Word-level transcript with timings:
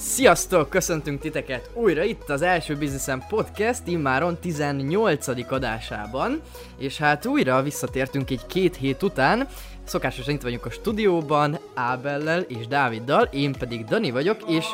Sziasztok! 0.00 0.68
Köszöntünk 0.68 1.20
titeket 1.20 1.70
újra 1.74 2.02
itt 2.02 2.28
az 2.28 2.42
első 2.42 2.76
Businessen 2.76 3.24
Podcast 3.28 3.82
immáron 3.86 4.38
18. 4.40 5.28
adásában, 5.52 6.40
és 6.76 6.98
hát 6.98 7.26
újra 7.26 7.62
visszatértünk 7.62 8.30
egy 8.30 8.46
két 8.46 8.76
hét 8.76 9.02
után, 9.02 9.48
szokásosan 9.84 10.34
itt 10.34 10.42
vagyunk 10.42 10.66
a 10.66 10.70
stúdióban, 10.70 11.58
Ábellel 11.74 12.40
és 12.40 12.66
Dáviddal, 12.66 13.28
én 13.32 13.52
pedig 13.52 13.84
Dani 13.84 14.10
vagyok, 14.10 14.38
és 14.48 14.66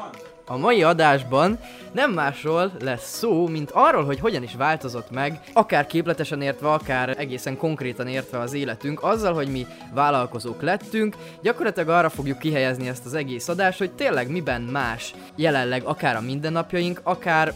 a 0.46 0.56
mai 0.56 0.82
adásban 0.82 1.58
nem 1.92 2.12
másról 2.12 2.72
lesz 2.80 3.16
szó, 3.16 3.46
mint 3.46 3.70
arról, 3.70 4.04
hogy 4.04 4.20
hogyan 4.20 4.42
is 4.42 4.54
változott 4.54 5.10
meg, 5.10 5.40
akár 5.52 5.86
képletesen 5.86 6.42
értve, 6.42 6.72
akár 6.72 7.14
egészen 7.18 7.56
konkrétan 7.56 8.06
értve 8.06 8.38
az 8.38 8.52
életünk, 8.52 9.02
azzal, 9.02 9.34
hogy 9.34 9.48
mi 9.48 9.66
vállalkozók 9.92 10.62
lettünk. 10.62 11.16
Gyakorlatilag 11.42 11.88
arra 11.88 12.08
fogjuk 12.08 12.38
kihelyezni 12.38 12.88
ezt 12.88 13.06
az 13.06 13.14
egész 13.14 13.48
adást, 13.48 13.78
hogy 13.78 13.90
tényleg 13.90 14.30
miben 14.30 14.62
más 14.62 15.14
jelenleg 15.34 15.82
akár 15.84 16.16
a 16.16 16.20
mindennapjaink, 16.20 17.00
akár 17.02 17.52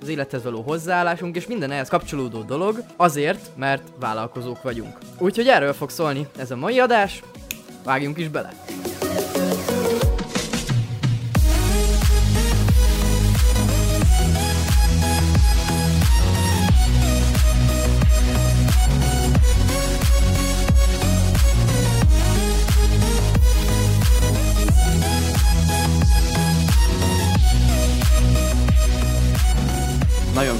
az 0.00 0.08
élethez 0.08 0.42
való 0.42 0.62
hozzáállásunk, 0.62 1.36
és 1.36 1.46
minden 1.46 1.70
ehhez 1.70 1.88
kapcsolódó 1.88 2.42
dolog, 2.42 2.84
azért, 2.96 3.50
mert 3.56 3.82
vállalkozók 4.00 4.62
vagyunk. 4.62 4.98
Úgyhogy 5.18 5.46
erről 5.46 5.72
fog 5.72 5.90
szólni 5.90 6.26
ez 6.38 6.50
a 6.50 6.56
mai 6.56 6.78
adás, 6.78 7.22
vágjunk 7.84 8.18
is 8.18 8.28
bele! 8.28 8.52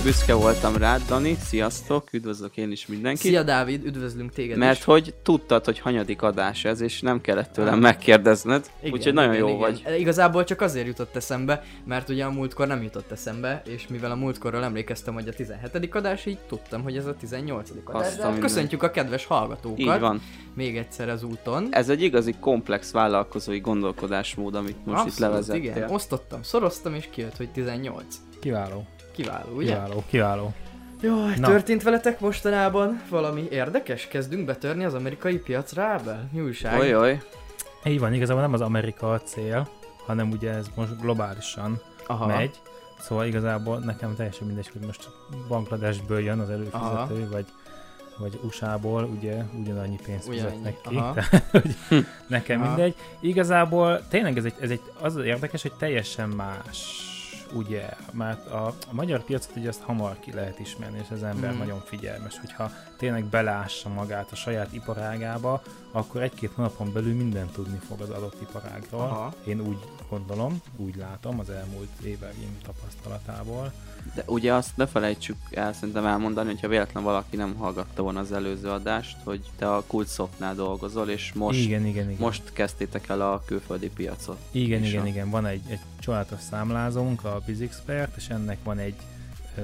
Büszke 0.02 0.34
voltam 0.34 0.76
rád, 0.76 1.02
Dani. 1.08 1.36
Sziasztok, 1.44 2.12
üdvözlök 2.12 2.56
én 2.56 2.70
is 2.70 2.86
mindenkit. 2.86 3.20
Szia 3.22 3.42
Dávid, 3.42 3.84
üdvözlünk 3.84 4.32
téged 4.32 4.58
Mert 4.58 4.78
is. 4.78 4.84
hogy 4.84 5.14
tudtad, 5.22 5.64
hogy 5.64 5.78
hanyadik 5.78 6.22
adás 6.22 6.64
ez, 6.64 6.80
és 6.80 7.00
nem 7.00 7.20
kellett 7.20 7.52
tőlem 7.52 7.78
megkérdezned, 7.78 8.70
Igen, 8.80 8.92
úgyhogy 8.92 9.12
nagyon 9.12 9.34
igen, 9.34 9.48
jó 9.48 9.54
igen. 9.56 9.60
vagy. 9.84 10.00
Igazából 10.00 10.44
csak 10.44 10.60
azért 10.60 10.86
jutott 10.86 11.16
eszembe, 11.16 11.62
mert 11.84 12.08
ugye 12.08 12.24
a 12.24 12.30
múltkor 12.30 12.66
nem 12.66 12.82
jutott 12.82 13.10
eszembe, 13.10 13.62
és 13.66 13.86
mivel 13.88 14.10
a 14.10 14.14
múltkorról 14.14 14.64
emlékeztem, 14.64 15.14
hogy 15.14 15.28
a 15.28 15.32
17. 15.32 15.94
adás, 15.94 16.26
így 16.26 16.38
tudtam, 16.48 16.82
hogy 16.82 16.96
ez 16.96 17.06
a 17.06 17.14
18. 17.16 17.70
adás. 17.84 18.06
Azt 18.06 18.20
a 18.20 18.22
hát 18.30 18.38
köszöntjük 18.38 18.82
a 18.82 18.90
kedves 18.90 19.24
hallgatókat 19.24 19.78
Így 19.78 20.00
van. 20.00 20.20
még 20.54 20.76
egyszer 20.76 21.08
az 21.08 21.22
úton. 21.22 21.68
Ez 21.70 21.88
egy 21.88 22.02
igazi 22.02 22.34
komplex 22.40 22.90
vállalkozói 22.90 23.58
gondolkodásmód, 23.60 24.54
amit 24.54 24.76
most 24.86 25.00
itt 25.00 25.06
Abszolút, 25.06 25.18
levezettél. 25.18 25.62
igen. 25.62 25.90
Osztottam, 25.90 26.42
szoroztam, 26.42 26.94
és 26.94 27.08
kijött, 27.10 27.36
hogy 27.36 27.50
18. 27.50 28.04
Kiváló, 28.40 28.86
Kiváló, 29.12 29.54
ugye? 29.56 29.72
kiváló, 29.72 30.04
kiváló. 30.08 30.52
Jaj, 31.02 31.34
Na. 31.38 31.46
történt 31.48 31.82
veletek 31.82 32.20
mostanában 32.20 33.02
valami 33.08 33.46
érdekes? 33.50 34.08
Kezdünk 34.08 34.44
betörni 34.46 34.84
az 34.84 34.94
amerikai 34.94 35.38
piacra, 35.38 35.82
Ábel? 35.82 36.28
Mi 36.32 36.40
újság? 36.40 36.78
Oly. 36.80 37.20
Így 37.84 37.98
van, 38.00 38.12
igazából 38.12 38.42
nem 38.42 38.52
az 38.52 38.60
Amerika 38.60 39.12
a 39.12 39.20
cél, 39.20 39.68
hanem 40.06 40.30
ugye 40.30 40.50
ez 40.50 40.66
most 40.74 41.00
globálisan 41.00 41.80
Aha. 42.06 42.26
megy. 42.26 42.60
Szóval 42.98 43.26
igazából 43.26 43.78
nekem 43.78 44.14
teljesen 44.16 44.46
mindegy, 44.46 44.68
hogy 44.72 44.82
most 44.86 45.10
Bangladesből 45.48 46.20
jön 46.20 46.38
az 46.38 46.50
előfizető, 46.50 47.28
vagy, 47.30 47.46
vagy 48.18 48.40
USA-ból, 48.42 49.04
ugye 49.04 49.42
ugyanannyi 49.60 49.98
pénzt 50.04 50.28
Ugyanannyi, 50.28 50.50
fizetnek 50.56 50.80
ki. 50.88 50.96
aha. 50.96 51.12
Tehát, 51.12 51.44
hogy 51.52 51.76
nekem 52.26 52.60
Aha. 52.60 52.68
mindegy. 52.68 52.94
Igazából 53.20 54.08
tényleg 54.08 54.36
ez 54.38 54.44
egy, 54.44 54.54
ez 54.60 54.70
egy, 54.70 54.80
az 55.00 55.16
érdekes, 55.16 55.62
hogy 55.62 55.72
teljesen 55.72 56.28
más 56.28 57.10
ugye, 57.54 57.88
mert 58.12 58.46
a, 58.46 58.66
a 58.66 58.74
magyar 58.90 59.24
piacot 59.24 59.56
ugye 59.56 59.68
azt 59.68 59.80
hamar 59.80 60.16
ki 60.20 60.32
lehet 60.32 60.58
ismerni, 60.58 60.98
és 61.02 61.10
az 61.10 61.22
ember 61.22 61.50
Mhm. 61.50 61.58
nagyon 61.58 61.82
figyelmes, 61.84 62.38
hogyha 62.38 62.70
tényleg 62.96 63.24
belássa 63.24 63.88
magát 63.88 64.32
a 64.32 64.34
saját 64.36 64.72
iparágába, 64.72 65.62
akkor 65.92 66.22
egy-két 66.22 66.50
hónapon 66.54 66.92
belül 66.92 67.14
mindent 67.14 67.52
tudni 67.52 67.78
fog 67.88 68.00
az 68.00 68.10
adott 68.10 68.40
iparágról. 68.40 69.00
Aha. 69.00 69.34
Én 69.44 69.60
úgy 69.60 69.78
gondolom, 70.10 70.60
úgy 70.76 70.96
látom 70.96 71.38
az 71.38 71.50
elmúlt 71.50 71.88
éveim 72.04 72.58
tapasztalatából. 72.64 73.72
De 74.14 74.22
ugye 74.26 74.52
azt 74.54 74.76
ne 74.76 74.86
felejtsük 74.86 75.36
el 75.50 75.72
szerintem 75.72 76.06
elmondani, 76.06 76.48
hogyha 76.50 76.68
véletlen 76.68 77.02
valaki 77.02 77.36
nem 77.36 77.54
hallgatta 77.54 78.02
volna 78.02 78.20
az 78.20 78.32
előző 78.32 78.68
adást, 78.68 79.16
hogy 79.24 79.40
te 79.56 79.74
a 79.74 79.82
Kultsoftnál 79.86 80.54
dolgozol, 80.54 81.08
és 81.08 81.32
most, 81.32 81.58
igen, 81.58 81.86
igen, 81.86 82.04
igen. 82.10 82.20
most 82.20 82.52
kezdtétek 82.52 83.08
el 83.08 83.20
a 83.20 83.42
külföldi 83.46 83.88
piacot. 83.90 84.38
Igen, 84.50 84.82
És 84.82 84.88
igen, 84.88 85.02
a- 85.02 85.06
igen. 85.06 85.30
Van 85.30 85.46
egy, 85.46 85.62
egy 85.68 85.80
csodálatos 86.02 86.40
számlázónk, 86.40 87.24
a 87.24 87.40
BizXpert, 87.46 88.16
és 88.16 88.28
ennek 88.28 88.58
van 88.64 88.78
egy 88.78 88.94
ö, 89.56 89.62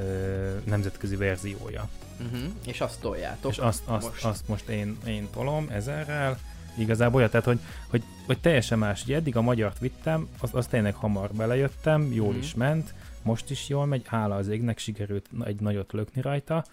nemzetközi 0.64 1.16
verziója. 1.16 1.88
Uh-huh. 2.20 2.40
És 2.66 2.80
azt 2.80 3.00
toljátok. 3.00 3.50
És 3.50 3.58
azt, 3.58 3.82
azt, 3.86 4.06
most. 4.06 4.24
azt 4.24 4.48
most 4.48 4.68
én, 4.68 4.96
én 5.06 5.28
tolom 5.32 5.66
ezerrel. 5.70 6.38
Igazából 6.78 7.16
olyan, 7.16 7.30
tehát 7.30 7.46
hogy, 7.46 7.58
hogy, 7.88 8.02
hogy 8.26 8.38
teljesen 8.38 8.78
más. 8.78 9.02
Ugye 9.04 9.16
eddig 9.16 9.36
a 9.36 9.40
magyart 9.40 9.78
vittem, 9.78 10.28
az, 10.40 10.50
az 10.52 10.66
tényleg 10.66 10.94
hamar 10.94 11.30
belejöttem, 11.32 12.12
jól 12.12 12.30
Mhm. 12.30 12.38
is 12.38 12.54
ment, 12.54 12.94
most 13.22 13.50
is 13.50 13.68
jól 13.68 13.86
megy, 13.86 14.02
hála 14.06 14.34
az 14.36 14.48
égnek, 14.48 14.78
sikerült 14.78 15.26
egy 15.44 15.60
nagyot 15.60 15.92
lökni 15.92 16.20
rajta, 16.20 16.64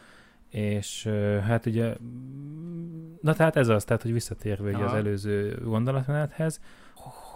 és 0.50 1.10
hát 1.48 1.66
ugye, 1.66 1.96
na 3.22 3.34
tehát 3.34 3.56
ez 3.56 3.68
az, 3.68 3.84
tehát 3.84 4.02
hogy 4.02 4.14
visszatérve 4.14 4.70
ugye 4.70 4.84
az 4.84 4.94
előző 4.94 5.62
gondolatmenethez, 5.64 6.60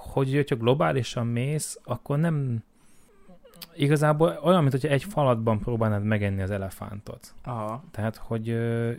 hogy 0.09 0.27
ugye, 0.27 0.43
ha 0.49 0.55
globálisan 0.55 1.27
mész, 1.27 1.79
akkor 1.83 2.17
nem 2.19 2.63
igazából 3.75 4.39
olyan, 4.43 4.59
mint 4.59 4.71
hogyha 4.71 4.87
egy 4.87 5.03
falatban 5.03 5.59
próbálnád 5.59 6.03
megenni 6.03 6.41
az 6.41 6.51
elefántot. 6.51 7.33
Aha. 7.43 7.83
Tehát, 7.91 8.15
hogy 8.15 8.49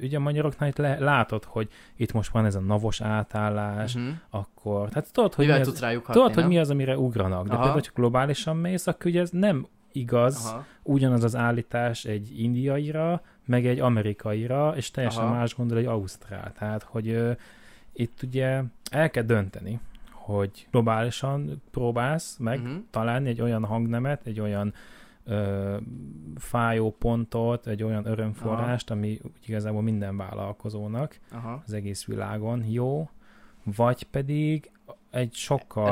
ugye 0.02 0.16
a 0.16 0.20
magyaroknál 0.20 0.68
itt 0.68 0.76
le, 0.76 0.98
látod, 0.98 1.44
hogy 1.44 1.68
itt 1.96 2.12
most 2.12 2.30
van 2.30 2.44
ez 2.44 2.54
a 2.54 2.60
navos 2.60 3.00
átállás, 3.00 3.94
Uh-huh. 3.94 4.10
akkor, 4.30 4.88
tehát 4.88 5.12
tudod, 5.12 5.34
hogy, 5.34 5.44
Mivel 5.44 5.60
mi 5.60 5.66
az, 5.66 5.80
rájuk 5.80 6.04
hatni, 6.06 6.20
tudod, 6.20 6.34
hogy 6.34 6.46
mi 6.46 6.58
az, 6.58 6.70
amire 6.70 6.98
ugranak, 6.98 7.42
de 7.42 7.48
Aha. 7.48 7.48
például, 7.56 7.72
hogyha 7.72 7.92
globálisan 7.94 8.56
mész, 8.56 8.86
akkor 8.86 9.06
ugye 9.06 9.20
ez 9.20 9.30
nem 9.30 9.66
igaz, 9.92 10.46
Aha. 10.46 10.64
ugyanaz 10.82 11.24
az 11.24 11.36
állítás 11.36 12.04
egy 12.04 12.40
indiaira, 12.40 13.22
meg 13.44 13.66
egy 13.66 13.80
amerikaira, 13.80 14.72
és 14.76 14.90
teljesen 14.90 15.24
Aha. 15.24 15.34
más 15.34 15.54
gondol 15.54 15.78
egy 15.78 15.86
ausztrál. 15.86 16.52
Tehát, 16.58 16.82
hogy 16.82 17.08
ö, 17.08 17.32
itt 17.92 18.22
ugye 18.22 18.62
el 18.90 19.10
kell 19.10 19.22
dönteni, 19.22 19.80
hogy 20.30 20.66
globálisan 20.70 21.62
próbálsz 21.70 22.36
meg 22.36 22.62
Mhm. 22.62 22.76
találni 22.90 23.28
egy 23.28 23.40
olyan 23.40 23.64
hangnemet, 23.64 24.26
egy 24.26 24.40
olyan 24.40 24.74
ö, 25.24 25.76
fájó 26.36 26.90
pontot, 26.98 27.66
egy 27.66 27.82
olyan 27.82 28.06
örömforrást, 28.06 28.90
ami 28.90 29.20
úgy 29.22 29.30
igazából 29.46 29.82
minden 29.82 30.16
vállalkozónak 30.16 31.18
Aha. 31.32 31.62
az 31.66 31.72
egész 31.72 32.04
világon 32.04 32.64
jó, 32.64 33.08
vagy 33.64 34.02
pedig 34.02 34.70
egy 35.10 35.34
sokkal... 35.34 35.90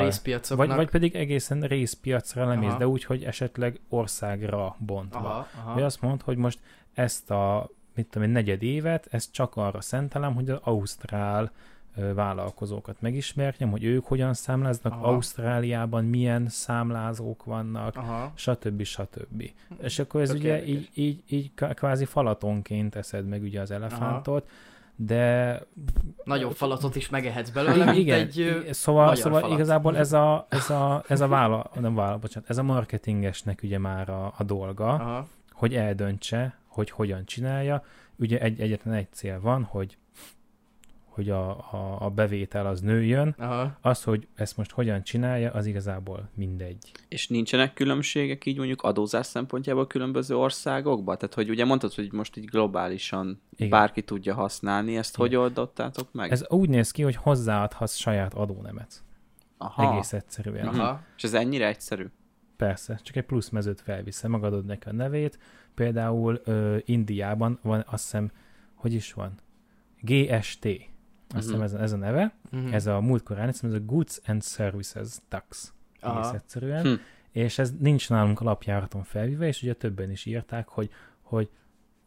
Vagy, 0.57 0.69
vagy 0.77 0.91
pedig 0.91 1.15
egészen 1.15 1.61
részpiacra 1.61 2.47
lemész, 2.47 2.69
Aha. 2.69 2.79
de 2.79 2.89
úgy, 2.89 3.05
hogy 3.05 3.25
esetleg 3.25 3.81
országra 3.89 4.77
bontva. 4.79 5.19
Aha, 5.19 5.47
aha. 5.61 5.75
Vagy 5.75 5.83
azt 5.83 6.01
mondod, 6.01 6.23
hogy 6.23 6.37
most 6.37 6.59
ezt 6.95 7.31
a 7.31 7.69
mit 7.95 8.07
tudom 8.11 8.29
én, 8.29 8.35
negyed 8.35 8.63
évet, 8.63 9.07
ezt 9.11 9.33
csak 9.33 9.57
arra 9.57 9.81
szentelem, 9.81 10.35
hogy 10.35 10.51
az 10.51 10.59
ausztrál 10.63 11.51
vállalkozókat 12.15 13.01
megismerjem, 13.01 13.71
hogy 13.71 13.85
ők 13.85 14.05
hogyan 14.05 14.35
számláznak, 14.35 14.93
Aha. 14.93 15.07
Ausztráliában 15.07 16.05
milyen 16.05 16.49
számlázók 16.49 17.45
vannak, 17.45 17.97
Aha. 17.97 18.33
stb. 18.35 18.83
stb. 18.83 19.51
És 19.83 19.99
akkor 19.99 20.21
ez 20.21 20.29
Tök 20.29 20.39
ugye 20.39 20.55
érdekes. 20.55 20.75
így, 20.75 20.91
így, 20.95 21.23
így 21.29 21.51
kvázi 21.55 22.05
falatonként 22.05 22.95
eszed 22.95 23.29
meg 23.29 23.43
ugye 23.43 23.61
az 23.61 23.71
elefántot, 23.71 24.49
de 25.01 25.61
Nagyobb 26.25 26.53
falatot 26.53 26.97
is 26.97 27.09
megehetsz 27.09 27.51
belőle, 27.51 27.85
mint 27.85 27.97
igen, 27.97 28.19
egy... 28.19 28.69
szóval, 28.71 29.15
szóval 29.15 29.41
falat. 29.41 29.55
igazából 29.57 29.97
ez 29.97 30.13
a, 30.13 30.47
ez 30.49 30.71
a, 30.71 31.05
ez 31.09 31.21
a 31.21 31.29
vála, 31.29 31.71
nem 31.81 31.95
vála, 31.95 32.19
bocsánat, 32.19 32.51
ez 32.51 32.59
a 32.59 32.63
marketingesnek 32.63 33.61
ugye 33.63 33.79
már 33.79 34.09
a, 34.09 34.33
a 34.37 34.45
dolga, 34.45 34.89
Aha. 34.89 35.29
hogy 35.51 35.75
eldöntse, 35.75 36.59
hogy 36.67 36.91
hogyan 36.91 37.25
csinálja. 37.25 37.85
Ugye 38.17 38.39
egy, 38.41 38.61
egyetlen 38.61 38.95
egy 38.95 39.07
cél 39.13 39.41
van, 39.41 39.63
hogy 39.63 39.97
hogy 41.19 41.31
a, 41.31 41.51
a, 41.51 41.97
a 42.01 42.11
bevétel 42.11 42.67
az 42.67 42.81
nőjön, 42.81 43.35
Aha. 43.39 43.79
az, 43.81 44.03
hogy 44.03 44.27
ezt 44.35 44.57
most 44.57 44.71
hogyan 44.71 45.03
csinálja, 45.03 45.51
az 45.51 45.67
igazából 45.67 46.31
mindegy. 46.35 46.93
És 47.09 47.29
nincsenek 47.29 47.75
különbségek 47.75 48.47
így 48.47 48.57
mondjuk 48.57 48.83
adózás 48.83 49.27
szempontjából 49.27 49.87
különböző 49.87 50.37
országokban? 50.37 51.19
Tehát, 51.19 51.35
hogy 51.35 51.51
ugye 51.51 51.65
mondtad, 51.65 51.95
hogy 51.95 52.13
most 52.13 52.37
így 52.37 52.45
globálisan 52.45 53.41
Igen. 53.57 53.71
bárki 53.71 54.03
tudja 54.03 54.35
használni, 54.35 54.97
ezt 54.97 55.15
Igen. 55.17 55.27
hogy 55.27 55.37
oldottátok 55.37 56.13
meg? 56.13 56.31
Ez 56.31 56.45
úgy 56.49 56.69
néz 56.69 56.91
ki, 56.91 57.03
hogy 57.03 57.17
hozzáadhatsz 57.17 57.97
saját 57.97 58.35
adónemet. 58.35 59.03
Aha. 59.57 59.93
Egész 59.93 60.13
egyszerűen. 60.13 60.67
Aha. 60.67 61.01
És 61.17 61.25
ez 61.25 61.35
ennyire 61.35 61.67
egyszerű? 61.67 62.07
Persze, 62.57 63.01
csak 63.03 63.17
egy 63.17 63.25
plusz 63.25 63.49
mezőt 63.49 63.81
felviszel, 63.81 64.31
megadod 64.31 64.65
neki 64.65 64.89
a 64.89 64.93
nevét. 64.93 65.39
Például 65.75 66.41
ö, 66.45 66.77
Indiában 66.85 67.59
van, 67.63 67.85
azt 67.87 68.03
hiszem, 68.03 68.31
hogy 68.75 68.93
is 68.93 69.13
van? 69.13 69.35
GST. 70.01 70.69
Azt 71.35 71.43
hiszem 71.45 71.55
Mhm. 71.55 71.63
ez, 71.65 71.73
a- 71.75 71.81
ez 71.83 71.93
a 71.93 71.97
neve. 71.97 72.35
Mhm. 72.51 72.73
Ez 72.73 72.87
a 72.87 73.01
múltkor 73.01 73.39
elnéztem, 73.39 73.71
ez 73.71 73.77
a 73.77 73.81
Goods 73.85 74.21
and 74.27 74.45
Services 74.45 75.17
Tax. 75.29 75.73
Egész 76.01 76.15
Aha. 76.17 76.35
egyszerűen. 76.35 76.83
Hm. 76.87 76.93
és 77.33 77.59
ez 77.59 77.73
nincs 77.79 78.09
nálunk 78.11 78.41
alapjáraton 78.41 79.03
felvíve, 79.03 79.47
és 79.47 79.63
ugye 79.63 79.75
többen 79.75 80.11
is 80.11 80.25
írták, 80.25 80.69
hogy, 80.69 80.91
hogy 81.23 81.51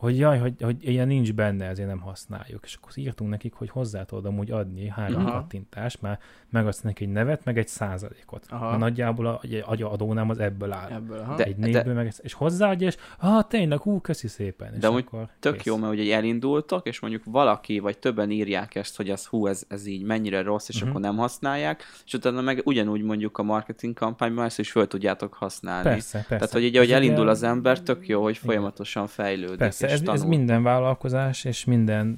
hogy 0.02 0.18
jaj, 0.18 0.40
hogy, 0.40 0.54
hogy 0.60 0.76
ilyen 0.80 1.08
nincs 1.08 1.34
benne, 1.34 1.66
ezért 1.66 1.88
nem 1.88 2.00
használjuk. 2.00 2.64
És 2.64 2.76
akkor 2.76 2.92
írtunk 2.96 3.30
nekik, 3.30 3.54
hogy 3.54 3.70
hozzá 3.70 4.04
tudod 4.04 4.26
amúgy 4.26 4.52
adni 4.52 4.88
három 4.88 5.26
Aha. 5.26 5.32
kattintást, 5.32 6.02
már 6.02 6.20
megadsz 6.50 6.82
neki 6.82 7.04
egy 7.04 7.10
nevet, 7.12 7.46
meg 7.46 7.58
egy 7.58 7.68
százalékot. 7.68 8.46
Aha. 8.50 8.66
Mert 8.68 8.80
nagyjából 8.80 9.26
a, 9.26 9.40
egy 9.72 9.82
adónám 9.82 10.30
az 10.30 10.40
ebből 10.40 10.72
áll. 10.72 10.90
Ebből, 10.92 11.20
aha. 11.20 11.36
De- 11.36 11.44
egy 11.44 11.58
névből, 11.58 11.94
meg, 11.94 12.14
és 12.22 12.34
hozzáadja, 12.34 12.88
és 12.88 12.98
ah, 13.20 13.48
tényleg, 13.48 13.80
hú, 13.80 14.00
köszi 14.00 14.28
szépen. 14.28 14.74
És 14.74 14.80
De 14.80 14.88
amúgy 14.88 15.04
akkor 15.08 15.28
Tök 15.40 15.56
kész. 15.56 15.66
jó, 15.66 15.78
mert 15.78 15.94
ugye 15.94 16.16
elindultak, 16.16 16.88
és 16.88 17.00
mondjuk 17.00 17.24
valaki, 17.26 17.80
vagy 17.80 17.98
többen 17.98 18.32
írják 18.32 18.76
ezt, 18.76 18.96
hogy 18.96 19.10
ez 19.10 19.26
hú, 19.26 19.48
ez, 19.48 19.64
ez 19.68 19.86
így 19.86 20.04
mennyire 20.04 20.42
rossz, 20.42 20.70
és 20.70 20.76
uh-huh. 20.76 20.90
akkor 20.90 21.02
nem 21.02 21.18
használják, 21.18 21.84
és 22.06 22.14
utána 22.14 22.42
meg 22.42 22.62
ugyanúgy 22.64 23.02
mondjuk 23.02 23.38
a 23.38 23.44
marketing 23.44 23.94
kampányban 23.94 24.46
ezt 24.46 24.60
is 24.60 24.72
föl 24.72 24.88
tudjátok 24.88 25.34
használni. 25.34 25.90
Persze, 25.90 26.18
persze. 26.18 26.36
Tehát, 26.36 26.52
hogy 26.52 26.64
így, 26.64 26.76
ahogy 26.76 26.92
elindul 26.92 27.28
az 27.28 27.44
ember, 27.44 27.82
tök 27.82 28.08
jó, 28.08 28.24
hogy 28.24 28.38
folyamatosan 28.38 29.08
fejlődik, 29.08 29.58
Persze, 29.58 29.91
ez, 29.92 30.00
tanul. 30.02 30.14
ez 30.14 30.24
minden 30.24 30.64
vállalkozás 30.64 31.44
és 31.44 31.66
minden 31.66 32.18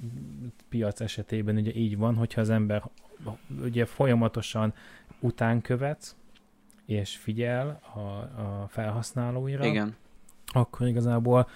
piac 0.70 1.02
esetében 1.02 1.56
ugye 1.56 1.74
így 1.74 1.98
van, 1.98 2.16
hogyha 2.16 2.42
az 2.42 2.50
ember 2.50 2.84
ugye 3.64 3.86
folyamatosan 3.86 4.74
után 5.20 5.62
követ, 5.62 6.16
és 6.86 7.18
figyel 7.18 7.80
a, 7.94 8.00
a 8.42 8.68
felhasználóira, 8.68 9.66
Igen. 9.66 9.96
akkor 10.46 10.88
igazából 10.88 11.48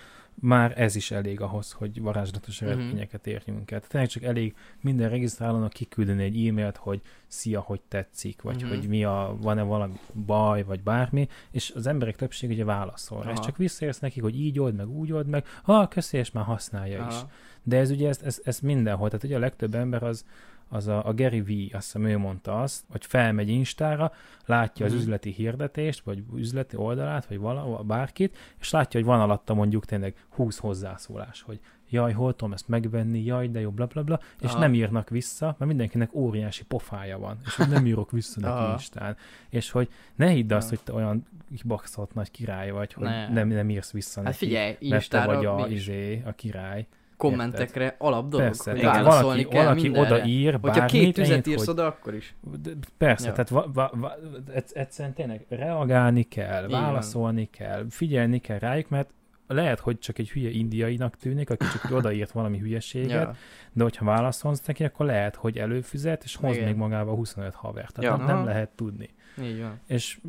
már 0.42 0.74
ez 0.82 0.96
is 0.96 1.12
elég 1.12 1.42
ahhoz, 1.42 1.72
hogy 1.72 2.02
varázslatos 2.02 2.62
Mhm. 2.62 2.70
eredményeket 2.70 3.28
érjünk 3.28 3.72
el. 3.72 3.80
Tehát 3.80 3.88
tényleg 3.90 4.10
csak 4.10 4.24
elég 4.24 4.56
minden 4.82 5.10
regisztrálónak 5.10 5.70
kiküldeni 5.74 6.24
egy 6.24 6.48
e-mailt, 6.48 6.78
hogy 6.78 7.02
szia, 7.28 7.60
hogy 7.60 7.82
tetszik, 7.88 8.42
vagy 8.42 8.62
Mhm. 8.62 8.68
hogy 8.68 8.88
mi 8.88 9.04
a, 9.04 9.36
van-e 9.42 9.62
valami 9.62 9.94
baj, 10.26 10.64
vagy 10.64 10.84
bármi, 10.84 11.28
és 11.52 11.72
az 11.76 11.88
emberek 11.88 12.16
többség 12.16 12.50
ugye 12.50 12.66
válaszol. 12.66 13.24
rá, 13.24 13.30
És 13.32 13.36
Aha. 13.38 13.46
csak 13.46 13.58
visszaérsz 13.58 14.00
neki, 14.00 14.20
hogy 14.20 14.40
így 14.40 14.60
old 14.60 14.76
meg, 14.76 14.90
úgy 14.90 15.12
old 15.12 15.28
meg, 15.28 15.46
ha, 15.64 15.88
köszi, 15.88 16.18
és 16.18 16.32
már 16.32 16.46
használja 16.46 17.06
is. 17.10 17.16
Aha. 17.16 17.30
De 17.64 17.78
ez 17.78 17.90
ugye 17.92 18.08
ez, 18.08 18.20
ez, 18.24 18.40
ez 18.44 18.60
mindenhol, 18.60 19.08
tehát 19.10 19.24
ugye 19.26 19.36
a 19.36 19.40
legtöbb 19.40 19.76
ember 19.76 20.04
az, 20.04 20.26
az 20.70 20.88
a, 20.88 21.06
a 21.08 21.14
Gary 21.14 21.42
V, 21.42 21.76
azt 21.76 21.86
hiszem 21.86 22.06
ő 22.06 22.18
mondta 22.18 22.62
azt, 22.62 22.84
hogy 22.92 23.06
felmegy 23.06 23.50
Instára, 23.50 24.12
látja 24.46 24.86
az 24.86 24.92
Mhm. 24.92 25.02
üzleti 25.02 25.30
hirdetést, 25.32 26.04
vagy 26.04 26.24
üzleti 26.36 26.76
oldalát, 26.78 27.26
vagy 27.26 27.38
vala, 27.38 27.84
bárkit, 27.84 28.38
és 28.60 28.72
látja, 28.72 29.00
hogy 29.00 29.10
van 29.10 29.20
alatta 29.22 29.54
mondjuk 29.54 29.86
tényleg 29.86 30.16
20 30.30 30.58
hozzászólás, 30.58 31.42
hogy 31.42 31.60
jaj, 31.90 32.12
hol 32.14 32.36
tudom 32.36 32.54
ezt 32.54 32.68
megvenni, 32.68 33.24
jaj, 33.24 33.48
de 33.50 33.60
jó, 33.60 33.70
bla 33.72 33.86
bla 33.86 34.04
bla, 34.04 34.20
és 34.42 34.50
Aha. 34.50 34.60
nem 34.60 34.74
írnak 34.74 35.10
vissza, 35.10 35.46
mert 35.46 35.66
mindenkinek 35.66 36.14
óriási 36.14 36.66
pofája 36.66 37.18
van, 37.20 37.38
és 37.46 37.56
hogy 37.56 37.68
nem 37.70 37.86
írok 37.86 38.12
vissza 38.12 38.40
neki 38.40 38.54
Aha. 38.54 38.72
Instán. 38.72 39.18
És 39.50 39.72
hogy 39.72 39.90
ne 40.16 40.28
hidd 40.28 40.54
azt, 40.54 40.70
hogy 40.70 40.80
te 40.84 40.94
olyan 40.94 41.26
kibaszott 41.56 42.14
nagy 42.14 42.32
király 42.32 42.72
vagy, 42.72 42.94
hogy 42.94 43.04
Ne. 43.06 43.30
nem, 43.30 43.48
nem 43.48 43.70
írsz 43.70 43.92
vissza 43.92 44.16
Hát 44.22 44.24
neki. 44.32 44.46
figyelj, 44.46 44.76
mert 44.82 45.10
te 45.10 45.26
vagy 45.26 45.46
a, 45.46 45.56
mi 45.68 45.74
izé, 45.74 46.22
a 46.26 46.32
király. 46.32 46.88
Kommentekre 47.18 47.96
alap 47.98 48.30
dolog, 48.30 48.46
Persze, 48.46 48.72
hogy 48.72 48.82
válaszolni 48.82 49.44
valaki, 49.44 49.48
kell 49.50 49.64
valaki 49.64 49.90
odaír 49.90 50.52
Hogyha 50.52 50.68
bármit, 50.80 50.90
két 50.92 51.14
tüzet 51.14 51.48
írsz 51.48 51.60
hogy- 51.60 51.70
oda, 51.70 51.86
akkor 51.86 52.14
is. 52.14 52.36
de 52.62 52.72
persze, 52.98 53.26
Ja. 53.28 53.32
tehát 53.32 53.50
va, 53.50 53.70
va, 53.74 53.92
va, 53.96 54.16
egy- 54.54 54.72
egyszerűen 54.74 55.14
tényleg 55.14 55.46
reagálni 55.50 56.24
kell, 56.24 56.68
van. 56.68 56.82
válaszolni 56.82 57.50
kell, 57.52 57.86
figyelni 57.90 58.40
kell 58.40 58.60
rájuk, 58.60 58.90
mert 58.90 59.10
lehet, 59.48 59.80
hogy 59.80 60.00
csak 60.00 60.20
egy 60.20 60.30
hülye 60.30 60.50
indiainak 60.50 61.16
tűnik, 61.16 61.50
aki 61.50 61.66
csak 61.72 61.92
odaírt 61.92 62.32
valami 62.32 62.58
hülyeséget, 62.58 63.10
Ja. 63.22 63.36
de 63.74 63.84
hogyha 63.84 64.06
válaszolsz 64.06 64.66
neki, 64.66 64.84
akkor 64.84 65.06
lehet, 65.06 65.36
hogy 65.36 65.58
előfizet, 65.58 66.24
és 66.24 66.36
hoz 66.36 66.56
Igen. 66.56 66.68
még 66.68 66.76
magával 66.76 67.16
25 67.16 67.54
havert. 67.54 67.94
Tehát 67.94 68.20
Ja. 68.20 68.26
nem, 68.26 68.46
lehet 68.46 68.70
tudni. 68.70 69.10
Így 69.44 69.62
van. 69.62 69.80
És 69.88 70.20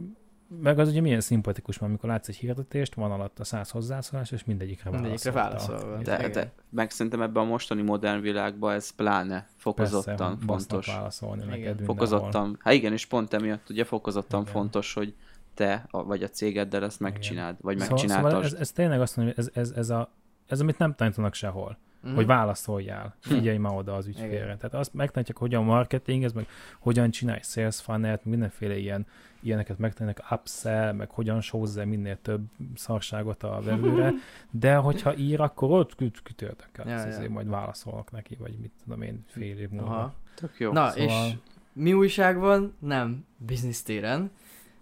meg 0.60 0.78
az 0.78 0.88
ugye 0.88 1.00
milyen 1.00 1.20
szimpatikus, 1.20 1.78
mert 1.78 1.90
amikor 1.92 2.08
látsz 2.08 2.28
egy 2.28 2.36
hirdetést, 2.36 2.94
van 2.94 3.10
alatt 3.10 3.38
a 3.38 3.44
száz 3.44 3.70
hozzászólás, 3.70 4.30
és 4.30 4.44
mindegyikre 4.44 4.90
Mindegyikre 4.90 5.30
válaszolta. 5.32 5.72
válaszolva. 5.72 6.02
De, 6.02 6.18
Igen. 6.18 6.32
de 6.32 6.52
meg 6.70 6.90
szerintem 6.90 7.22
ebben 7.22 7.42
a 7.42 7.46
mostani 7.46 7.82
modern 7.82 8.20
világban 8.20 8.74
ez 8.74 8.90
pláne 8.90 9.46
fokozottan 9.56 10.16
Persze, 10.16 10.44
fontos. 10.46 10.86
válaszolni 10.86 11.42
Igen. 11.44 11.58
neked. 11.58 11.80
Fokozottan, 11.84 12.56
hát 12.60 12.74
igen, 12.74 12.92
és 12.92 13.06
pont 13.06 13.34
emiatt 13.34 13.70
ugye 13.70 13.84
fokozottan 13.84 14.40
Igen. 14.40 14.52
fontos, 14.52 14.94
hogy 14.94 15.14
te 15.54 15.86
a, 15.90 16.04
vagy 16.04 16.22
a 16.22 16.28
cégeddel 16.28 16.84
ezt 16.84 17.00
Igen. 17.00 17.12
megcsináld, 17.12 17.56
vagy 17.60 17.78
Szóval, 17.78 17.92
megcsináltasd. 17.94 18.32
szóval 18.34 18.44
ez, 18.44 18.54
ez 18.60 18.72
tényleg 18.72 19.00
azt 19.00 19.16
mondom, 19.16 19.34
hogy 19.36 19.44
ez, 19.54 19.60
ez, 19.62 19.70
ez, 19.76 19.90
a, 19.90 20.10
ez 20.46 20.60
amit 20.60 20.78
nem 20.78 20.94
tanítanak 20.94 21.34
sehol, 21.34 21.78
Mhm. 22.02 22.14
hogy 22.14 22.26
válaszoljál, 22.26 23.16
Hm. 23.22 23.28
figyelj 23.34 23.56
már 23.56 23.76
oda 23.76 23.94
az 23.94 24.06
ügyfélre. 24.06 24.44
Igen. 24.44 24.58
Tehát 24.58 24.74
azt 24.74 24.94
megtanítják, 24.94 25.36
hogyan 25.36 25.64
marketing, 25.64 26.24
ez 26.24 26.32
meg 26.32 26.46
hogyan 26.80 27.10
csinálj 27.10 27.40
sales 27.42 27.80
funnel 27.80 28.20
mindenféle 28.22 28.76
ilyen, 28.76 29.06
ilyeneket 29.40 29.78
megtanítják, 29.78 30.30
upsell, 30.32 30.92
meg 30.92 31.10
hogyan 31.10 31.40
sózzel 31.40 31.84
minél 31.86 32.18
több 32.22 32.40
szarságot 32.74 33.42
a 33.42 33.60
vevőre, 33.64 34.12
de 34.50 34.74
hogyha 34.76 35.16
ír, 35.16 35.40
akkor 35.40 35.70
ott 35.70 35.94
küt- 35.94 36.22
kütöltek 36.22 36.68
el, 36.78 36.88
Ja, 36.88 36.96
ja, 36.98 37.04
ezért 37.06 37.28
majd 37.30 37.48
válaszolok 37.48 38.10
neki, 38.10 38.36
vagy 38.38 38.58
mit 38.60 38.72
tudom 38.82 39.02
én, 39.02 39.24
fél 39.26 39.58
év 39.58 39.68
múlva. 39.70 39.94
Aha. 39.94 40.14
Tök 40.34 40.58
jó. 40.58 40.72
Na, 40.72 40.90
Szóval- 40.90 41.26
és 41.26 41.34
mi 41.72 41.92
újság 41.92 42.38
van? 42.38 42.74
Nem 42.78 43.24
business 43.36 43.82
téren. 43.82 44.30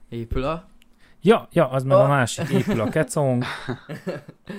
Épül 0.08 0.42
a... 0.44 0.68
Ja, 1.20 1.48
ja, 1.52 1.70
az 1.70 1.82
meg 1.82 1.96
Ah. 1.96 2.04
a 2.04 2.08
másik, 2.08 2.48
épül 2.48 2.80
a 2.80 2.88
kecong. 2.88 3.44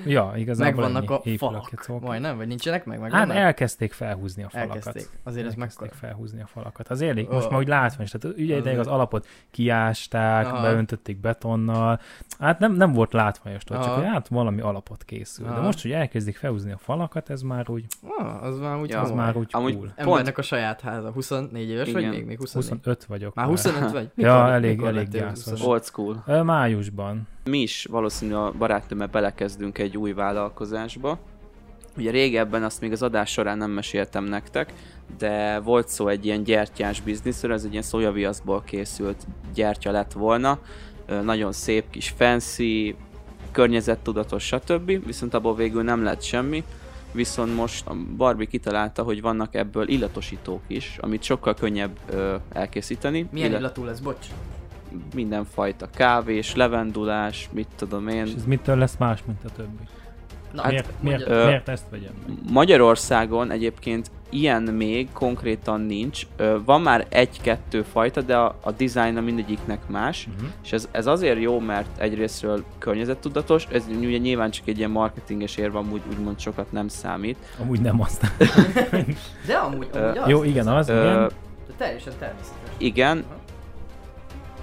Ja, 0.06 0.34
igazából 0.36 0.82
Megvannak 0.84 1.10
a 1.10 1.22
épül 1.24 1.48
a 1.48 1.52
falak. 1.52 1.70
kecong. 1.70 2.04
Majdnem, 2.04 2.38
vagy 2.38 2.48
nincsenek 2.48 2.86
meg? 2.86 3.00
meg 3.00 3.12
Hát 3.12 3.30
elkezdték 3.30 3.94
felhúzni 3.94 4.44
a 4.44 4.50
falakat. 4.50 4.76
Elkezdték. 4.76 5.20
Azért 5.24 5.46
ez 5.46 5.54
Elkezdték 5.58 5.82
mekkora. 5.90 6.08
felhúzni 6.08 6.42
a 6.42 6.46
falakat. 6.48 6.88
Az 6.88 7.02
elég, 7.02 7.28
most 7.30 7.48
Ó. 7.48 7.50
már 7.50 7.60
úgy 7.60 7.68
látványos, 7.68 8.12
tehát 8.12 8.38
ugye 8.38 8.58
Azért. 8.58 8.78
az 8.80 8.88
alapot 8.88 9.28
kiásták, 9.52 10.46
Aha. 10.46 10.62
beöntötték 10.62 11.20
betonnal, 11.20 12.00
hát 12.40 12.60
nem, 12.60 12.72
nem 12.74 12.94
volt 12.94 13.14
látványos, 13.14 13.64
tudod, 13.64 13.82
csak 13.84 13.92
Aha. 13.92 14.02
hogy 14.02 14.10
hát 14.12 14.28
valami 14.28 14.62
alapot 14.62 15.04
készül. 15.04 15.46
De 15.46 15.52
Aha. 15.52 15.62
most, 15.62 15.82
hogy 15.82 15.92
elkezdik 15.92 16.36
felhúzni 16.38 16.72
a 16.72 16.78
falakat, 16.78 17.30
ez 17.30 17.42
már 17.42 17.70
úgy, 17.70 17.86
Ah, 18.18 18.44
az 18.44 18.60
már 18.60 18.80
úgy 18.80 18.90
Ja, 18.90 19.02
az 19.02 19.12
már 19.12 19.36
úgy 19.38 19.48
Amúgy 19.52 19.74
cool. 19.76 19.92
Embernek 19.96 20.38
a 20.38 20.42
saját 20.42 20.82
háza. 20.82 21.12
24 21.12 21.70
éves 21.70 21.92
vagy 21.92 22.02
Igen. 22.02 22.14
még? 22.14 22.26
Még 22.26 22.38
24? 22.38 22.70
25 22.70 23.06
vagyok. 23.06 23.34
Már 23.36 23.46
25 23.46 23.92
vagy? 23.92 24.10
Ja, 24.16 24.52
elég- 24.52 24.82
elég 24.82 25.08
gyászos. 25.08 25.44
25? 25.44 25.68
Old 25.68 25.84
school. 25.84 26.24
Ö, 26.26 26.42
Májusban. 26.58 27.28
Mi 27.44 27.62
is 27.62 27.86
valószínűleg 27.90 28.42
a 28.42 28.52
barátnőmmel 28.58 29.08
belekezdünk 29.08 29.78
egy 29.78 29.98
új 29.98 30.14
vállalkozásba. 30.14 31.20
Ugye 31.98 32.12
régebben 32.12 32.64
azt 32.64 32.82
még 32.82 32.92
az 32.92 33.02
adás 33.02 33.32
során 33.32 33.58
nem 33.58 33.72
meséltem 33.72 34.24
nektek, 34.24 34.74
de 35.18 35.60
volt 35.60 35.88
szó 35.88 36.08
egy 36.08 36.26
ilyen 36.26 36.44
gyertyás 36.44 37.02
bizniszről, 37.02 37.54
ez 37.54 37.64
egy 37.64 37.72
ilyen 37.72 37.84
szójaviaszból 37.84 38.64
készült 38.66 39.28
gyertya 39.54 39.92
lett 39.92 40.12
volna. 40.12 40.60
Nagyon 41.24 41.52
szép 41.52 41.90
kis 41.90 42.10
fancy, 42.18 42.96
környezettudatos, 43.52 44.46
stb. 44.46 45.06
Viszont 45.06 45.34
abból 45.34 45.56
végül 45.56 45.84
nem 45.84 46.04
lett 46.04 46.22
semmi. 46.22 46.64
Viszont 47.12 47.56
most 47.56 47.88
a 47.88 47.96
Barbie 48.18 48.46
kitalálta, 48.46 49.04
hogy 49.04 49.22
vannak 49.22 49.56
ebből 49.56 49.88
illatosítók 49.88 50.62
is, 50.68 50.98
amit 51.02 51.24
sokkal 51.24 51.54
könnyebb 51.54 51.98
ö, 52.10 52.36
elkészíteni. 52.54 53.28
Milyen 53.32 53.48
Illat- 53.48 53.62
illatú 53.62 53.84
lesz, 53.84 54.00
bocs? 54.00 54.28
Mindenfajta 55.16 55.88
kávés, 55.96 56.56
levendulás, 56.56 57.50
mit 57.52 57.68
tudom 57.76 58.08
én. 58.08 58.26
És 58.26 58.34
ez 58.36 58.46
mitől 58.46 58.78
lesz 58.78 58.96
más, 59.00 59.20
mint 59.26 59.40
a 59.46 59.50
többi? 59.56 59.84
Na, 60.54 60.62
Hát, 60.62 60.72
miért, 60.72 60.90
miért, 61.02 61.28
ö- 61.28 61.46
miért 61.46 61.70
ezt 61.70 61.86
vegyem 61.90 62.12
meg? 62.28 62.38
Magyarországon 62.52 63.52
egyébként 63.52 64.12
ilyen 64.30 64.64
még 64.64 65.08
konkrétan 65.14 65.82
nincs. 65.82 66.28
Ö, 66.38 66.58
Van 66.66 66.82
már 66.82 67.06
egy-kettő 67.10 67.82
fajta, 67.82 68.22
de 68.22 68.38
a, 68.38 68.56
a 68.64 68.72
dizájna 68.72 69.22
mindegyiknek 69.22 69.88
más. 69.88 70.28
Uh-huh. 70.34 70.50
És 70.64 70.72
ez, 70.72 70.88
ez 70.92 71.06
azért 71.08 71.40
jó, 71.42 71.60
mert 71.60 71.88
egyrésztről 71.98 72.64
környezettudatos, 72.78 73.68
ez 73.72 73.84
ugye 74.00 74.18
nyilván 74.18 74.52
csak 74.52 74.68
egy 74.68 74.78
ilyen 74.78 74.90
marketinges 74.92 75.58
érv, 75.58 75.76
amúgy 75.76 76.02
úgymond 76.10 76.40
sokat 76.40 76.72
nem 76.72 76.88
számít. 76.88 77.38
Amúgy 77.62 77.82
nem 77.82 78.02
azt. 78.02 78.32
De 79.48 79.54
amúgy, 79.54 79.88
Ö, 79.94 80.00
amúgy 80.06 80.18
az. 80.18 80.30
Jó, 80.30 80.44
igen, 80.44 80.68
az, 80.68 80.90
Ö, 80.90 81.02
igen. 81.02 81.28
De 81.68 81.74
teljesen 81.78 82.14
természetes. 82.20 82.70
Igen, 82.78 83.24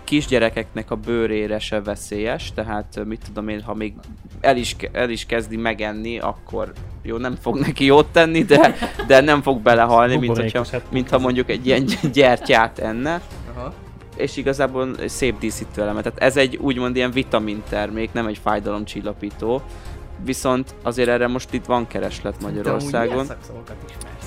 kisgyerekeknek 0.04 0.90
a 0.90 0.96
bőrére 0.96 1.58
se 1.58 1.82
veszélyes, 1.82 2.52
tehát 2.54 3.00
mit 3.04 3.20
tudom 3.26 3.48
én, 3.48 3.62
ha 3.62 3.74
még 3.74 3.94
el 4.40 4.56
is, 4.56 4.76
el 4.92 5.10
is 5.10 5.26
kezdi 5.26 5.56
megenni, 5.56 6.18
akkor 6.18 6.72
jó, 7.02 7.16
nem 7.16 7.36
fog 7.40 7.58
neki 7.58 7.84
jót 7.84 8.06
tenni, 8.06 8.42
de, 8.42 8.74
de 9.06 9.20
nem 9.20 9.42
fog 9.42 9.60
belehalni, 9.60 10.16
mint, 10.16 10.36
hogyha, 10.36 10.64
hát 10.72 10.90
mint 10.90 11.10
ha 11.10 11.18
mondjuk 11.18 11.50
egy 11.50 11.66
ilyen 11.66 11.84
gyertyát 12.12 12.78
enne. 12.78 13.20
Aha. 13.54 13.72
és 14.16 14.36
igazából 14.36 14.94
szép 15.06 15.38
díszítő 15.38 15.82
eleme. 15.82 16.02
Tehát 16.02 16.18
ez 16.18 16.36
egy 16.36 16.56
úgymond 16.56 16.96
ilyen 16.96 17.10
vitamin 17.10 17.62
termék, 17.68 18.12
nem 18.12 18.26
egy 18.26 18.38
fájdalomcsillapító. 18.42 19.62
Viszont 20.24 20.74
azért 20.82 21.08
erre 21.08 21.26
most 21.26 21.52
itt 21.52 21.64
van 21.64 21.86
kereslet 21.86 22.36
De 22.38 22.46
Magyarországon. 22.46 23.22
ismersz? 23.22 23.50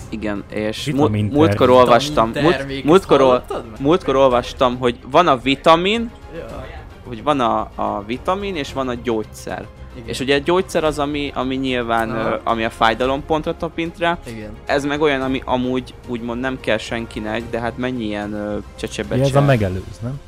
Igen, 0.10 0.44
és 0.50 0.84
Vitamin 0.86 1.26
múltkor 1.26 1.70
olvastam, 1.70 2.32
múlt, 2.42 2.84
múltkor, 2.84 3.22
ol, 3.22 3.46
múltkor 3.80 4.16
olvastam, 4.16 4.78
hogy 4.78 5.00
van 5.12 5.28
a 5.28 5.38
vitamin, 5.38 6.12
Ja. 6.36 6.66
hogy 7.08 7.24
van 7.24 7.40
a, 7.40 7.60
a 7.76 8.04
vitamin, 8.06 8.56
és 8.56 8.74
van 8.74 8.88
a 8.88 8.94
gyógyszer. 9.04 9.66
Igen. 9.96 10.10
És 10.10 10.20
ugye 10.20 10.36
a 10.36 10.40
gyógyszer 10.40 10.84
az, 10.84 11.00
ami, 11.00 11.32
ami 11.36 11.56
nyilván, 11.56 12.10
Aha. 12.12 12.30
ö, 12.30 12.36
ami 12.44 12.64
a 12.64 12.70
fájdalompontra 12.70 13.58
tapint 13.58 13.98
rá, 13.98 14.18
Igen. 14.28 14.50
ez 14.66 14.86
meg 14.86 15.02
olyan, 15.02 15.22
ami 15.22 15.42
amúgy 15.46 15.94
úgymond 16.08 16.40
nem 16.40 16.60
kell 16.60 16.78
senkinek, 16.78 17.44
de 17.50 17.60
hát 17.60 17.78
mennyi 17.78 18.06
ilyen 18.06 18.64
csecsebecse. 18.76 19.22
ez 19.24 19.36
a 19.36 19.42
megelőz, 19.42 20.00
nem? 20.02 20.20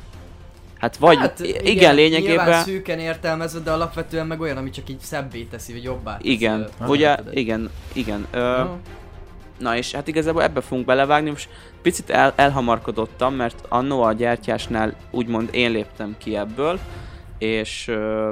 Hát 0.78 0.96
vagy, 0.96 1.16
hát, 1.16 1.40
igen, 1.40 1.64
igen 1.64 1.94
lényegében... 1.94 2.44
Nyilván 2.44 2.62
szűken 2.64 2.98
értelmezve, 2.98 3.60
de 3.60 3.70
alapvetően 3.70 4.26
meg 4.26 4.40
olyan, 4.40 4.56
ami 4.56 4.70
csak 4.70 4.88
így 4.88 5.00
szebbé 5.00 5.42
teszi, 5.42 5.72
vagy 5.72 5.82
jobbá 5.82 6.16
teszi. 6.16 6.30
Igen, 6.30 6.68
ugye, 6.86 7.16
igen, 7.30 7.70
igen. 7.92 8.26
Ö, 8.30 8.50
uh-huh. 8.60 8.70
Na 9.60 9.76
és 9.76 9.92
hát 9.92 10.08
igazából 10.08 10.42
ebbe 10.42 10.60
fogunk 10.60 10.86
belevágni, 10.86 11.30
most 11.30 11.48
picit 11.82 12.10
el, 12.10 12.32
elhamarkodottam, 12.36 13.34
mert 13.34 13.64
annó 13.68 14.02
a 14.02 14.12
gyertyásnál 14.12 14.96
úgymond 15.10 15.48
én 15.52 15.70
léptem 15.70 16.14
ki 16.18 16.36
ebből, 16.36 16.78
és 17.38 17.88
ö, 17.88 18.30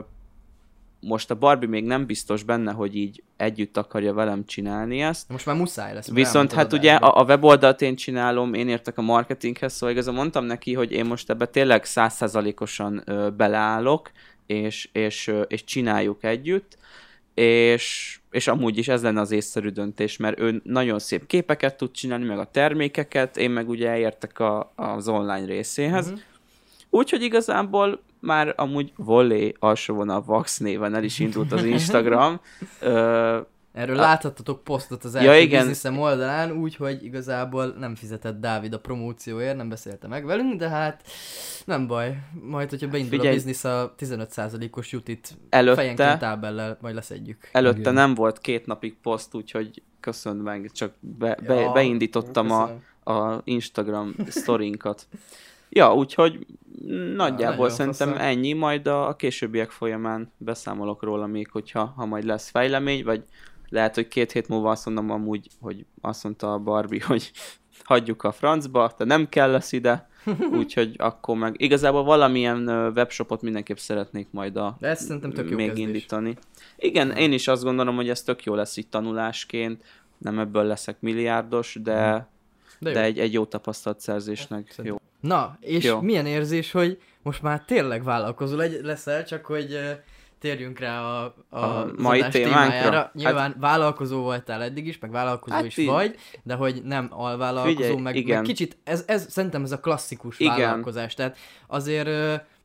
most 1.00 1.30
a 1.30 1.34
Barbie 1.34 1.68
még 1.68 1.84
nem 1.84 2.06
biztos 2.06 2.42
benne, 2.42 2.72
hogy 2.72 2.96
így 2.96 3.22
együtt 3.36 3.76
akarja 3.76 4.12
velem 4.12 4.44
csinálni 4.44 5.00
ezt. 5.00 5.28
Most 5.28 5.46
már 5.46 5.56
muszáj 5.56 5.94
lesz. 5.94 6.10
Viszont 6.10 6.52
hát 6.52 6.72
ugye 6.72 6.94
a, 6.94 7.20
a 7.20 7.24
weboldalt 7.24 7.82
én 7.82 7.96
csinálom, 7.96 8.54
én 8.54 8.68
értek 8.68 8.98
a 8.98 9.02
marketinghez, 9.02 9.72
szóval 9.72 9.90
igazán 9.90 10.14
mondtam 10.14 10.44
neki, 10.44 10.74
hogy 10.74 10.92
én 10.92 11.04
most 11.04 11.30
ebbe 11.30 11.46
tényleg 11.46 11.84
százszázalékosan 11.84 13.04
beleállok, 13.36 14.10
és, 14.46 14.88
és, 14.92 15.32
és 15.48 15.64
csináljuk 15.64 16.24
együtt, 16.24 16.78
és, 17.34 18.17
és 18.30 18.48
amúgy 18.48 18.78
is 18.78 18.88
ez 18.88 19.02
lenne 19.02 19.20
az 19.20 19.30
észszerű 19.30 19.68
döntés, 19.68 20.16
mert 20.16 20.40
ő 20.40 20.60
nagyon 20.64 20.98
szép 20.98 21.26
képeket 21.26 21.76
tud 21.76 21.90
csinálni, 21.90 22.24
meg 22.24 22.38
a 22.38 22.50
termékeket, 22.50 23.36
én 23.36 23.50
meg 23.50 23.68
ugye 23.68 23.98
értek 23.98 24.38
a, 24.38 24.72
az 24.76 25.08
online 25.08 25.46
részéhez. 25.46 26.06
Uh-huh. 26.06 26.20
Úgyhogy 26.90 27.22
igazából 27.22 28.00
már 28.20 28.54
amúgy 28.56 28.92
Volley 28.96 29.50
alsóvonal 29.58 30.22
Vax 30.26 30.58
néven 30.58 30.94
el 30.94 31.04
is 31.04 31.18
indult 31.18 31.52
az 31.52 31.64
Instagram. 31.64 32.40
Ö, 32.80 33.38
Erről 33.78 33.98
a... 33.98 34.00
láthattatok 34.00 34.64
posztot 34.64 35.04
az 35.04 35.14
első 35.14 35.28
ja, 35.28 35.40
igen. 35.40 35.60
bizniszem 35.60 35.98
oldalán, 35.98 36.52
úgyhogy 36.52 37.04
igazából 37.04 37.66
nem 37.78 37.94
fizetett 37.94 38.40
Dávid 38.40 38.72
a 38.72 38.78
promócióért, 38.78 39.56
nem 39.56 39.68
beszélte 39.68 40.06
meg 40.06 40.24
velünk, 40.24 40.58
de 40.58 40.68
hát 40.68 41.02
nem 41.64 41.86
baj. 41.86 42.18
Majd, 42.42 42.70
hogyha 42.70 42.88
beindul 42.88 43.10
Figyelj, 43.10 43.30
a 43.30 43.34
biznisz 43.34 43.64
a 43.64 43.94
15%-os 43.98 44.92
jutit 44.92 45.36
előtte, 45.48 45.80
fejenként 45.80 46.18
tábellel, 46.18 46.78
majd 46.80 46.94
leszedjük. 46.94 47.48
Előtte 47.52 47.78
igen. 47.78 47.94
nem 47.94 48.14
volt 48.14 48.38
két 48.38 48.66
napig 48.66 48.96
poszt, 49.02 49.34
úgyhogy 49.34 49.82
köszönöm 50.00 50.42
meg, 50.42 50.70
csak 50.72 50.92
be, 51.00 51.38
be, 51.46 51.54
ja, 51.54 51.72
beindítottam 51.72 52.50
a, 52.50 52.62
a 53.12 53.40
Instagram 53.44 54.14
sztorinkat. 54.28 55.06
Ja, 55.68 55.94
úgyhogy 55.94 56.46
nagyjából 57.14 57.66
ja, 57.68 57.72
szerintem 57.72 58.08
faszal. 58.08 58.24
ennyi, 58.24 58.52
majd 58.52 58.86
a, 58.86 59.08
a 59.08 59.16
későbbiek 59.16 59.70
folyamán 59.70 60.32
beszámolok 60.36 61.02
róla 61.02 61.26
még, 61.26 61.48
hogyha 61.50 61.92
ha 61.96 62.06
majd 62.06 62.24
lesz 62.24 62.50
fejlemény, 62.50 63.04
vagy 63.04 63.24
lehet, 63.68 63.94
hogy 63.94 64.08
két 64.08 64.32
hét 64.32 64.48
múlva 64.48 64.70
azt 64.70 64.86
mondom 64.86 65.10
amúgy, 65.10 65.48
hogy 65.60 65.84
azt 66.00 66.24
mondta 66.24 66.52
a 66.52 66.58
Barbie, 66.58 67.04
hogy 67.06 67.30
hagyjuk 67.84 68.22
a 68.22 68.32
francba, 68.32 68.94
de 68.98 69.04
nem 69.04 69.28
kell 69.28 69.50
lesz 69.50 69.72
ide, 69.72 70.08
úgyhogy 70.58 70.94
akkor 70.98 71.36
meg 71.36 71.54
igazából 71.60 72.04
valamilyen 72.04 72.68
webshopot 72.68 73.42
mindenképp 73.42 73.76
szeretnék 73.76 74.28
majd 74.30 74.56
a 74.56 74.76
de 74.80 74.88
ezt 74.88 75.02
szerintem 75.02 75.32
tök 75.32 75.50
jó 75.50 75.56
még 75.56 75.66
kezdés. 75.66 75.86
indítani. 75.86 76.36
Igen, 76.76 77.10
én 77.10 77.32
is 77.32 77.48
azt 77.48 77.62
gondolom, 77.62 77.96
hogy 77.96 78.08
ez 78.08 78.22
tök 78.22 78.44
jó 78.44 78.54
lesz 78.54 78.76
itt 78.76 78.90
tanulásként, 78.90 79.82
nem 80.18 80.38
ebből 80.38 80.64
leszek 80.64 81.00
milliárdos, 81.00 81.78
de, 81.82 82.28
de, 82.78 82.92
de 82.92 83.02
egy, 83.02 83.18
egy 83.18 83.32
jó 83.32 83.44
tapasztalatszerzésnek 83.44 84.74
jó. 84.82 84.96
Na, 85.20 85.56
és 85.60 85.84
Jó. 85.84 86.00
milyen 86.00 86.26
érzés, 86.26 86.70
hogy 86.70 87.00
most 87.22 87.42
már 87.42 87.64
tényleg 87.64 88.04
vállalkozó 88.04 88.56
leszel, 88.82 89.24
csak 89.24 89.46
hogy 89.46 89.72
uh, 89.72 89.90
térjünk 90.38 90.78
rá 90.78 91.00
a, 91.02 91.34
a, 91.48 91.58
a 91.58 91.90
mai 91.96 92.24
témájára. 92.30 93.10
Nyilván 93.14 93.50
hát, 93.50 93.56
vállalkozó 93.60 94.22
voltál 94.22 94.62
eddig 94.62 94.86
is, 94.86 94.98
meg 94.98 95.10
vállalkozó 95.10 95.54
hát 95.54 95.64
is 95.64 95.76
így. 95.76 95.86
vagy, 95.86 96.16
de 96.42 96.54
hogy 96.54 96.82
nem 96.84 97.08
alvállalkozó, 97.10 97.76
Figyelj, 97.76 98.00
meg, 98.00 98.16
igen. 98.16 98.36
meg 98.36 98.46
kicsit, 98.46 98.76
ez, 98.84 99.04
ez 99.06 99.26
szerintem 99.30 99.62
ez 99.62 99.72
a 99.72 99.80
klasszikus 99.80 100.38
igen. 100.38 100.56
vállalkozás, 100.56 101.14
tehát 101.14 101.36
azért 101.66 102.08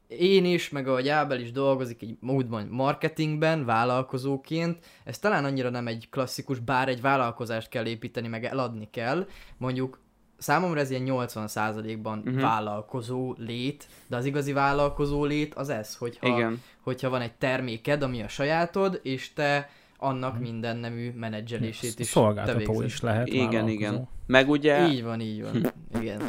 én 0.08 0.46
is, 0.46 0.70
meg 0.70 0.88
ahogy 0.88 1.10
Ábel 1.10 1.40
is 1.40 1.52
dolgozik 1.52 2.02
egy 2.02 2.18
módban 2.20 2.68
marketingben, 2.72 3.66
vállalkozóként, 3.66 4.78
ez 5.04 5.20
talán 5.20 5.46
annyira 5.46 5.70
nem 5.70 5.88
egy 5.88 6.08
klasszikus, 6.10 6.60
bár 6.60 6.88
egy 6.88 7.02
vállalkozást 7.02 7.70
kell 7.70 7.86
építeni, 7.86 8.28
meg 8.28 8.46
eladni 8.46 8.88
kell. 8.92 9.28
Mondjuk 9.58 10.00
számomra 10.44 10.80
ez 10.80 10.90
ilyen 10.90 11.04
80%-ban 11.06 12.22
uh-huh. 12.26 12.42
vállalkozó 12.42 13.36
lét, 13.38 13.88
de 14.08 14.16
az 14.16 14.26
igazi 14.26 14.54
vállalkozó 14.54 15.26
lét 15.26 15.54
az 15.54 15.70
ez, 15.70 15.96
hogyha, 15.96 16.28
Igen. 16.28 16.62
hogyha 16.82 17.10
van 17.10 17.22
egy 17.22 17.34
terméked, 17.34 18.02
ami 18.02 18.22
a 18.22 18.28
sajátod, 18.28 19.00
és 19.04 19.34
te 19.34 19.70
annak 19.98 20.34
mhm. 20.34 20.42
minden 20.42 20.78
nemű 20.78 21.12
menedzselését 21.12 22.00
is 22.00 22.08
Szolgáltató 22.08 22.82
is 22.82 23.02
lehet 23.02 23.28
Igen, 23.28 23.68
igen. 23.68 24.08
Meg 24.26 24.50
ugye... 24.50 24.88
Így 24.88 25.04
van, 25.04 25.20
így 25.20 25.44
van. 25.44 25.74
igen. 26.02 26.22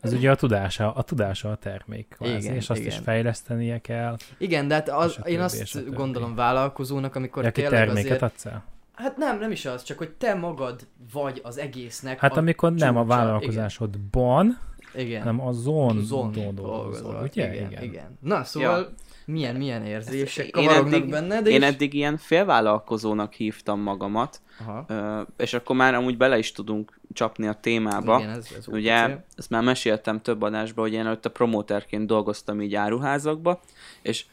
Ez 0.00 0.12
ugye 0.12 0.30
a 0.30 0.34
tudása, 0.34 0.92
a 0.92 1.02
tudása 1.02 1.50
a 1.50 1.56
termék. 1.56 2.16
Igen, 2.20 2.54
és 2.54 2.70
azt 2.70 2.80
igen. 2.80 2.92
is 2.92 2.98
fejlesztenie 3.04 3.78
kell. 3.78 4.16
Igen, 4.38 4.68
de 4.68 4.74
hát 4.74 4.88
az, 4.88 5.18
én 5.24 5.40
azt 5.40 5.94
gondolom 5.94 6.34
vállalkozónak, 6.34 7.14
amikor 7.14 7.44
ja, 7.44 7.50
tényleg 7.50 7.72
terméket 7.72 8.04
azért... 8.04 8.22
adsz 8.22 8.46
el? 8.46 8.64
Hát 8.94 9.16
nem, 9.16 9.38
nem 9.38 9.50
is 9.50 9.64
az, 9.64 9.82
csak 9.82 9.98
hogy 9.98 10.10
te 10.10 10.34
magad 10.34 10.86
vagy 11.12 11.40
az 11.42 11.58
egésznek 11.58 12.18
Hát 12.18 12.36
amikor 12.36 12.70
csúcsa. 12.70 12.84
nem 12.84 12.96
a 12.96 13.04
vállalkozásodban, 13.04 14.58
igen. 14.94 15.22
hanem 15.22 15.40
a 15.40 15.52
zon, 15.52 16.00
zon 16.00 16.32
dolgozol, 16.54 17.20
ugye? 17.22 17.54
Igen, 17.54 17.70
igen. 17.70 17.82
igen. 17.82 18.18
Na, 18.20 18.44
szóval 18.44 18.78
ja. 18.78 18.88
milyen, 19.24 19.56
milyen 19.56 19.84
érzések 19.84 20.50
kavarognak 20.50 20.94
eddig, 20.94 21.10
benned? 21.10 21.46
Én 21.46 21.62
eddig 21.62 21.94
ilyen 21.94 22.16
félvállalkozónak 22.16 23.32
hívtam 23.32 23.80
magamat, 23.80 24.40
Aha. 24.66 25.26
és 25.36 25.54
akkor 25.54 25.76
már 25.76 25.94
amúgy 25.94 26.16
bele 26.16 26.38
is 26.38 26.52
tudunk 26.52 27.00
csapni 27.12 27.46
a 27.46 27.54
témába. 27.60 28.18
Igen, 28.18 28.30
ez, 28.30 28.48
ez 28.58 28.68
Ugye, 28.68 29.06
cél. 29.06 29.24
ezt 29.36 29.50
már 29.50 29.62
meséltem 29.62 30.20
több 30.20 30.42
adásban, 30.42 30.84
hogy 30.84 30.94
én 30.94 31.06
előtte 31.06 31.28
promóterként 31.28 32.06
dolgoztam 32.06 32.60
így 32.60 32.74
áruházakba, 32.74 33.60
és 34.02 34.24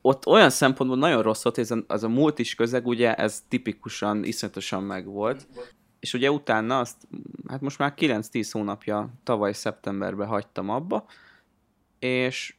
ott 0.00 0.26
olyan 0.26 0.50
szempontból 0.50 0.98
nagyon 0.98 1.22
rossz 1.22 1.42
volt, 1.42 1.58
ez 1.58 1.70
a, 1.70 1.84
az 1.86 2.04
a 2.04 2.08
multis 2.08 2.54
közeg, 2.54 2.86
ugye 2.86 3.14
ez 3.14 3.44
tipikusan, 3.48 4.24
iszonyatosan 4.24 4.82
megvolt. 4.82 5.46
És 6.00 6.14
ugye 6.14 6.30
utána 6.30 6.78
azt, 6.78 6.96
hát 7.48 7.60
most 7.60 7.78
már 7.78 7.94
9-10 7.96 8.48
hónapja 8.52 9.08
tavaly 9.24 9.52
szeptemberben 9.52 10.26
hagytam 10.26 10.68
abba, 10.68 11.06
és 11.98 12.54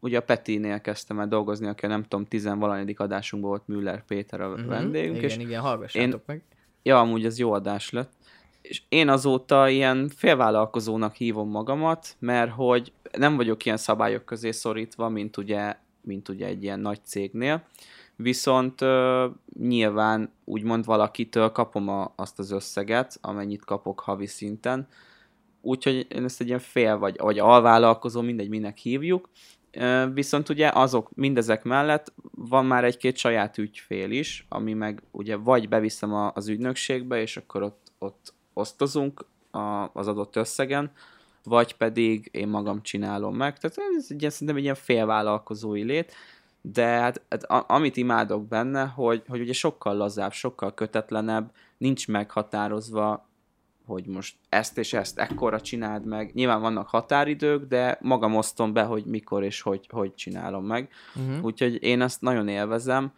ugye 0.00 0.18
a 0.18 0.22
Petinél 0.22 0.80
kezdtem 0.80 1.20
el 1.20 1.28
dolgozni, 1.28 1.66
aki 1.66 1.84
a 1.84 1.88
nem 1.88 2.02
tudom, 2.02 2.24
tizenvalanyadik 2.24 3.00
adásunkban 3.00 3.50
volt 3.50 3.66
Müller 3.68 4.04
Péter 4.04 4.40
a 4.40 4.48
uh-huh. 4.48 4.66
vendégünk. 4.66 5.16
Igen, 5.16 5.30
és 5.30 5.36
igen, 5.36 5.60
hallgassátok 5.60 6.12
én, 6.12 6.22
meg. 6.26 6.42
Ja, 6.82 7.00
amúgy 7.00 7.24
ez 7.24 7.38
jó 7.38 7.52
adás 7.52 7.90
lett. 7.90 8.12
És 8.62 8.82
én 8.88 9.08
azóta 9.08 9.68
ilyen 9.68 10.08
félvállalkozónak 10.08 11.14
hívom 11.14 11.50
magamat, 11.50 12.16
mert 12.18 12.50
hogy 12.50 12.92
nem 13.18 13.36
vagyok 13.36 13.64
ilyen 13.64 13.76
szabályok 13.76 14.24
közé 14.24 14.50
szorítva, 14.50 15.08
mint 15.08 15.36
ugye 15.36 15.76
mint 16.04 16.28
ugye 16.28 16.46
egy 16.46 16.62
ilyen 16.62 16.80
nagy 16.80 17.00
cégnél. 17.04 17.66
Viszont 18.16 18.80
nyilván 19.58 20.32
úgymond 20.44 20.84
valakitől 20.84 21.50
kapom 21.50 21.88
a, 21.88 22.12
azt 22.16 22.38
az 22.38 22.50
összeget, 22.50 23.18
amennyit 23.20 23.64
kapok 23.64 24.00
havi 24.00 24.26
szinten. 24.26 24.88
Úgyhogy 25.60 26.06
én 26.08 26.24
ezt 26.24 26.40
egy 26.40 26.46
ilyen 26.46 26.58
fél 26.58 26.98
vagy, 26.98 27.16
vagy 27.18 27.38
alvállalkozó, 27.38 28.20
mindegy, 28.20 28.48
minek 28.48 28.76
hívjuk. 28.76 29.28
Viszont 30.12 30.48
ugye 30.48 30.70
azok, 30.74 31.10
mindezek 31.14 31.64
mellett 31.64 32.12
van 32.30 32.66
már 32.66 32.84
egy-két 32.84 33.16
saját 33.16 33.58
ügyfél 33.58 34.10
is, 34.10 34.46
ami 34.48 34.72
meg 34.72 35.02
ugye 35.10 35.36
vagy 35.36 35.68
beviszem 35.68 36.14
a, 36.14 36.32
az 36.34 36.48
ügynökségbe, 36.48 37.20
és 37.20 37.36
akkor 37.36 37.62
ott, 37.62 37.92
ott 37.98 38.34
osztozunk 38.52 39.26
az 39.92 40.08
adott 40.08 40.36
összegen, 40.36 40.92
vagy 41.44 41.76
pedig 41.76 42.28
én 42.32 42.48
magam 42.48 42.82
csinálom 42.82 43.36
meg. 43.36 43.58
Tehát 43.58 43.78
ez 43.96 44.06
egy, 44.08 44.30
szerintem 44.30 44.56
egy 44.56 44.62
ilyen 44.62 44.74
félvállalkozói 44.74 45.82
lét, 45.82 46.14
de 46.60 46.86
hát, 46.86 47.22
hát 47.30 47.44
amit 47.70 47.96
imádok 47.96 48.48
benne, 48.48 48.84
hogy, 48.84 49.22
hogy 49.28 49.40
ugye 49.40 49.52
sokkal 49.52 49.96
lazább, 49.96 50.32
sokkal 50.32 50.74
kötetlenebb, 50.74 51.50
nincs 51.78 52.08
meghatározva, 52.08 53.28
hogy 53.86 54.06
most 54.06 54.36
ezt 54.48 54.78
és 54.78 54.92
ezt 54.92 55.18
ekkora 55.18 55.60
csináld 55.60 56.06
meg. 56.06 56.30
Nyilván 56.34 56.60
vannak 56.60 56.88
határidők, 56.88 57.64
de 57.64 57.98
magam 58.00 58.36
osztom 58.36 58.72
be, 58.72 58.82
hogy 58.82 59.04
mikor 59.04 59.42
és 59.42 59.60
hogy, 59.60 59.86
hogy 59.90 60.14
csinálom 60.14 60.64
meg. 60.64 60.88
Uh-huh. 61.14 61.44
Úgyhogy 61.44 61.82
én 61.82 62.00
ezt 62.00 62.20
nagyon 62.20 62.48
élvezem. 62.48 63.12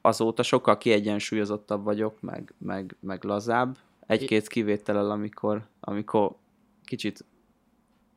Azóta 0.00 0.42
sokkal 0.42 0.78
kiegyensúlyozottabb 0.78 1.84
vagyok, 1.84 2.20
meg, 2.20 2.54
meg, 2.58 2.96
meg 3.00 3.24
lazább. 3.24 3.76
Egy-két 4.06 4.48
kivétellel, 4.48 5.10
amikor, 5.10 5.62
amikor 5.80 6.34
kicsit 6.84 7.24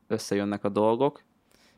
összejönnek 0.06 0.64
a 0.64 0.68
dolgok. 0.68 1.22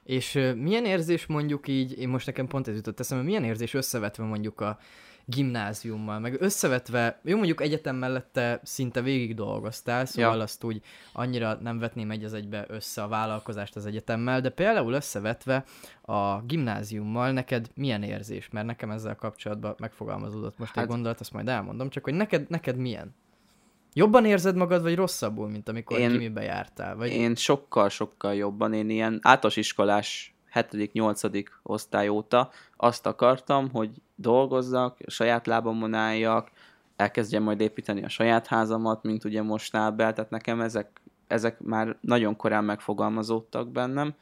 És 0.05 0.33
milyen 0.57 0.85
érzés 0.85 1.27
mondjuk 1.27 1.69
így, 1.69 1.99
én 1.99 2.09
most 2.09 2.27
nekem 2.27 2.47
pont 2.47 2.69
ez 2.69 2.75
jutott 2.75 3.01
eszembe, 3.01 3.25
milyen 3.25 3.45
érzés 3.45 3.75
összevetve 3.75 4.25
mondjuk 4.25 4.61
a 4.61 4.79
gimnáziummal, 5.25 6.19
meg 6.19 6.37
összevetve, 6.41 7.21
jó 7.25 7.37
mondjuk 7.37 7.61
egyetem 7.61 7.97
mellette 7.97 8.61
szinte 8.63 9.03
végig 9.03 9.35
dolgoztál, 9.35 10.05
szóval 10.05 10.37
ja. 10.37 10.43
azt 10.43 10.65
úgy 10.65 10.83
annyira 11.13 11.55
nem 11.55 11.79
vetném 11.79 12.11
egy 12.11 12.25
az 12.25 12.35
egybe 12.35 12.65
össze 12.69 13.03
a 13.03 13.09
vállalkozást 13.09 13.77
az 13.77 13.87
egyetemmel, 13.87 14.41
de 14.41 14.51
például 14.51 14.93
összevetve 14.93 15.65
a 16.03 16.41
gimnáziummal 16.43 17.33
neked 17.33 17.71
milyen 17.75 18.03
érzés? 18.03 18.49
Mert 18.49 18.67
nekem 18.67 18.91
ezzel 18.91 19.17
kapcsolatban 19.17 19.75
megfogalmazódott 19.79 20.59
most 20.59 20.75
hát, 20.75 20.85
egy 20.85 20.91
gondolat, 20.91 21.21
azt 21.21 21.33
majd 21.33 21.49
elmondom, 21.49 21.89
csak 21.89 22.05
hogy 22.05 22.15
neked, 22.15 22.51
neked 22.51 22.77
milyen? 22.77 23.15
Jobban 23.93 24.25
érzed 24.25 24.57
magad, 24.57 24.83
vagy 24.83 24.95
rosszabbul, 24.95 25.49
mint 25.49 25.69
amikor 25.69 25.99
Én- 25.99 26.05
én, 26.05 26.11
kimibe 26.11 26.43
jártál? 26.43 26.97
Vagy... 26.97 27.11
Én 27.11 27.35
sokkal-sokkal 27.35 28.35
jobban, 28.35 28.73
én 28.73 28.91
ilyen 28.91 29.13
általános 29.23 29.57
iskolás 29.57 30.35
7.-8. 30.55 31.45
osztály 31.63 32.09
óta 32.09 32.51
azt 32.77 33.07
akartam, 33.07 33.71
hogy 33.71 33.91
dolgozzak, 34.15 34.99
saját 35.07 35.47
lábamon 35.47 35.95
álljak, 35.95 36.51
elkezdjem 36.97 37.43
majd 37.43 37.61
építeni 37.61 38.05
a 38.05 38.09
saját 38.09 38.47
házamat, 38.47 39.03
mint 39.03 39.25
ugye 39.25 39.43
most 39.43 39.73
Nábel, 39.73 40.13
tehát 40.13 40.31
nekem 40.31 40.61
ezek, 40.61 41.01
ezek 41.27 41.61
már 41.61 41.97
nagyon 42.01 42.37
korán 42.37 42.65
megfogalmazódtak 42.65 43.69
bennem. 43.69 44.15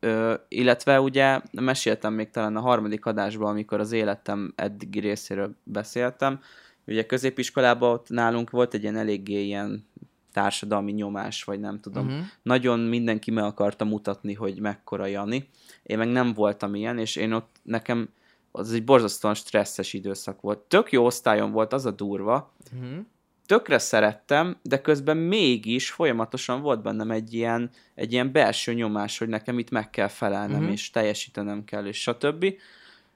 Ö, 0.00 0.34
illetve 0.48 1.00
ugye 1.00 1.40
meséltem 1.52 2.12
még 2.12 2.30
talán 2.30 2.56
a 2.56 2.60
harmadik 2.60 3.06
adásban, 3.06 3.48
amikor 3.50 3.80
az 3.80 3.92
életem 3.92 4.52
eddigi 4.56 5.00
részéről 5.00 5.54
beszéltem, 5.62 6.40
ugye 6.86 7.06
középiskolában 7.06 7.92
ott 7.92 8.08
nálunk 8.08 8.50
volt 8.50 8.74
egy 8.74 8.82
ilyen 8.82 8.96
eléggé 8.96 9.44
ilyen 9.44 9.86
társadalmi 10.32 10.92
nyomás, 10.92 11.44
vagy 11.44 11.60
nem 11.60 11.80
tudom. 11.80 12.06
Uh-huh. 12.06 12.22
Nagyon 12.42 12.80
mindenki 12.80 13.30
meg 13.30 13.44
akarta 13.44 13.84
mutatni, 13.84 14.34
hogy 14.34 14.60
mekkora 14.60 15.06
Jani. 15.06 15.48
Én 15.82 15.98
meg 15.98 16.08
nem 16.08 16.32
voltam 16.32 16.74
ilyen, 16.74 16.98
és 16.98 17.16
én 17.16 17.32
ott 17.32 17.56
nekem 17.62 18.08
az 18.50 18.72
egy 18.72 18.84
borzasztóan 18.84 19.34
stresszes 19.34 19.92
időszak 19.92 20.40
volt. 20.40 20.58
Tök 20.58 20.92
jó 20.92 21.04
osztályom 21.04 21.50
volt, 21.50 21.72
az 21.72 21.86
a 21.86 21.90
durva. 21.90 22.54
Uh-huh. 22.74 22.98
Tökre 23.46 23.78
szerettem, 23.78 24.56
de 24.62 24.80
közben 24.80 25.16
mégis 25.16 25.90
folyamatosan 25.90 26.60
volt 26.60 26.82
bennem 26.82 27.10
egy 27.10 27.34
ilyen, 27.34 27.70
egy 27.94 28.12
ilyen 28.12 28.32
belső 28.32 28.74
nyomás, 28.74 29.18
hogy 29.18 29.28
nekem 29.28 29.58
itt 29.58 29.70
meg 29.70 29.90
kell 29.90 30.08
felelnem, 30.08 30.58
uh-huh. 30.58 30.72
és 30.72 30.90
teljesítenem 30.90 31.64
kell, 31.64 31.86
és 31.86 32.00
stb. 32.00 32.46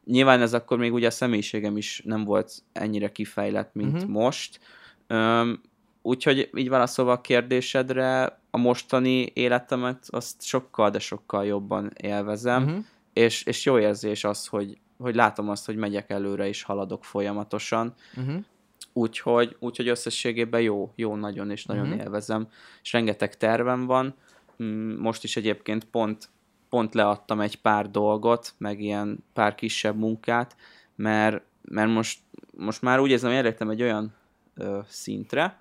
Nyilván 0.08 0.40
ez 0.40 0.54
akkor 0.54 0.78
még 0.78 0.92
ugye 0.92 1.06
a 1.06 1.10
személyiségem 1.10 1.76
is 1.76 2.02
nem 2.04 2.24
volt 2.24 2.52
ennyire 2.72 3.12
kifejlett, 3.12 3.74
mint 3.74 3.94
uh-huh. 3.94 4.10
most. 4.10 4.60
Öm, 5.06 5.60
úgyhogy 6.02 6.50
így 6.54 6.68
válaszolva 6.68 7.12
a 7.12 7.20
kérdésedre, 7.20 8.40
a 8.50 8.56
mostani 8.58 9.30
életemet 9.34 10.06
azt 10.08 10.42
sokkal, 10.42 10.90
de 10.90 10.98
sokkal 10.98 11.44
jobban 11.44 11.92
élvezem, 12.02 12.62
uh-huh. 12.62 12.84
És, 13.12 13.42
és 13.42 13.64
jó 13.64 13.78
érzés 13.78 14.24
az, 14.24 14.46
hogy, 14.46 14.78
hogy 14.98 15.14
látom 15.14 15.48
azt, 15.48 15.66
hogy 15.66 15.76
megyek 15.76 16.10
előre 16.10 16.48
és 16.48 16.62
haladok 16.62 17.04
folyamatosan, 17.04 17.94
Uh-huh. 18.16 18.44
úgyhogy, 18.92 19.56
úgyhogy 19.58 19.88
összességében 19.88 20.60
jó, 20.60 20.92
jó 20.96 21.16
nagyon, 21.16 21.50
és 21.50 21.64
nagyon 21.64 21.86
uh-huh. 21.86 22.00
élvezem, 22.00 22.48
és 22.82 22.92
rengeteg 22.92 23.36
tervem 23.36 23.86
van, 23.86 24.14
Mm, 24.62 24.96
most 24.98 25.24
is 25.24 25.36
egyébként 25.36 25.84
pont, 25.84 26.28
pont 26.68 26.94
leadtam 26.94 27.40
egy 27.40 27.60
pár 27.60 27.90
dolgot, 27.90 28.54
meg 28.58 28.80
ilyen 28.80 29.24
pár 29.32 29.54
kisebb 29.54 29.96
munkát, 29.96 30.56
mert, 30.94 31.42
mert 31.62 31.90
most, 31.90 32.18
most 32.56 32.82
már 32.82 33.00
úgy 33.00 33.10
érzem, 33.10 33.30
hogy 33.30 33.38
elértem 33.38 33.70
egy 33.70 33.82
olyan 33.82 34.14
ö, 34.54 34.78
szintre, 34.88 35.58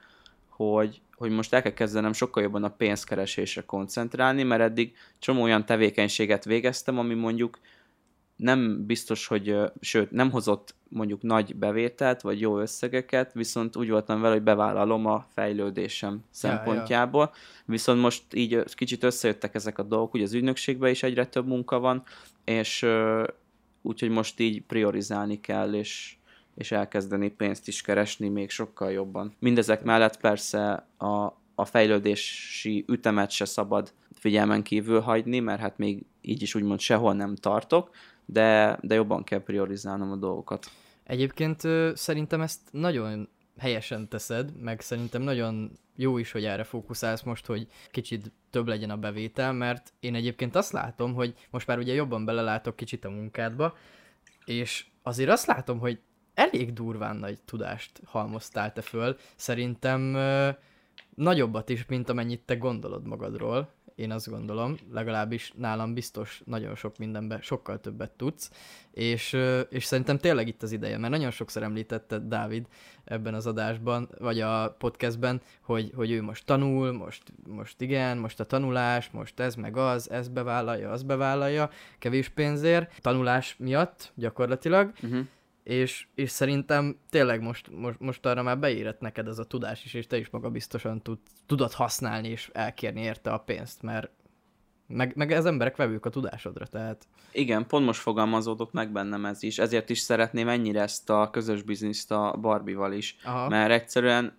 hogy, 0.50 1.02
hogy 1.16 1.32
most 1.32 1.54
el 1.54 1.62
kell 1.62 1.74
kezdenem 1.74 2.14
sokkal 2.14 2.44
jobban 2.44 2.64
a 2.64 2.70
pénzkeresésre 2.70 3.62
koncentrálni, 3.62 4.44
mert 4.44 4.62
eddig 4.62 4.96
csomó 5.20 5.42
olyan 5.42 5.66
tevékenységet 5.66 6.46
végeztem, 6.46 6.98
ami 7.00 7.14
mondjuk 7.14 7.60
nem 8.38 8.86
biztos, 8.86 9.28
hogy, 9.28 9.56
sőt, 9.80 10.12
nem 10.12 10.32
hozott 10.32 10.76
mondjuk 10.90 11.22
nagy 11.22 11.56
bevételt, 11.56 12.22
vagy 12.22 12.40
jó 12.40 12.60
összegeket, 12.60 13.34
viszont 13.34 13.76
úgy 13.76 13.90
voltam 13.90 14.22
vele, 14.22 14.34
hogy 14.34 14.44
bevállalom 14.44 15.06
a 15.06 15.26
fejlődésem 15.34 16.24
szempontjából. 16.30 17.34
Viszont 17.66 18.02
most 18.02 18.24
így 18.34 18.64
kicsit 18.76 19.04
összejöttek 19.04 19.56
ezek 19.56 19.78
a 19.78 19.84
dolgok, 19.84 20.14
ugye 20.14 20.24
az 20.24 20.34
ügynökségben 20.34 20.90
is 20.90 21.04
egyre 21.04 21.26
több 21.26 21.48
munka 21.48 21.80
van, 21.80 22.04
és 22.46 22.86
úgyhogy 23.82 24.10
most 24.10 24.40
így 24.40 24.62
priorizálni 24.62 25.40
kell, 25.42 25.74
és, 25.74 26.16
és 26.56 26.72
elkezdeni 26.72 27.30
pénzt 27.30 27.68
is 27.68 27.82
keresni 27.82 28.28
még 28.28 28.50
sokkal 28.50 28.92
jobban. 28.92 29.36
Mindezek 29.40 29.84
mellett 29.84 30.20
persze 30.20 30.88
a, 30.98 31.24
a 31.56 31.66
fejlődési 31.66 32.86
ütemet 32.88 33.32
se 33.32 33.46
szabad 33.46 33.94
figyelmen 34.14 34.64
kívül 34.64 35.00
hagyni, 35.00 35.40
mert 35.40 35.60
hát 35.60 35.78
még 35.78 36.06
így 36.22 36.42
is 36.42 36.56
úgymond 36.56 36.80
sehol 36.80 37.14
nem 37.14 37.36
tartok, 37.36 37.90
de, 38.30 38.78
de 38.82 38.96
jobban 38.96 39.24
kell 39.24 39.44
priorizálnom 39.44 40.12
a 40.12 40.16
dolgokat. 40.16 40.66
Egyébként 41.04 41.62
szerintem 41.94 42.42
ezt 42.42 42.62
nagyon 42.72 43.30
helyesen 43.58 44.08
teszed, 44.10 44.60
meg 44.62 44.82
szerintem 44.82 45.22
nagyon 45.22 45.72
jó 45.96 46.18
is, 46.18 46.32
hogy 46.32 46.46
erre 46.46 46.64
fókuszálsz 46.64 47.22
most, 47.22 47.46
hogy 47.46 47.68
kicsit 47.92 48.32
több 48.50 48.68
legyen 48.68 48.90
a 48.90 48.98
bevétel, 48.98 49.54
mert 49.54 49.94
én 50.00 50.16
egyébként 50.16 50.56
azt 50.56 50.72
látom, 50.72 51.14
hogy 51.14 51.34
most 51.50 51.68
már 51.68 51.78
ugye 51.78 51.94
jobban 51.94 52.26
belelátok 52.26 52.76
kicsit 52.76 53.06
a 53.06 53.10
munkádba, 53.10 53.78
és 54.46 54.86
azért 55.04 55.30
azt 55.30 55.46
látom, 55.46 55.80
hogy 55.80 56.00
elég 56.34 56.74
durván 56.74 57.16
nagy 57.16 57.42
tudást 57.42 58.02
halmoztál 58.06 58.74
te 58.74 58.82
föl. 58.82 59.18
Szerintem 59.36 60.14
ö, 60.14 60.50
nagyobbat 61.16 61.70
is, 61.70 61.86
mint 61.86 62.10
amennyit 62.10 62.42
te 62.46 62.56
gondolod 62.56 63.08
magadról. 63.08 63.74
Én 63.98 64.12
azt 64.12 64.30
gondolom, 64.30 64.78
legalábbis 64.92 65.54
nálam 65.56 65.94
biztos 65.94 66.42
nagyon 66.46 66.76
sok 66.76 66.98
mindenben 66.98 67.42
sokkal 67.42 67.80
többet 67.80 68.12
tudsz, 68.12 68.52
és, 68.92 69.38
és 69.70 69.86
szerintem 69.86 70.18
tényleg 70.18 70.48
itt 70.48 70.64
az 70.64 70.72
ideje, 70.72 70.98
mert 70.98 71.14
nagyon 71.14 71.32
sokszor 71.32 71.64
említetted 71.64 72.24
Dávid 72.24 72.68
ebben 73.04 73.34
az 73.34 73.48
adásban, 73.48 74.10
vagy 74.20 74.40
a 74.40 74.76
podcastben, 74.78 75.42
hogy, 75.62 75.92
hogy 75.96 76.12
ő 76.12 76.22
most 76.22 76.46
tanul, 76.46 76.92
most, 76.92 77.24
most 77.48 77.82
igen, 77.82 78.18
most 78.18 78.40
a 78.40 78.46
tanulás, 78.46 79.10
most 79.10 79.40
ez 79.40 79.56
meg 79.56 79.78
az, 79.78 80.10
ez 80.12 80.28
bevállalja, 80.28 80.92
az 80.92 81.04
bevállalja, 81.04 81.70
kevés 82.00 82.30
pénzért, 82.30 83.02
tanulás 83.02 83.56
miatt 83.60 84.12
gyakorlatilag, 84.16 84.92
Uh-huh. 85.04 85.26
És, 85.68 86.08
és 86.16 86.30
szerintem 86.30 86.98
tényleg 87.10 87.42
most, 87.42 87.70
most, 87.72 88.00
most 88.00 88.26
arra 88.26 88.44
már 88.44 88.60
beérett 88.60 89.00
neked 89.00 89.28
ez 89.28 89.40
a 89.40 89.44
tudás 89.44 89.86
is, 89.86 89.94
és 89.94 90.08
te 90.08 90.18
is 90.18 90.30
maga 90.30 90.50
biztosan 90.50 91.02
tud, 91.02 91.18
tudod 91.46 91.72
használni 91.72 92.28
és 92.28 92.50
elkérni 92.54 93.02
érte 93.02 93.32
a 93.32 93.38
pénzt, 93.38 93.82
mert 93.82 94.10
meg, 94.88 95.16
meg 95.16 95.32
az 95.32 95.46
emberek 95.46 95.76
vevők 95.76 96.06
a 96.06 96.10
tudásodra, 96.10 96.66
tehát 96.66 97.08
Igen, 97.32 97.68
pont 97.68 97.86
most 97.86 98.02
fogalmazódott 98.02 98.74
meg 98.74 98.92
bennem 98.92 99.26
ez 99.26 99.44
is, 99.44 99.58
ezért 99.58 99.90
is 99.90 100.00
szeretném 100.00 100.48
ennyire 100.48 100.82
ezt 100.82 101.10
a 101.10 101.30
közös 101.30 101.62
bizniszt 101.62 102.12
a 102.12 102.38
Barbival 102.42 102.94
is, 102.94 103.16
Aha. 103.24 103.50
mert 103.50 103.72
egyszerűen 103.72 104.38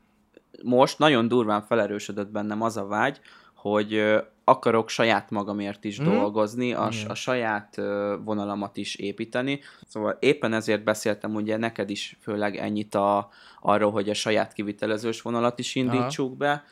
most 0.63 0.99
nagyon 0.99 1.29
durván 1.29 1.63
felerősödött 1.63 2.31
bennem 2.31 2.63
az 2.63 2.77
a 2.77 2.87
vágy, 2.87 3.21
hogy 3.55 4.19
akarok 4.49 4.89
saját 4.89 5.31
magamért 5.31 5.85
is 5.85 5.99
Mhm. 6.01 6.11
dolgozni, 6.11 6.73
a, 6.73 6.91
a 7.09 7.15
saját 7.15 7.77
vonalamat 8.25 8.77
is 8.77 8.95
építeni. 8.95 9.61
Szóval 9.87 10.17
éppen 10.21 10.53
ezért 10.53 10.85
beszéltem 10.85 11.35
ugye 11.35 11.57
neked 11.57 11.91
is 11.91 12.17
főleg 12.21 12.57
ennyit 12.57 12.95
a, 12.95 13.29
arról, 13.61 13.91
hogy 13.91 14.09
a 14.09 14.15
saját 14.15 14.53
kivitelezős 14.53 15.23
vonalat 15.23 15.59
is 15.59 15.75
indítsuk 15.75 16.37
be, 16.37 16.65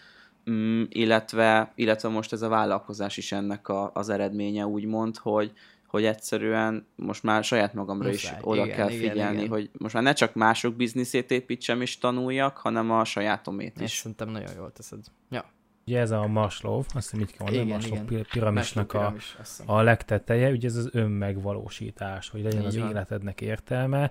mm, 0.50 0.82
illetve, 0.88 1.72
illetve 1.74 2.08
most 2.08 2.32
ez 2.32 2.42
a 2.42 2.48
vállalkozás 2.48 3.16
is 3.16 3.32
ennek 3.32 3.68
a, 3.68 3.90
az 3.94 4.08
eredménye 4.08 4.66
úgymond, 4.66 5.16
hogy 5.16 5.52
hogy 5.86 6.04
egyszerűen 6.04 6.86
most 6.96 7.22
már 7.22 7.44
saját 7.44 7.74
magamra 7.74 8.08
is 8.08 8.22
Muszáj. 8.22 8.38
oda 8.42 8.64
Igen, 8.64 8.76
kell 8.76 8.90
igen, 8.90 9.10
figyelni, 9.10 9.36
igen. 9.36 9.48
hogy 9.48 9.70
most 9.78 9.94
már 9.94 10.02
ne 10.02 10.12
csak 10.12 10.34
mások 10.34 10.74
bizniszét 10.74 11.30
építsem 11.30 11.80
és 11.80 11.98
tanuljak, 11.98 12.56
hanem 12.56 12.90
a 12.90 13.04
sajátomét 13.04 13.72
ezt 13.74 13.82
is. 13.84 13.98
szerintem 13.98 14.28
nagyon 14.28 14.50
jól 14.56 14.72
teszed. 14.72 14.98
Ja, 15.30 15.44
Ugye 15.88 16.00
ez 16.00 16.10
a 16.10 16.26
Maslow, 16.26 16.78
azt 16.78 16.92
hiszem 16.94 17.20
így 17.20 17.26
kell 17.36 17.36
mondani, 17.46 17.64
Igen, 17.64 17.76
Maslow 17.76 17.94
igen. 17.94 18.06
pi- 18.06 18.28
piramisnak 18.32 18.92
a, 18.92 18.98
Piramis, 18.98 19.36
a 19.66 19.80
legteteje, 19.82 20.50
ugye 20.50 20.68
ez 20.68 20.76
az 20.76 20.88
önmegvalósítás, 20.92 22.28
hogy 22.28 22.42
legyen 22.42 22.60
Így 22.60 22.66
az 22.66 22.78
van. 22.78 22.88
életednek 22.90 23.40
értelme. 23.40 24.10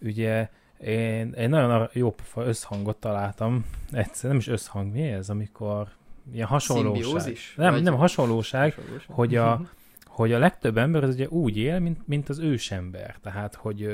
Ugye 0.00 0.48
én 0.80 1.32
egy 1.34 1.48
nagyon 1.48 1.88
jó 1.92 2.14
összhangot 2.34 2.96
találtam, 2.96 3.64
egyszer, 3.92 4.28
nem 4.30 4.38
is 4.38 4.46
összhang, 4.48 4.92
mi 4.92 5.02
ez, 5.02 5.28
amikor 5.30 5.88
ilyen 6.32 6.46
hasonlóság. 6.46 7.02
Szimbiózis? 7.02 7.54
Nem, 7.56 7.72
Vagy- 7.72 7.82
nem 7.82 7.96
hasonlóság, 7.96 8.74
Hasonlóság. 8.74 9.10
hogy 9.16 9.36
a, 9.36 9.60
hogy 10.16 10.32
a 10.32 10.38
legtöbb 10.38 10.76
ember 10.76 11.04
az 11.04 11.14
ugye 11.14 11.28
úgy 11.28 11.56
él, 11.56 11.78
mint, 11.78 12.06
mint 12.06 12.28
az 12.28 12.38
ősember. 12.38 13.16
Tehát, 13.22 13.54
hogy, 13.54 13.84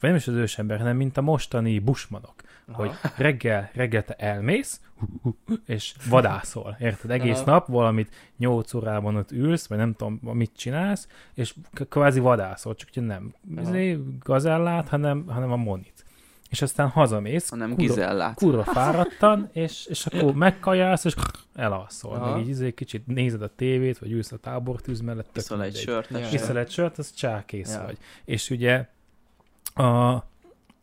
vagy 0.00 0.10
nem 0.10 0.14
is 0.14 0.28
az 0.28 0.34
ősember, 0.34 0.78
hanem 0.78 0.96
mint 0.96 1.16
a 1.16 1.22
mostani 1.22 1.78
busmanok. 1.78 2.34
Aha. 2.66 2.78
Hogy 2.82 2.90
reggel, 3.16 3.70
reggel 3.74 4.04
te 4.04 4.14
elmész, 4.14 4.80
és 5.66 5.94
vadászol. 6.08 6.76
Érted? 6.80 7.10
Egész 7.10 7.40
Aha. 7.40 7.50
nap 7.50 7.66
valamit 7.66 8.14
8 8.36 8.74
órában 8.74 9.16
ott 9.16 9.32
ülsz, 9.32 9.66
vagy 9.66 9.78
nem 9.78 9.92
tudom, 9.92 10.20
mit 10.22 10.56
csinálsz, 10.56 11.08
és 11.34 11.54
kvázi 11.88 12.20
vadászol, 12.20 12.74
csak 12.74 12.88
ugye 12.90 13.00
nem 13.00 13.34
izé, 13.60 13.98
gazellát, 14.22 14.88
hanem, 14.88 15.24
hanem 15.28 15.52
a 15.52 15.56
monit. 15.56 15.97
És 16.48 16.62
aztán 16.62 16.88
hazamész, 16.88 17.48
hanem 17.48 17.68
kurva- 17.68 17.94
Gizellát. 17.94 18.34
kurva 18.34 18.64
fáradtan, 18.64 19.48
és, 19.52 19.86
és 19.86 20.06
akkor 20.06 20.34
megkajálsz, 20.34 21.04
és 21.04 21.14
elalszol. 21.54 22.14
Aha. 22.14 22.30
Meg 22.34 22.40
így 22.42 22.48
izé, 22.48 22.72
kicsit 22.74 23.06
nézed 23.06 23.42
a 23.42 23.48
tévét, 23.56 23.98
vagy 23.98 24.12
ülsz 24.12 24.32
a 24.32 24.36
tábortűz 24.36 25.00
mellett. 25.00 25.36
Iszol 25.36 25.62
egy 25.62 25.76
sört. 25.76 26.10
Iszel 26.32 26.58
egy 26.58 26.70
sört, 26.70 26.98
az 26.98 27.14
csákész 27.14 27.74
Ja. 27.74 27.82
vagy. 27.84 27.96
És 28.24 28.50
ugye 28.50 28.86
a, 29.74 30.14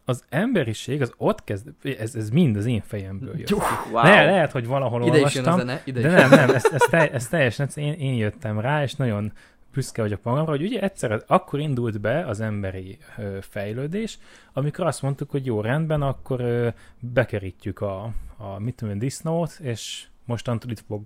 az 0.05 0.23
emberiség 0.29 1.01
az 1.01 1.13
ott 1.17 1.43
kezd, 1.43 1.67
ez, 1.99 2.15
ez 2.15 2.29
mind 2.29 2.55
az 2.57 2.65
én 2.65 2.81
fejemből 2.87 3.37
jött. 3.39 3.51
Wow. 3.51 4.03
Le, 4.03 4.25
lehet, 4.25 4.51
hogy 4.51 4.67
valahol 4.67 5.05
Ide 5.05 5.19
is 5.19 5.33
jön 5.35 5.45
a 5.45 5.51
olvastam, 5.51 5.67
zene, 5.67 5.81
ide 5.85 6.01
de 6.01 6.07
is. 6.07 6.13
nem, 6.13 6.29
nem, 6.29 6.55
ez, 6.55 6.65
ez, 6.71 6.81
te, 6.89 7.11
ez 7.11 7.27
teljesen, 7.27 7.67
ez 7.67 7.77
én, 7.77 7.93
én 7.93 8.13
jöttem 8.15 8.59
rá, 8.59 8.83
és 8.83 8.93
nagyon 8.93 9.31
büszke 9.75 10.01
vagyok 10.01 10.23
magamra, 10.23 10.51
hogy 10.51 10.63
ugye 10.63 10.81
egyszer 10.81 11.23
akkor 11.27 11.59
indult 11.59 12.01
be 12.01 12.25
az 12.25 12.39
emberi 12.39 12.97
ö, 13.17 13.37
fejlődés, 13.41 14.19
amikor 14.53 14.85
azt 14.85 15.01
mondtuk, 15.01 15.31
hogy 15.31 15.45
jó, 15.45 15.61
rendben, 15.61 16.01
akkor 16.01 16.39
ö, 16.41 16.67
bekerítjük 16.99 17.81
a, 17.81 18.03
a 18.37 18.59
mit 18.59 18.75
tudom 18.75 18.97
disznót, 18.99 19.59
és 19.61 20.05
mostantól 20.25 20.71
itt 20.71 20.83
fog 20.87 21.01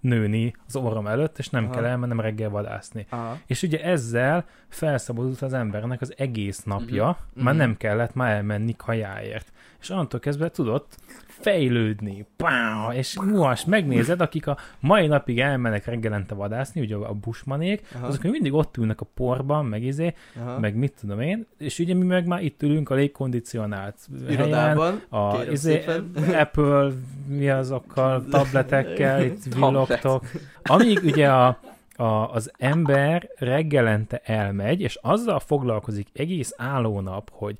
nőni 0.00 0.54
az 0.66 0.76
orrom 0.76 1.06
előtt, 1.06 1.38
és 1.38 1.48
nem 1.48 1.64
Aha. 1.64 1.72
kell 1.72 1.84
elmennem 1.84 2.20
reggel 2.20 2.50
vadászni. 2.50 3.06
Aha. 3.08 3.38
És 3.46 3.62
ugye 3.62 3.82
ezzel 3.84 4.44
felszabadult 4.68 5.42
az 5.42 5.52
embernek 5.52 6.00
az 6.00 6.14
egész 6.16 6.62
napja, 6.62 7.08
uh-huh. 7.08 7.44
már 7.44 7.54
Mhm. 7.54 7.62
nem 7.62 7.76
kellett 7.76 8.14
már 8.14 8.34
elmenni 8.34 8.74
kajáért. 8.76 9.52
És 9.84 9.90
onnantól 9.90 10.20
kezdve 10.20 10.50
tudott 10.50 10.96
fejlődni. 11.26 12.26
Pá, 12.36 12.88
és 12.92 13.18
most 13.20 13.66
megnézed, 13.66 14.20
akik 14.20 14.46
a 14.46 14.56
mai 14.80 15.06
napig 15.06 15.40
elmennek 15.40 15.84
reggelente 15.84 16.34
vadászni, 16.34 16.80
ugye 16.80 16.96
a 16.96 17.12
busmanék, 17.12 17.86
Aha. 17.94 18.06
azok 18.06 18.22
mindig 18.22 18.52
ott 18.52 18.76
ülnek 18.76 19.00
a 19.00 19.06
porban, 19.14 19.64
meg 19.64 19.82
izé, 19.82 20.14
Aha. 20.40 20.58
meg 20.58 20.74
mit 20.74 20.92
tudom 21.00 21.20
én, 21.20 21.46
és 21.58 21.78
ugye 21.78 21.94
mi 21.94 22.04
meg 22.04 22.26
már 22.26 22.42
itt 22.42 22.62
ülünk 22.62 22.90
a 22.90 22.94
légkondicionált 22.94 23.96
helyen, 24.28 24.78
a 25.08 25.42
izé, 25.50 25.80
szépen. 25.80 26.10
Apple 26.44 26.92
mi 27.26 27.48
azokkal, 27.48 28.24
tabletekkel, 28.30 29.22
itt 29.22 29.54
villogtok. 29.54 30.24
Amíg 30.62 31.00
ugye 31.02 31.28
a, 31.30 31.58
a, 31.96 32.04
az 32.32 32.50
ember 32.58 33.28
reggelente 33.38 34.20
elmegy, 34.24 34.80
és 34.80 34.98
azzal 35.02 35.40
foglalkozik 35.40 36.08
egész 36.12 36.54
állónap, 36.56 37.30
hogy 37.32 37.56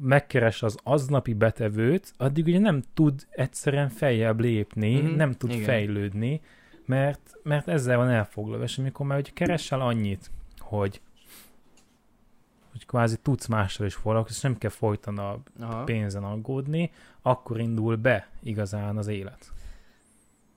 megkeres 0.00 0.62
az 0.62 0.76
aznapi 0.82 1.34
betevőt, 1.34 2.12
addig 2.16 2.46
ugye 2.46 2.58
nem 2.58 2.82
tud 2.94 3.26
egyszerűen 3.30 3.88
feljebb 3.88 4.40
lépni, 4.40 5.00
Mhm, 5.00 5.14
nem 5.14 5.32
tud 5.32 5.50
igen. 5.50 5.64
fejlődni, 5.64 6.40
mert, 6.84 7.34
mert 7.42 7.68
ezzel 7.68 7.96
van 7.96 8.08
elfoglalva, 8.08 8.64
és 8.64 8.78
amikor 8.78 9.06
már 9.06 9.16
hogy 9.16 9.32
keresel 9.32 9.80
annyit, 9.80 10.30
hogy 10.58 11.00
hogy 12.70 12.86
kvázi 12.86 13.16
tudsz 13.22 13.46
mással 13.46 13.86
is 13.86 13.94
foglalkozni, 13.94 14.36
és 14.36 14.42
nem 14.42 14.58
kell 14.58 14.70
folyton 14.70 15.18
a 15.18 15.38
Aha. 15.60 15.84
pénzen 15.84 16.24
aggódni, 16.24 16.90
akkor 17.22 17.60
indul 17.60 17.96
be 17.96 18.28
igazán 18.42 18.96
az 18.96 19.06
élet. 19.06 19.52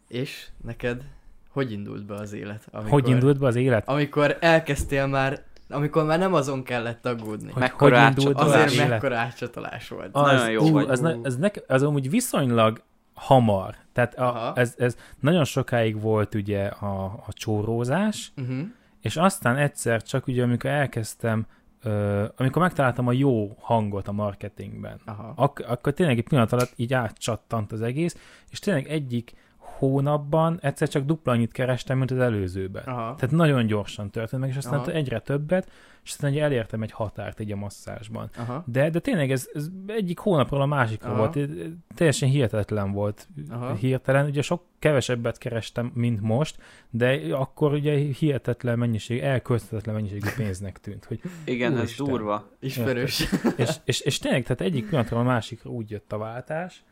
És 0.07 0.47
neked 0.63 1.03
hogy 1.49 1.71
indult 1.71 2.05
be 2.05 2.13
az 2.15 2.33
élet? 2.33 2.67
Amikor, 2.71 2.91
Hogy 2.91 3.09
indult 3.09 3.39
be 3.39 3.47
az 3.47 3.55
élet? 3.55 3.87
Amikor 3.87 4.37
elkezdtél 4.39 5.07
már, 5.07 5.43
amikor 5.69 6.05
már 6.05 6.19
nem 6.19 6.33
azon 6.33 6.63
kellett 6.63 7.05
aggódni. 7.05 7.51
Hogy 7.51 7.61
Mekkora 7.61 8.11
hogy 8.15 8.25
az 8.35 8.51
Azért 8.51 8.71
élet? 8.71 8.89
mekkora 8.89 9.17
átcsatolás 9.17 9.87
volt. 9.87 10.09
Az, 10.11 10.31
Nagyon 10.31 10.51
jó 10.51 10.61
ú, 10.63 10.71
vagy. 10.71 10.89
Az, 10.89 10.99
ne, 10.99 11.15
ez, 11.23 11.37
ne, 11.37 11.47
az 11.67 11.83
amúgy 11.83 12.09
viszonylag 12.09 12.81
hamar. 13.13 13.75
Tehát 13.93 14.15
Aha. 14.17 14.39
a, 14.47 14.53
ez, 14.55 14.73
ez 14.77 14.97
nagyon 15.19 15.43
sokáig 15.43 16.01
volt 16.01 16.35
ugye 16.35 16.65
a, 16.65 17.03
a 17.03 17.33
csórózás, 17.33 18.31
Uh-huh. 18.37 18.57
és 19.01 19.17
aztán 19.17 19.55
egyszer 19.57 20.03
csak 20.03 20.27
ugye 20.27 20.43
amikor 20.43 20.69
elkezdtem, 20.69 21.45
ö, 21.83 22.25
amikor 22.37 22.61
megtaláltam 22.61 23.07
a 23.07 23.11
jó 23.11 23.55
hangot 23.59 24.07
a 24.07 24.11
marketingben, 24.11 24.99
Aha. 25.05 25.33
ak- 25.35 25.65
akkor 25.65 25.93
tényleg 25.93 26.17
egy 26.17 26.27
pillanat 26.27 26.51
alatt 26.53 26.73
így 26.75 26.93
átcsattant 26.93 27.71
az 27.71 27.81
egész, 27.81 28.15
és 28.49 28.59
tényleg 28.59 28.87
egyik 28.87 29.33
hónapban 29.79 30.59
egyszer 30.61 30.87
csak 30.87 31.05
dupla 31.05 31.31
annyit 31.31 31.51
kerestem, 31.51 31.97
mint 31.97 32.11
az 32.11 32.19
előzőben. 32.19 32.83
Aha. 32.85 33.15
Tehát 33.15 33.35
nagyon 33.35 33.65
gyorsan 33.65 34.09
történt 34.09 34.41
meg, 34.41 34.51
és 34.51 34.57
aztán 34.57 34.79
Aha. 34.79 34.91
egyre 34.91 35.19
többet, 35.19 35.71
és 36.03 36.11
aztán 36.11 36.31
ugye 36.31 36.43
elértem 36.43 36.81
egy 36.81 36.91
határt 36.91 37.39
egy 37.39 37.51
a 37.51 37.55
masszázsban. 37.55 38.29
Aha. 38.37 38.63
De, 38.65 38.89
de 38.89 38.99
tényleg 38.99 39.31
ez, 39.31 39.49
ez 39.53 39.67
egyik 39.87 40.17
hónapról 40.19 40.61
a 40.61 40.65
másikra 40.65 41.09
Aha. 41.09 41.17
volt, 41.17 41.35
eh, 41.35 41.47
teljesen 41.95 42.29
hihetetlen 42.29 42.91
volt 42.91 43.27
Aha. 43.49 43.73
hirtelen. 43.73 44.25
Ugye 44.25 44.41
sok 44.41 44.63
kevesebbet 44.79 45.37
kerestem, 45.37 45.91
mint 45.93 46.21
most, 46.21 46.57
de 46.89 47.19
akkor 47.31 47.73
ugye 47.73 47.93
hihetetlen 47.93 48.77
mennyiség, 48.77 49.19
elkölthetetlen 49.19 49.95
mennyiségű 49.95 50.27
pénznek 50.35 50.79
tűnt. 50.79 51.05
Hogy, 51.05 51.21
Igen, 51.45 51.71
ez 51.73 51.79
Úristen. 51.79 52.05
durva. 52.05 52.49
Ismerős. 52.59 53.25
és, 53.55 53.69
és, 53.83 53.99
és 53.99 54.17
tényleg, 54.17 54.43
tehát 54.43 54.61
egyik 54.61 54.87
pillanatról 54.87 55.19
a 55.19 55.23
másikra 55.23 55.69
úgy 55.69 55.89
jött 55.89 56.11
a 56.11 56.17
váltás, 56.17 56.83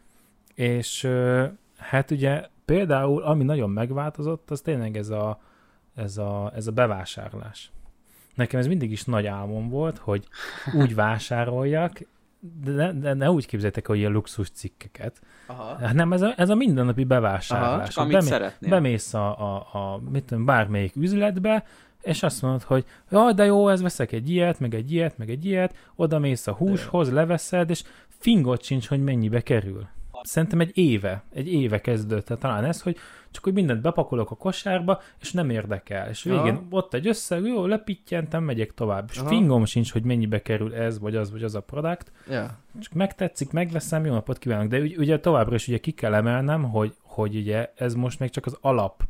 és 0.56 1.08
hát 1.78 2.12
ugye 2.12 2.46
például, 2.68 3.22
ami 3.24 3.44
nagyon 3.44 3.70
megváltozott, 3.70 4.52
az 4.52 4.62
tényleg 4.62 4.98
ez 4.98 5.10
a, 5.10 5.40
ez 5.96 6.18
a, 6.18 6.52
ez 6.56 6.68
a 6.68 6.72
bevásárlás. 6.72 7.72
Nekem 8.36 8.60
ez 8.60 8.68
mindig 8.68 8.92
is 8.92 9.04
nagy 9.04 9.26
álmom 9.26 9.70
volt, 9.70 9.98
hogy 9.98 10.28
úgy 10.74 10.96
vásároljak, 10.96 12.00
de 12.64 12.72
ne, 12.72 12.94
de 12.94 13.14
ne 13.14 13.32
úgy 13.32 13.46
képzeljétek, 13.46 13.88
hogy 13.88 13.98
ilyen 13.98 14.12
luxus 14.12 14.50
cikkeket, 14.50 15.22
Aha. 15.48 15.78
Hát 15.78 15.94
nem, 15.94 16.14
ez 16.14 16.22
a, 16.22 16.34
ez 16.38 16.50
a 16.50 16.56
mindennapi 16.56 17.02
Aha, 17.02 17.10
bevásárlás. 17.10 17.90
Csak 17.90 18.04
amit 18.04 18.14
Bemé- 18.16 18.30
szeretnél. 18.30 18.70
bemész 18.70 19.14
a, 19.14 19.56
a, 19.56 19.56
a 19.74 20.02
mit 20.10 20.24
tudom, 20.24 20.46
bármelyik 20.46 20.96
üzletbe, 20.96 21.64
és 22.02 22.24
azt 22.24 22.42
mondod, 22.42 22.64
hogy 22.64 22.86
jaj, 23.10 23.34
de 23.34 23.46
jó, 23.46 23.68
ez 23.70 23.82
veszek 23.82 24.12
egy 24.12 24.30
ilyet, 24.30 24.60
meg 24.60 24.74
egy 24.74 24.92
ilyet, 24.92 25.18
meg 25.18 25.30
egy 25.30 25.46
ilyet, 25.46 25.76
oda 25.96 26.20
mész 26.20 26.48
a 26.48 26.54
húshoz, 26.54 27.12
leveszed, 27.12 27.70
és 27.70 27.84
fingot 28.08 28.64
sincs, 28.64 28.88
hogy 28.88 29.04
mennyibe 29.04 29.42
kerül. 29.42 29.88
Szerintem 30.22 30.60
egy 30.60 30.78
éve, 30.78 31.24
egy 31.34 31.54
éve 31.54 31.82
kezdődött 31.82 32.30
el 32.30 32.38
talán 32.38 32.64
ez, 32.64 32.82
hogy 32.82 32.98
csak 33.32 33.44
hogy 33.44 33.54
mindent 33.54 33.82
bepakolok 33.82 34.32
a 34.32 34.36
kosárba, 34.36 35.02
és 35.22 35.32
nem 35.32 35.50
érdekel. 35.50 36.10
És 36.10 36.24
végén 36.24 36.40
Aha. 36.40 36.62
ott 36.70 36.94
egy 36.94 37.08
összeg, 37.08 37.46
jó, 37.46 37.66
lepittyentem, 37.66 38.44
megyek 38.44 38.74
tovább. 38.74 39.10
És 39.12 39.18
Aha. 39.18 39.28
fingom 39.28 39.66
sincs, 39.66 39.92
hogy 39.92 40.04
mennyibe 40.04 40.42
kerül 40.42 40.76
ez, 40.76 41.00
vagy 41.00 41.16
az, 41.16 41.32
vagy 41.32 41.44
az 41.44 41.56
a 41.56 41.62
produkt 41.62 42.12
Ja. 42.30 42.58
csak 42.80 42.94
megtetszik, 42.94 43.52
megveszem, 43.52 44.06
jó 44.06 44.14
napot 44.14 44.38
kívánok. 44.38 44.68
De 44.68 44.80
ugye 44.80 45.20
továbbra 45.20 45.56
is 45.56 45.68
ugye 45.68 45.78
ki 45.78 45.92
kell 45.92 46.14
emelnem, 46.14 46.64
hogy, 46.64 46.94
hogy 47.02 47.36
ugye 47.36 47.72
ez 47.76 47.94
most 47.94 48.20
még 48.20 48.30
csak 48.30 48.46
az 48.46 48.58
alap. 48.62 49.04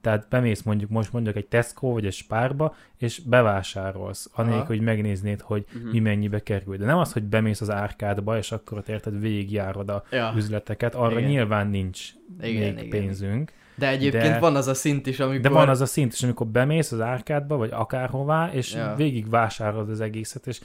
Tehát 0.00 0.26
bemész 0.28 0.62
mondjuk 0.62 0.90
most 0.90 1.12
mondjuk 1.12 1.36
egy 1.36 1.46
Tesco 1.46 1.88
vagy 1.92 2.06
egy 2.06 2.12
Spárba, 2.12 2.74
és 2.98 3.18
bevásárolsz, 3.20 4.30
anélkül, 4.34 4.66
hogy 4.76 4.80
megnéznéd, 4.80 5.40
hogy 5.40 5.64
Mhm. 5.72 5.88
mi 5.88 5.98
mennyibe 6.00 6.42
kerül. 6.42 6.76
De 6.76 6.84
nem 6.84 6.98
az, 6.98 7.12
hogy 7.12 7.22
bemész 7.22 7.60
az 7.60 7.70
árkádba, 7.70 8.36
és 8.36 8.52
akkor 8.52 8.78
ott 8.78 8.88
érted, 8.88 9.20
végigjárod 9.20 9.88
a 9.88 10.04
Ja. 10.10 10.32
üzleteket, 10.36 10.94
arra 10.94 11.18
Igen. 11.18 11.30
nyilván 11.30 11.66
nincs 11.68 12.08
Igen, 12.40 12.74
még 12.74 12.84
igen. 12.84 12.84
igen. 12.84 13.48
De 13.78 13.88
egyébként 13.88 14.32
De- 14.32 14.38
van 14.38 14.56
az 14.56 14.66
a 14.66 14.74
szint 14.74 15.06
is, 15.06 15.20
amikor... 15.20 15.40
De 15.40 15.48
van 15.48 15.68
az 15.68 15.80
a 15.80 15.86
szint 15.86 16.12
is, 16.12 16.22
amikor 16.22 16.46
bemész 16.46 16.92
az 16.92 17.00
árkádba, 17.00 17.56
vagy 17.56 17.70
akárhová, 17.72 18.50
és 18.52 18.74
Ja. 18.74 18.94
végig 18.96 19.30
vásárolod 19.30 19.90
az 19.90 20.00
egészet, 20.00 20.46
és 20.46 20.60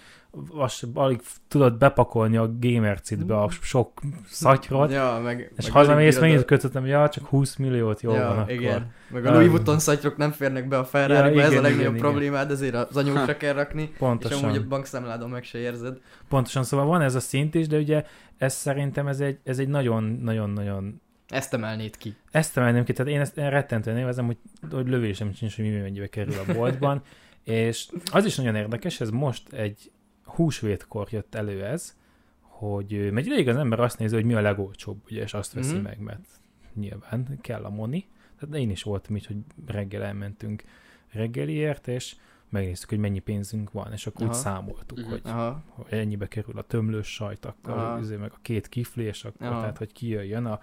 azt 0.56 0.86
alig 0.94 1.22
tudod 1.48 1.78
bepakolni 1.78 2.38
a 2.38 2.50
gamer 2.60 3.02
citbe 3.02 3.38
a 3.38 3.50
sok 3.50 4.02
szatyrot, 4.30 4.92
Ja, 4.92 5.20
meg... 5.24 5.52
és 5.58 5.64
meg 5.64 5.74
hazamész, 5.74 6.20
megint 6.20 6.46
kötöttem, 6.46 6.86
ja, 6.86 7.10
csak 7.10 7.26
20 7.28 7.56
milliót, 7.56 8.02
jó 8.02 8.14
ja, 8.14 8.28
van 8.28 8.38
akkor. 8.38 8.52
igen. 8.52 8.92
Meg 9.10 9.26
a. 9.26 9.32
Louis 9.32 9.48
Vuitton 9.50 9.80
szatyrok 9.80 10.18
nem 10.18 10.32
férnek 10.32 10.68
be 10.68 10.78
a 10.78 10.84
ferrari 10.86 11.36
Ja, 11.36 11.42
ez 11.44 11.52
a 11.54 11.62
legnagyobb 11.62 11.96
igen, 11.96 12.08
problémád, 12.08 12.52
ezért 12.52 12.74
az 12.76 12.98
anyósra 12.98 13.38
kell 13.38 13.54
rakni, 13.54 13.82
és 13.82 13.98
Pontosan, 13.98 14.44
amúgy 14.44 14.58
a 14.58 14.68
bankszámládon 14.68 15.30
meg 15.30 15.44
se 15.44 15.58
érzed. 15.58 15.98
pontosan, 16.30 16.64
szóval 16.64 16.86
van 16.86 17.02
ez 17.02 17.16
a 17.16 17.20
szint 17.20 17.56
is, 17.56 17.68
de 17.68 17.78
ugye 17.78 18.04
ez 18.38 18.54
szerintem 18.54 19.08
ez 19.08 19.20
egy, 19.20 19.40
ez 19.44 19.60
egy 19.60 19.68
nagyon-nagyon-nagyon 19.68 21.02
Ezt 21.34 21.54
emelnéd 21.54 21.98
ki. 21.98 22.16
ezt 22.32 22.58
emelném 22.58 22.84
ki, 22.84 22.94
tehát 22.94 23.12
én 23.12 23.20
ezt 23.20 23.38
én 23.38 23.50
rettentően 23.50 23.98
élvezem, 23.98 24.26
hogy, 24.26 24.38
hogy 24.72 24.88
lövésem 24.88 25.34
sincs, 25.34 25.56
hogy 25.56 25.66
mi 25.66 25.72
mennyibe 25.80 26.08
kerül 26.08 26.36
a 26.48 26.54
boltban, 26.54 27.02
és 27.44 27.88
az 28.12 28.26
is 28.26 28.36
nagyon 28.36 28.56
érdekes, 28.56 29.02
ez 29.02 29.10
most 29.10 29.54
egy 29.54 29.92
húsvétkor 30.24 31.08
jött 31.12 31.36
elő 31.36 31.64
ez, 31.66 31.96
hogy 32.42 33.12
megy 33.12 33.26
ideig 33.26 33.48
az 33.48 33.56
ember 33.56 33.80
azt 33.80 34.00
nézi, 34.00 34.16
hogy 34.16 34.26
mi 34.26 34.34
a 34.34 34.42
legolcsóbb, 34.42 35.02
ugye, 35.10 35.22
és 35.22 35.34
azt 35.34 35.54
veszi 35.54 35.68
Mhm. 35.68 35.76
mm-hmm. 35.78 35.86
meg, 35.86 36.00
mert 36.00 36.28
nyilván 36.74 37.38
kell 37.42 37.64
a 37.64 37.70
moni. 37.70 38.08
Tehát 38.40 38.56
én 38.56 38.70
is 38.70 38.84
voltam 38.84 39.16
így, 39.16 39.26
hogy 39.26 39.38
reggel 39.66 40.04
elmentünk 40.04 40.64
reggeliért, 41.12 41.88
és 41.88 42.16
megnéztük, 42.50 42.90
hogy 42.90 42.98
mennyi 42.98 43.20
pénzünk 43.20 43.72
van, 43.72 43.92
és 43.92 44.08
akkor 44.08 44.22
úgy 44.22 44.28
Aha. 44.32 44.38
számoltuk, 44.42 44.98
Mhm. 45.00 45.10
hogy, 45.10 45.22
Aha. 45.24 45.64
hogy 45.68 45.94
ennyibe 46.00 46.28
kerül 46.28 46.58
a 46.58 46.62
tömlős 46.62 47.08
sajt, 47.14 47.46
akkor 47.46 47.74
Aha. 47.74 48.00
meg 48.20 48.32
a 48.32 48.40
két 48.42 48.68
kifli, 48.70 49.04
és 49.04 49.24
akkor 49.26 49.48
Aha. 49.48 49.60
tehát, 49.60 49.78
hogy 49.78 49.92
kijöjjön 49.92 50.46
a 50.46 50.60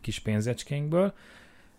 kis 0.00 0.18
pénzecskénkből. 0.18 1.12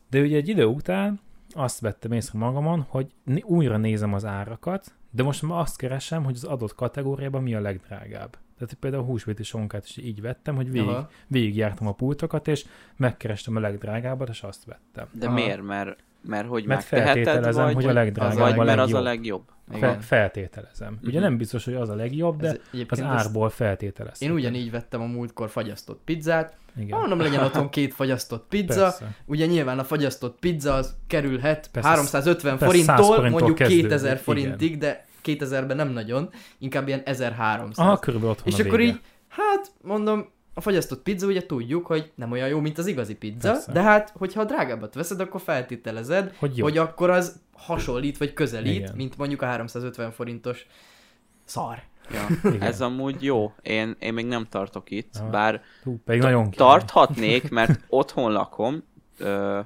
De 0.09 0.21
ugye 0.21 0.35
egy 0.35 0.47
idő 0.47 0.65
után 0.65 1.19
azt 1.53 1.79
vettem 1.79 2.11
észre 2.11 2.39
magamon, 2.39 2.85
hogy 2.87 3.07
újra 3.41 3.77
nézem 3.77 4.13
az 4.13 4.25
árakat, 4.25 4.93
de 5.11 5.23
most 5.23 5.41
már 5.41 5.59
azt 5.59 5.77
keresem, 5.77 6.23
hogy 6.23 6.35
az 6.35 6.43
adott 6.43 6.75
kategóriában 6.75 7.43
mi 7.43 7.53
a 7.53 7.59
legdrágább. 7.59 8.37
Tehát 8.57 8.73
például 8.79 9.03
a 9.03 9.05
húsvéti 9.05 9.43
sonkát 9.43 9.85
is 9.85 9.97
így 9.97 10.21
vettem, 10.21 10.55
hogy 10.55 10.71
végig, 10.71 10.87
Aha. 10.87 11.09
végigjártam 11.27 11.87
a 11.87 11.91
pultokat, 11.91 12.47
és 12.47 12.65
megkerestem 12.95 13.55
a 13.55 13.59
legdrágábbat, 13.59 14.29
és 14.29 14.43
azt 14.43 14.65
vettem. 14.65 15.07
De 15.11 15.25
Aha. 15.25 15.35
miért? 15.35 15.61
Mert, 15.61 15.97
mert 16.27 16.47
hogy 16.47 16.65
Mert 16.65 16.79
megteheted, 16.91 17.23
feltételezem, 17.23 17.63
vagy, 17.65 17.73
hogy 17.73 17.85
a 17.85 17.93
legdrágább 17.93 18.37
vagy 18.37 18.59
a 18.59 18.63
mert 18.63 18.79
az 18.79 18.93
a 18.93 18.99
legjobb. 19.01 19.03
legjobb. 19.03 19.43
Fe- 19.69 19.77
Igen. 19.77 19.99
feltételezem. 20.01 20.97
Ugye 21.03 21.11
Mhm. 21.19 21.21
nem 21.27 21.37
biztos, 21.37 21.65
hogy 21.65 21.73
az 21.73 21.89
a 21.89 21.95
legjobb, 21.95 22.41
de 22.41 22.47
Ez 22.47 22.55
az 22.89 23.01
árból 23.01 23.49
feltételezem. 23.49 24.29
Én 24.29 24.35
ugyanígy 24.35 24.71
vettem 24.71 25.01
a 25.01 25.05
múltkor 25.05 25.49
fagyasztott 25.49 26.01
pizzát. 26.05 26.55
Igen. 26.77 26.99
Mondom, 26.99 27.19
legyen 27.19 27.43
otthon 27.45 27.69
két 27.69 27.93
fagyasztott 27.93 28.45
pizza. 28.49 28.81
Persze. 28.81 29.15
Ugye 29.25 29.45
nyilván 29.45 29.79
a 29.79 29.83
fagyasztott 29.83 30.39
pizza 30.39 30.73
az 30.73 30.95
kerülhet 31.07 31.69
Persze, 31.71 31.89
350 31.89 32.57
persze, 32.57 32.77
100 32.83 33.05
forinttól, 33.05 33.29
mondjuk 33.29 33.55
kezdődik, 33.55 33.81
2000 33.83 34.11
igen. 34.11 34.23
forintig, 34.23 34.77
de 34.77 35.05
2000-ben 35.23 35.75
nem 35.75 35.89
nagyon, 35.89 36.29
inkább 36.57 36.87
ilyen 36.87 37.01
1300. 37.05 37.85
Aha, 37.87 37.97
körülbelül 37.99 38.33
otthon 38.35 38.53
És 38.53 38.59
a 38.59 38.63
akkor 38.65 38.77
vége. 38.77 38.91
így, 38.91 38.99
hát 39.29 39.71
mondom, 39.81 40.27
a 40.57 40.61
fagyasztott 40.61 41.03
pizza 41.03 41.27
ugye 41.27 41.45
tudjuk, 41.45 41.85
hogy 41.85 42.11
nem 42.15 42.31
olyan 42.31 42.47
jó, 42.47 42.59
mint 42.59 42.77
az 42.77 42.87
igazi 42.87 43.15
pizza, 43.15 43.51
Persze. 43.51 43.71
de 43.71 43.81
hát, 43.81 44.13
hogyha 44.17 44.41
a 44.41 44.45
drágábbat 44.45 44.93
veszed, 44.93 45.19
akkor 45.19 45.41
feltételezed, 45.41 46.35
Hogy 46.39 46.57
jó. 46.57 46.63
hogy 46.63 46.77
akkor 46.77 47.09
az 47.09 47.39
hasonlít, 47.53 48.17
vagy 48.17 48.33
közelít, 48.33 48.75
Igen. 48.75 48.93
mint 48.95 49.17
mondjuk 49.17 49.41
a 49.41 49.45
350 49.45 50.11
forintos 50.11 50.67
szar. 51.45 51.81
Ja. 52.11 52.25
Igen. 52.43 52.61
Ez 52.61 52.81
amúgy 52.81 53.23
jó. 53.23 53.53
Én, 53.61 53.95
én 53.99 54.13
még 54.13 54.25
nem 54.25 54.45
tartok 54.49 54.91
itt, 54.91 55.15
Aha. 55.19 55.29
bár 55.29 55.61
Hú, 55.83 55.99
pedig 56.05 56.21
nagyon 56.21 56.43
kéne. 56.43 56.55
tarthatnék, 56.55 57.49
mert 57.49 57.79
otthon 57.87 58.31
lakom, 58.31 58.83
ö, 59.17 59.59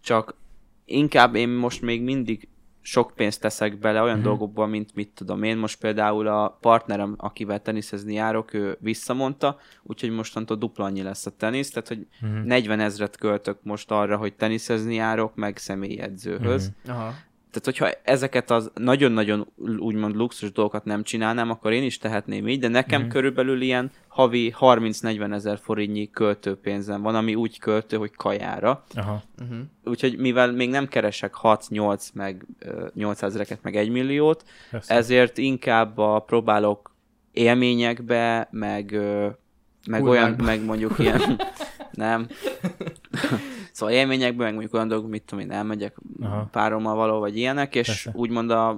csak 0.00 0.36
inkább 0.84 1.34
én 1.34 1.48
most 1.48 1.82
még 1.82 2.02
mindig 2.02 2.48
sok 2.86 3.12
pénzt 3.16 3.40
teszek 3.40 3.78
bele 3.78 4.02
olyan 4.02 4.16
Mhm. 4.16 4.24
dolgokba, 4.24 4.66
mint 4.66 4.94
mit 4.94 5.08
tudom 5.14 5.42
én. 5.42 5.56
Most 5.56 5.78
például 5.80 6.26
a 6.26 6.48
partnerem, 6.60 7.14
akivel 7.18 7.62
teniszezni 7.62 8.14
járok, 8.14 8.54
ő 8.54 8.76
visszamondta, 8.80 9.56
úgyhogy 9.82 10.10
mostantól 10.10 10.56
dupla 10.56 10.84
annyi 10.84 11.02
lesz 11.02 11.26
a 11.26 11.30
tenisz, 11.30 11.70
tehát 11.70 11.88
hogy 11.88 12.06
Mhm. 12.20 12.46
40 12.46 12.80
ezret 12.80 13.16
költök 13.16 13.58
most 13.62 13.90
arra, 13.90 14.16
hogy 14.16 14.34
teniszezni 14.34 14.94
járok, 14.94 15.34
meg 15.34 15.56
személyi 15.56 16.00
edzőhöz. 16.00 16.72
Mhm. 16.84 16.96
Aha. 16.96 17.12
Tehát, 17.54 17.78
hogyha 17.78 18.00
ezeket 18.12 18.50
az 18.50 18.70
nagyon-nagyon 18.74 19.46
úgymond 19.78 20.14
luxus 20.14 20.52
dolgokat 20.52 20.84
nem 20.84 21.02
csinálnám, 21.02 21.50
akkor 21.50 21.72
én 21.72 21.82
is 21.82 21.98
tehetném 21.98 22.48
így, 22.48 22.60
de 22.60 22.68
nekem 22.68 23.00
Mhm. 23.00 23.10
körülbelül 23.10 23.60
ilyen 23.60 23.90
havi 24.08 24.54
30-40 24.60 25.32
ezer 25.32 25.58
forintnyi 25.62 26.10
költőpénzem 26.10 27.02
van, 27.02 27.14
ami 27.14 27.34
úgy 27.34 27.58
költő, 27.58 27.96
hogy 27.96 28.14
kajára. 28.16 28.84
Aha. 28.94 29.22
Uh-huh. 29.42 29.58
Úgyhogy 29.84 30.16
mivel 30.18 30.52
még 30.52 30.70
nem 30.70 30.88
keresek 30.88 31.34
6-8 31.42 32.12
meg 32.14 32.46
ö, 32.58 32.86
800 32.94 33.30
ezereket 33.30 33.62
meg 33.62 33.76
1 33.76 33.90
milliót, 33.90 34.44
Persze. 34.70 34.94
ezért 34.94 35.38
inkább 35.38 35.98
a, 35.98 36.18
próbálok 36.18 36.92
élményekbe, 37.32 38.48
meg, 38.50 38.98
meg 39.88 40.04
olyan, 40.04 40.30
meg 40.42 40.64
mondjuk 40.64 40.98
ilyen, 40.98 41.40
nem. 41.92 42.26
szóval 43.74 43.94
élményekbe, 43.94 44.42
meg 44.44 44.52
mondjuk 44.52 44.74
olyan 44.74 44.88
dolgok, 44.88 45.10
mit 45.10 45.22
tudom 45.22 45.44
én, 45.44 45.50
elmegyek 45.50 45.96
Aha. 46.22 46.48
párommal 46.50 46.94
való, 46.94 47.18
vagy 47.18 47.36
ilyenek, 47.36 47.74
és 47.74 47.86
Persze. 47.86 48.12
úgymond 48.14 48.50
a, 48.50 48.68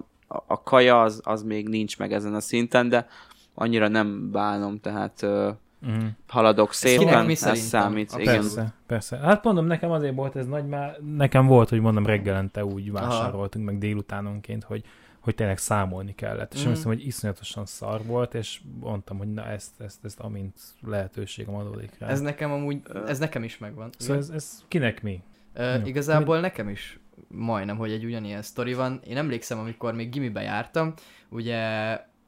a, 0.46 0.62
kaja 0.62 1.02
az, 1.02 1.20
az 1.24 1.42
még 1.42 1.68
nincs 1.68 1.98
meg 1.98 2.12
ezen 2.12 2.34
a 2.34 2.40
szinten, 2.40 2.88
de 2.88 3.08
annyira 3.54 3.88
nem 3.88 4.30
bánom, 4.30 4.80
tehát 4.80 5.22
ö, 5.22 5.50
Mhm. 5.80 6.06
haladok 6.28 6.70
kinek 6.70 6.98
szépen, 6.98 7.24
mi 7.24 7.32
ez 7.32 7.38
szerintem? 7.38 7.68
számít. 7.80 8.12
A 8.12 8.20
Igen. 8.20 8.34
Persze, 8.34 8.72
persze. 8.86 9.16
Hát 9.16 9.44
mondom, 9.44 9.66
nekem 9.66 9.90
azért 9.90 10.14
volt 10.14 10.36
ez 10.36 10.46
nagy, 10.46 10.66
már 10.66 10.98
nekem 11.16 11.46
volt, 11.46 11.68
hogy 11.68 11.80
mondom, 11.80 12.06
reggelente 12.06 12.64
úgy 12.64 12.92
vásároltunk, 12.92 13.64
meg 13.64 13.78
délutánonként, 13.78 14.64
hogy, 14.64 14.82
hogy 15.26 15.34
tényleg 15.34 15.58
számolni 15.58 16.14
kellett. 16.14 16.54
És 16.54 16.64
mm. 16.64 16.68
hiszem, 16.68 16.86
hogy 16.86 17.06
iszonyatosan 17.06 17.66
szar 17.66 18.04
volt, 18.04 18.34
és 18.34 18.60
mondtam, 18.80 19.18
hogy 19.18 19.32
na 19.32 19.46
ezt, 19.46 19.80
ezt, 19.80 20.04
ezt 20.04 20.20
amint 20.20 20.58
lehetőségem 20.80 21.54
adódik 21.54 21.98
rá. 21.98 22.08
Ez 22.08 22.20
nekem 22.20 22.52
amúgy, 22.52 22.82
ez 23.06 23.18
nekem 23.18 23.42
is 23.42 23.58
megvan. 23.58 23.90
Szóval 23.98 24.16
ez, 24.16 24.28
ez 24.28 24.64
kinek 24.68 25.02
mi? 25.02 25.22
Ö, 25.52 25.74
igazából 25.84 26.40
nekem 26.40 26.68
is 26.68 26.98
majdnem, 27.28 27.76
hogy 27.76 27.92
egy 27.92 28.04
ugyanilyen 28.04 28.42
sztori 28.42 28.74
van. 28.74 29.00
Én 29.06 29.16
emlékszem, 29.16 29.58
amikor 29.58 29.94
még 29.94 30.10
gimibe 30.10 30.42
jártam, 30.42 30.94
ugye 31.28 31.60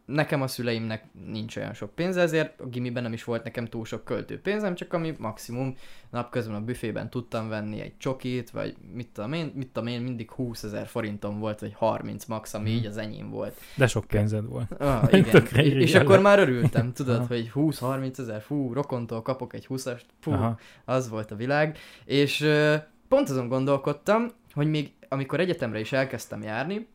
nekem 0.09 0.43
a 0.43 0.47
szüleimnek 0.47 1.05
nincs 1.27 1.57
olyan 1.57 1.75
sok 1.75 1.95
pénze, 1.95 2.21
ezért 2.21 2.61
a 2.61 2.67
gimiben 2.67 3.03
nem 3.03 3.13
is 3.13 3.25
volt 3.25 3.45
nekem 3.45 3.67
túl 3.67 3.85
sok 3.85 4.05
költőpénzem, 4.05 4.75
csak 4.75 4.93
ami 4.93 5.15
maximum 5.19 5.77
napközben 6.11 6.55
a 6.57 6.61
büfében 6.61 7.11
tudtam 7.11 7.49
venni 7.49 7.81
egy 7.81 7.97
csokit, 7.99 8.51
vagy 8.51 8.77
mit 8.93 9.09
tudom 9.09 9.33
én, 9.33 9.53
mit 9.55 9.67
tudom 9.69 9.89
én, 9.89 10.01
mindig 10.01 10.31
20 10.31 10.63
ezer 10.63 10.87
forintom 10.87 11.39
volt, 11.39 11.61
vagy 11.61 11.73
30 11.75 12.25
max, 12.25 12.55
ami 12.55 12.69
Mhm. 12.69 12.79
így 12.79 12.87
az 12.87 12.97
enyém 12.97 13.31
volt. 13.31 13.61
De 13.77 13.87
sok 13.87 14.05
pénzed 14.05 14.45
volt. 14.47 14.73
Ah, 14.79 15.09
igen. 15.19 15.47
És 15.57 15.95
akkor 15.95 16.21
már 16.21 16.39
örültem, 16.39 16.93
tudod, 16.93 17.27
hogy 17.27 17.51
20-30 17.55 18.19
ezer, 18.19 18.41
fú, 18.43 18.73
rokontól 18.73 19.23
kapok 19.23 19.53
egy 19.55 19.67
20-ast, 19.69 20.03
fú, 20.21 20.33
Aha. 20.33 20.59
az 20.85 21.09
volt 21.09 21.31
a 21.31 21.37
világ, 21.37 21.79
és 22.05 22.41
ö, 22.41 22.75
pont 23.09 23.29
azon 23.29 23.49
gondolkodtam, 23.49 24.27
hogy 24.55 24.67
még 24.71 24.93
amikor 25.09 25.41
egyetemre 25.41 25.81
is 25.81 25.93
elkezdtem 25.93 26.43
járni, 26.43 26.87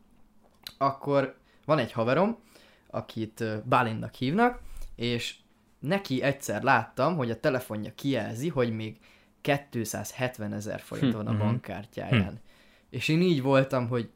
akkor 0.78 1.34
van 1.64 1.78
egy 1.78 1.92
haverom, 1.92 2.38
akit 2.94 3.44
Bálintnak 3.64 4.14
hívnak, 4.14 4.60
és 4.96 5.34
neki 5.78 6.22
egyszer 6.22 6.62
láttam, 6.62 7.16
hogy 7.16 7.30
a 7.30 7.40
telefonja 7.40 7.94
kijelzi, 7.94 8.48
hogy 8.48 8.72
még 8.72 8.96
270 9.40 10.52
ezer 10.52 10.80
forint 10.80 11.12
Hm, 11.12 11.16
van 11.16 11.26
a 11.26 11.32
mhm. 11.32 11.40
bankkártyáján. 11.40 12.40
És 12.90 13.08
én 13.08 13.20
így 13.20 13.42
voltam, 13.42 13.88
hogy 13.88 14.10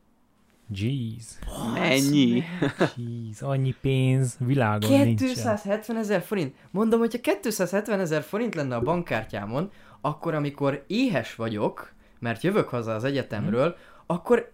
Jeez. 0.71 1.39
Ennyi. 1.77 2.43
Jeez, 2.97 3.43
annyi 3.43 3.75
pénz 3.81 4.37
világon 4.39 4.91
nincsen. 4.91 5.27
270 5.27 5.97
ezer 5.97 6.23
forint. 6.23 6.55
Mondom, 6.71 6.99
hogyha 6.99 7.39
270 7.41 8.01
ezer 8.01 8.23
forint 8.23 8.55
lenne 8.55 8.77
a 8.77 8.81
bankkártyámon, 8.81 9.71
akkor 10.01 10.35
amikor 10.35 10.85
éhes 10.87 11.35
vagyok, 11.35 11.93
mert 12.19 12.43
jövök 12.43 12.69
haza 12.69 12.95
az 12.95 13.05
egyetemről, 13.05 13.77
akkor 14.07 14.53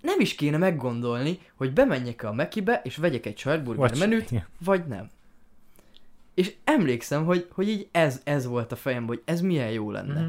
nem 0.00 0.20
is 0.20 0.34
kéne 0.34 0.56
meggondolni, 0.56 1.38
hogy 1.56 1.72
bemenjek 1.72 2.22
a 2.22 2.32
Mekibe, 2.32 2.80
és 2.84 2.96
vegyek 2.96 3.26
egy 3.26 3.38
sajtburger 3.38 3.88
Vagy- 3.90 3.98
menüt, 3.98 4.30
igen. 4.30 4.46
vagy 4.64 4.86
nem. 4.86 5.08
És 6.34 6.54
emlékszem, 6.64 7.24
hogy, 7.24 7.48
hogy 7.52 7.68
így 7.68 7.88
ez, 7.92 8.20
ez 8.24 8.46
volt 8.46 8.72
a 8.72 8.76
fejemben, 8.76 9.08
hogy 9.08 9.22
ez 9.24 9.40
milyen 9.40 9.70
jó 9.70 9.90
lenne. 9.90 10.20
Mhm. 10.20 10.28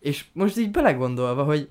És 0.00 0.24
most 0.32 0.56
így 0.58 0.70
belegondolva, 0.70 1.44
hogy, 1.44 1.68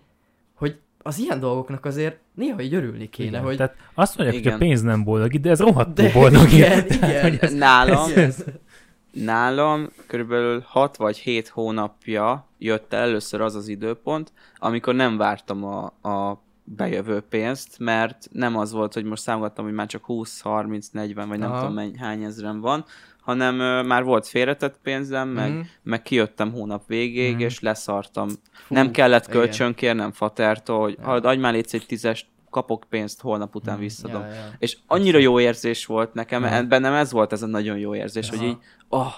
hogy 0.55 0.77
az 1.01 1.17
ilyen 1.19 1.39
dolgoknak 1.39 1.85
azért 1.85 2.17
néha 2.33 2.61
így 2.61 2.73
örülni 2.73 3.09
kéne, 3.09 3.29
Igen. 3.29 3.41
hogy... 3.43 3.57
Tehát 3.57 3.75
azt 3.93 4.17
mondják, 4.17 4.37
hogy 4.37 4.45
Igen. 4.45 4.57
a 4.57 4.65
pénz 4.65 4.81
nem 4.81 5.03
boldog, 5.03 5.39
de 5.39 5.49
ez 5.49 5.59
rohadtul 5.59 6.05
De 6.05 6.11
boldog. 6.13 6.51
igen, 6.51 6.87
Tehát, 6.87 6.91
igen. 7.09 7.21
hogy 7.21 7.37
ez- 7.41 7.53
Nálam, 7.53 8.11
ez- 8.15 8.43
nálam 9.11 9.89
körülbelül 10.07 10.63
6 10.65 10.95
vagy 10.97 11.17
7 11.17 11.47
hónapja 11.47 12.47
jött 12.57 12.93
el 12.93 13.01
először 13.01 13.41
az 13.41 13.55
az 13.55 13.67
időpont, 13.67 14.31
amikor 14.57 14.95
nem 14.95 15.17
vártam 15.17 15.63
a, 15.63 15.85
a 16.09 16.41
bejövő 16.75 17.19
pénzt, 17.19 17.79
mert 17.79 18.27
nem 18.31 18.57
az 18.57 18.71
volt, 18.71 18.93
hogy 18.93 19.03
most 19.03 19.21
számoltam, 19.21 19.65
hogy 19.65 19.73
már 19.73 19.87
csak 19.87 20.05
20, 20.05 20.41
30, 20.41 20.87
40, 20.87 21.27
vagy 21.27 21.39
nem 21.39 21.51
Aha. 21.51 21.59
tudom 21.59 21.73
mennyi, 21.73 21.97
hány 21.97 22.23
ezeren 22.23 22.59
van, 22.59 22.85
hanem 23.21 23.59
ö, 23.59 23.81
már 23.83 24.03
volt 24.03 24.27
félretett 24.27 24.79
pénzem, 24.83 25.29
meg, 25.29 25.51
Mhm. 25.51 25.59
meg 25.83 26.01
kijöttem 26.01 26.51
hónap 26.51 26.83
végéig, 26.87 27.33
Mhm. 27.33 27.41
és 27.43 27.59
leszartam. 27.59 28.29
Fú, 28.51 28.73
nem 28.75 28.91
kellett 28.91 29.27
kölcsön 29.27 29.73
kérnem 29.73 30.11
fatertól, 30.11 30.79
hogy 30.81 30.97
Ja. 31.01 31.07
adj 31.07 31.39
már 31.39 31.53
létsz 31.53 31.73
egy 31.73 31.85
tízest, 31.87 32.25
kapok 32.49 32.83
pénzt, 32.89 33.21
holnap 33.21 33.55
után 33.55 33.73
Mhm. 33.73 33.83
visszadom. 33.83 34.21
Ja, 34.21 34.27
ja. 34.27 34.53
És 34.59 34.77
annyira 34.87 35.19
jó 35.19 35.39
érzés 35.39 35.85
volt 35.85 36.13
nekem, 36.13 36.43
Aha. 36.43 36.63
bennem 36.63 36.93
ez 36.93 37.11
volt 37.11 37.31
ez 37.31 37.41
a 37.41 37.47
nagyon 37.47 37.77
jó 37.77 37.95
érzés, 37.95 38.29
hogy 38.29 38.37
Aha. 38.39 38.47
így, 38.47 38.57
oh, 38.89 39.13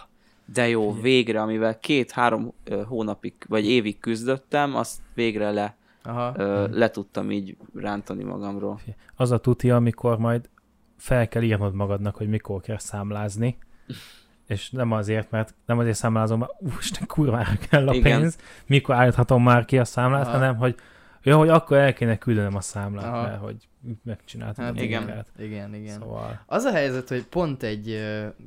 de 0.54 0.68
jó, 0.68 0.94
végre, 1.02 1.42
amivel 1.42 1.80
két-három 1.80 2.54
hónapig, 2.88 3.34
vagy 3.48 3.70
évig 3.70 4.00
küzdöttem, 4.00 4.76
azt 4.76 4.98
végre 5.14 5.52
le, 5.52 5.76
Aha. 6.10 6.34
ö, 6.38 6.64
Mhm. 6.68 6.78
le 6.78 6.90
tudtam 6.90 7.32
így 7.32 7.58
rántani 7.76 8.24
magamról. 8.24 8.80
Az 9.16 9.32
a 9.32 9.38
tuti, 9.40 9.70
amikor 9.72 10.18
majd 10.18 10.50
fel 10.98 11.28
kell 11.28 11.42
írnod 11.42 11.74
magadnak, 11.74 12.16
hogy 12.16 12.28
mikor 12.30 12.62
kell 12.62 12.78
számlázni, 12.78 13.58
és 14.48 14.70
nem 14.70 14.92
azért, 14.92 15.32
mert 15.32 15.54
nem 15.66 15.80
azért 15.80 15.96
számlázom, 15.98 16.40
mert 16.40 16.52
úristen, 16.60 17.08
kurvára 17.08 17.52
kell 17.70 17.88
a 17.88 17.94
Igen. 17.94 18.20
pénz, 18.20 18.38
mikor 18.66 18.96
állíthatom 18.96 19.44
már 19.44 19.66
ki 19.66 19.78
a 19.78 19.86
számlát, 19.86 20.26
Aha. 20.28 20.32
hanem, 20.38 20.56
hogy 20.56 20.76
ja, 21.24 21.38
hogy 21.38 21.50
akkor 21.50 21.78
el 21.78 21.94
kéne 21.94 22.18
küldenem 22.18 22.56
a 22.56 22.62
számlát, 22.62 23.06
Aha. 23.06 23.22
mert 23.22 23.42
hogy 23.42 23.68
megcsináltam 24.04 24.66
Hát 24.66 24.78
a 24.78 24.82
igen. 24.82 25.04
munkát. 25.04 25.28
Igen, 25.38 25.74
igen. 25.76 26.00
Szóval, 26.00 26.40
Az 26.46 26.64
a 26.64 26.72
helyzet, 26.72 27.10
hogy 27.10 27.24
pont 27.26 27.64
egy 27.64 28.00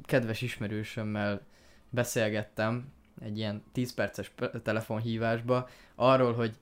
kedves 0.04 0.42
ismerősömmel 0.42 1.40
beszélgettem 1.90 2.84
egy 3.20 3.38
ilyen 3.38 3.62
10 3.72 3.94
perces 3.94 4.28
pe- 4.28 4.62
telefonhívásba 4.62 5.68
arról, 5.94 6.32
hogy, 6.32 6.52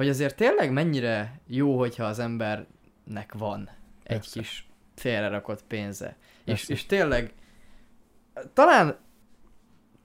hogy 0.00 0.08
azért 0.08 0.36
tényleg 0.36 0.72
mennyire 0.72 1.40
jó, 1.46 1.78
hogyha 1.78 2.04
az 2.04 2.18
embernek 2.18 3.32
van 3.32 3.70
egy 4.02 4.16
Persze. 4.16 4.40
kis 4.40 4.68
félrerakott 4.94 5.64
pénze. 5.64 6.16
És, 6.38 6.44
Persze. 6.44 6.72
és 6.72 6.86
tényleg 6.86 7.32
talán 8.52 8.98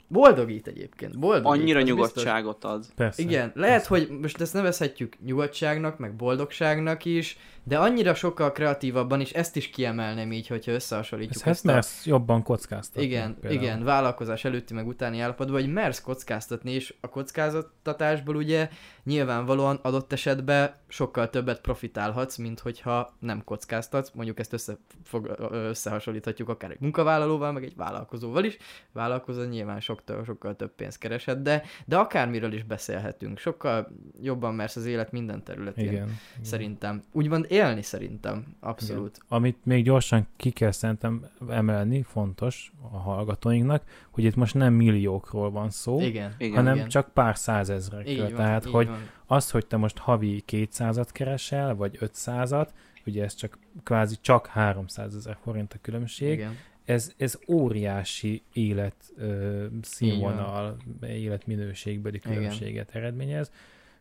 boldogít 0.07 0.67
egyébként. 0.67 1.19
Boldogít, 1.19 1.61
Annyira 1.61 1.79
az 1.79 1.85
biztos. 1.85 2.07
nyugodtságot 2.07 2.63
ad. 2.63 2.85
persze. 2.95 3.21
Igen, 3.21 3.51
lehet, 3.55 3.85
hogy 3.85 4.09
most 4.21 4.41
ezt 4.41 4.53
nevezhetjük 4.53 5.15
nyugodtságnak, 5.25 5.97
meg 5.97 6.15
boldogságnak 6.15 7.05
is, 7.05 7.37
de 7.67 7.77
annyira 7.77 8.13
sokkal 8.13 8.51
kreatívabban 8.51 9.21
is 9.21 9.31
ezt 9.31 9.55
is 9.55 9.69
kiemelném 9.69 10.31
így, 10.31 10.47
hogyha 10.47 10.71
összehasonlítjuk 10.71 11.35
Ez 11.35 11.41
hát 11.41 11.53
ezt 11.53 11.65
a... 11.65 11.71
mersz 11.71 12.05
jobban 12.05 12.43
kockáztatni. 12.43 13.03
Igen, 13.03 13.37
például. 13.41 13.61
igen, 13.61 13.83
vállalkozás 13.83 14.45
előtti 14.45 14.73
meg 14.73 14.87
utáni 14.87 15.19
állapotban, 15.19 15.61
hogy 15.61 15.73
mersz 15.73 16.01
kockáztatni, 16.01 16.71
és 16.71 16.93
a 17.01 17.09
kockáztatásból 17.09 18.35
ugye 18.35 18.69
nyilvánvalóan 19.03 19.79
adott 19.81 20.13
esetben 20.13 20.73
sokkal 20.87 21.29
többet 21.29 21.61
profitálhatsz, 21.61 22.37
mint 22.37 22.59
hogyha 22.59 23.13
nem 23.19 23.43
kockáztatsz, 23.43 24.11
mondjuk 24.13 24.39
ezt 24.39 24.53
összefog, 24.53 25.35
összehasonlíthatjuk 25.51 26.49
akár 26.49 26.71
egy 26.71 26.79
munkavállalóval, 26.79 27.51
meg 27.51 27.63
egy 27.63 27.75
vállalkozóval 27.75 28.43
is, 28.43 28.57
vállalkozó 28.91 29.43
nyilván 29.43 29.79
sokkal 29.79 29.94
sokkal, 29.95 30.23
sokkal 30.23 30.55
több 30.55 30.75
pénzt 30.75 30.97
keresed, 30.97 31.37
de, 31.41 31.63
de 31.85 31.97
akármiről 31.97 32.53
is 32.53 32.63
beszélhetünk. 32.63 33.37
Sokkal 33.37 33.87
jobban 34.21 34.55
mersz 34.55 34.75
az 34.75 34.85
élet 34.85 35.11
minden 35.11 35.43
területén. 35.43 35.83
Igen. 35.83 35.93
igen. 35.93 36.19
Szerintem. 36.41 37.03
Úgymond 37.11 37.45
élni 37.49 37.81
szerintem. 37.81 38.55
Abszolút. 38.59 39.15
Igen. 39.15 39.25
Amit 39.27 39.57
még 39.63 39.83
gyorsan 39.83 40.27
ki 40.35 40.49
kell 40.49 40.71
szerintem 40.71 41.25
emelni, 41.49 42.03
fontos 42.03 42.71
a 42.91 42.97
hallgatóinknak, 42.97 43.83
hogy 44.11 44.23
itt 44.23 44.35
most 44.35 44.53
nem 44.53 44.73
milliókról 44.73 45.51
van 45.51 45.69
szó, 45.69 46.01
Igen. 46.01 46.33
Igen. 46.37 46.55
hanem 46.55 46.75
igen. 46.75 46.87
csak 46.87 47.09
pár 47.13 47.37
százezrekről. 47.37 48.13
Így 48.13 48.19
van, 48.19 48.33
Tehát, 48.33 48.65
így 48.65 48.71
hogy 48.71 48.87
van. 48.87 49.09
az, 49.25 49.51
hogy 49.51 49.65
te 49.65 49.77
most 49.77 49.97
havi 49.97 50.43
200-at 50.47 51.09
keresel, 51.11 51.75
vagy 51.75 51.97
500-at, 52.01 52.67
ugye 53.05 53.23
ez 53.23 53.35
csak 53.35 53.57
kvázi 53.83 54.15
csak 54.21 54.47
300 54.47 55.15
ezer 55.15 55.37
forint 55.43 55.73
a 55.73 55.77
különbség, 55.81 56.31
Igen. 56.31 56.57
Ez, 56.85 57.13
ez 57.17 57.39
óriási 57.47 58.41
élet 58.53 58.95
ö, 59.17 59.65
színvonal, 59.81 60.77
életminőségbeli 61.07 62.15
Igen. 62.25 62.33
különbséget 62.37 62.95
eredményez. 62.95 63.51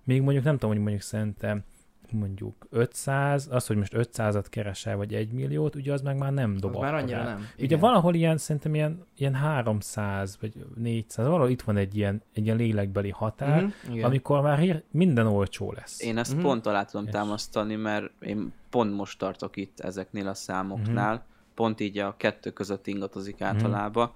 Még 0.04 0.22
mondjuk 0.22 0.44
nem 0.44 0.54
tudom, 0.54 0.70
hogy 0.70 0.80
mondjuk 0.80 1.02
szerintem 1.02 1.62
mondjuk 2.10 2.66
500, 2.70 3.48
az, 3.50 3.66
hogy 3.66 3.76
most 3.76 3.92
500-at 3.96 4.44
keresel, 4.50 4.96
vagy 4.96 5.14
1 5.14 5.32
milliót, 5.32 5.74
ugye 5.74 5.92
az 5.92 6.00
meg 6.00 6.16
már 6.18 6.32
nem 6.32 6.56
dob 6.56 6.76
már 6.76 6.94
annyira 6.94 7.22
nem. 7.22 7.46
Ugye 7.58 7.76
valahol 7.76 8.14
ilyen, 8.14 8.36
szerintem 8.36 8.74
ilyen, 8.74 9.04
ilyen 9.16 9.34
300 9.34 10.38
vagy 10.40 10.52
400, 10.76 11.26
valahol 11.26 11.50
itt 11.50 11.62
van 11.62 11.76
egy 11.76 11.96
ilyen, 11.96 12.22
egy 12.34 12.44
ilyen 12.44 12.56
lélekbeli 12.56 13.10
határ, 13.10 13.62
Mhm, 13.62 13.92
igen. 13.92 14.04
amikor 14.04 14.40
már 14.40 14.58
hír- 14.58 14.84
minden 14.90 15.26
olcsó 15.26 15.72
lesz. 15.72 16.02
Én 16.02 16.18
ezt 16.18 16.32
Mhm. 16.32 16.42
pont 16.42 16.66
alá 16.66 16.84
tudom 16.84 17.04
Yes. 17.04 17.14
támasztani, 17.14 17.74
mert 17.74 18.10
én 18.20 18.52
pont 18.70 18.94
most 18.94 19.18
tartok 19.18 19.56
itt 19.56 19.80
ezeknél 19.80 20.28
a 20.28 20.34
számoknál. 20.34 21.24
Pont 21.54 21.80
így 21.80 21.98
a 21.98 22.14
kettő 22.16 22.50
között 22.50 22.86
ingatozik 22.86 23.40
általában. 23.40 24.12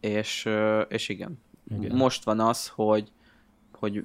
És, 0.00 0.44
ö, 0.46 0.80
és 0.80 1.08
igen. 1.08 1.38
Igen. 1.78 1.96
Most 1.96 2.24
van 2.24 2.40
az, 2.40 2.68
hogy, 2.68 3.12
hogy 3.72 4.04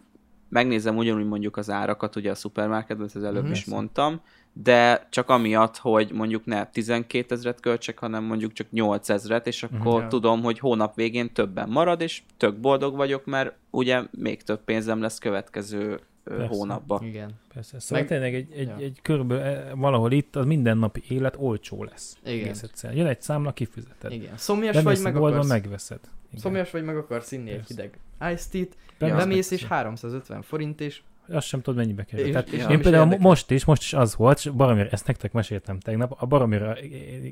megnézem 0.50 0.97
ugyanúgy 0.97 1.26
mondjuk 1.28 1.58
az 1.58 1.69
árakat, 1.69 2.15
ugye 2.15 2.32
a 2.32 2.36
szupermarketben, 2.36 3.10
az 3.13 3.23
előbb 3.23 3.43
Mhm. 3.43 3.52
is 3.52 3.65
mondtam, 3.65 4.21
de 4.54 5.08
csak 5.10 5.30
amiatt, 5.30 5.78
hogy 5.78 6.12
mondjuk 6.12 6.45
ne 6.45 6.65
12 6.65 7.36
ezret 7.36 7.60
költsek, 7.60 8.00
hanem 8.00 8.23
mondjuk 8.23 8.54
csak 8.54 8.71
8 8.71 9.10
ezret, 9.10 9.47
és 9.47 9.63
akkor 9.63 10.02
Ja. 10.02 10.08
tudom, 10.08 10.41
hogy 10.43 10.60
hónap 10.60 10.95
végén 10.95 11.34
többen 11.34 11.69
marad, 11.69 12.02
és 12.02 12.21
tök 12.38 12.60
boldog 12.60 12.95
vagyok, 12.95 13.26
mert 13.26 13.56
ugye 13.69 14.04
még 14.12 14.43
több 14.43 14.63
pénzem 14.63 15.02
lesz 15.02 15.17
következő 15.17 16.00
Persze. 16.28 16.48
hónapban. 16.48 17.04
Igen. 17.04 17.32
Persze. 17.54 17.80
Szóval 17.80 18.00
Meg- 18.00 18.08
tényleg 18.08 18.36
egy, 18.36 18.52
egy, 18.52 18.68
Ja. 18.68 18.76
egy 18.76 19.00
körülbelül 19.02 19.44
eh, 19.44 19.72
valahol 19.76 20.12
itt 20.12 20.36
a 20.36 20.44
mindennapi 20.44 21.02
élet 21.08 21.36
olcsó 21.40 21.84
lesz. 21.84 22.18
Igen. 22.26 22.40
Egész 22.46 22.63
egyszerűen. 22.63 23.00
Jön 23.00 23.08
egy 23.08 23.22
számla, 23.22 23.52
kifizeted. 23.54 24.12
Igen. 24.12 24.38
Szomjas 24.38 24.76
Bemész 24.76 25.02
vagy 25.04 25.13
meg 25.13 25.24
akarsz... 25.24 25.48
megveszed. 25.48 26.00
Igen. 26.30 26.40
Szomjas 26.40 26.72
vagy 26.72 26.84
meg 26.84 26.98
akarsz 26.98 27.32
inni 27.32 27.50
egy 27.50 27.56
Persze. 27.56 27.74
hideg 27.74 28.00
iced 28.34 28.68
tea-t, 28.98 29.16
Bemész, 29.16 29.52
és 29.52 29.62
megveszed. 29.62 29.68
350 29.70 30.42
forint 30.42 30.82
és 30.82 31.02
Azt 31.30 31.48
sem 31.48 31.62
tudod, 31.62 31.80
mennyibe 31.80 32.04
kerül. 32.04 32.32
Tehát 32.32 32.50
és 32.50 32.66
én 32.70 32.82
például 32.82 33.04
érdekel. 33.04 33.28
most 33.28 33.52
is, 33.52 33.66
most 33.66 33.82
is 33.82 33.94
az 33.94 34.16
volt, 34.16 34.38
és 34.38 34.50
baromira, 34.50 34.90
ezt 34.90 35.08
nektek 35.08 35.32
meséltem 35.32 35.80
tegnap, 35.80 36.16
a 36.20 36.26
baromira 36.26 36.82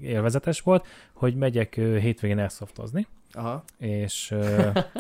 élvezetes 0.02 0.62
volt, 0.62 0.88
hogy 1.14 1.36
megyek 1.36 1.76
hétvégén 1.76 2.38
airsoftozni, 2.38 3.08
Aha. 3.32 3.64
és 3.78 4.34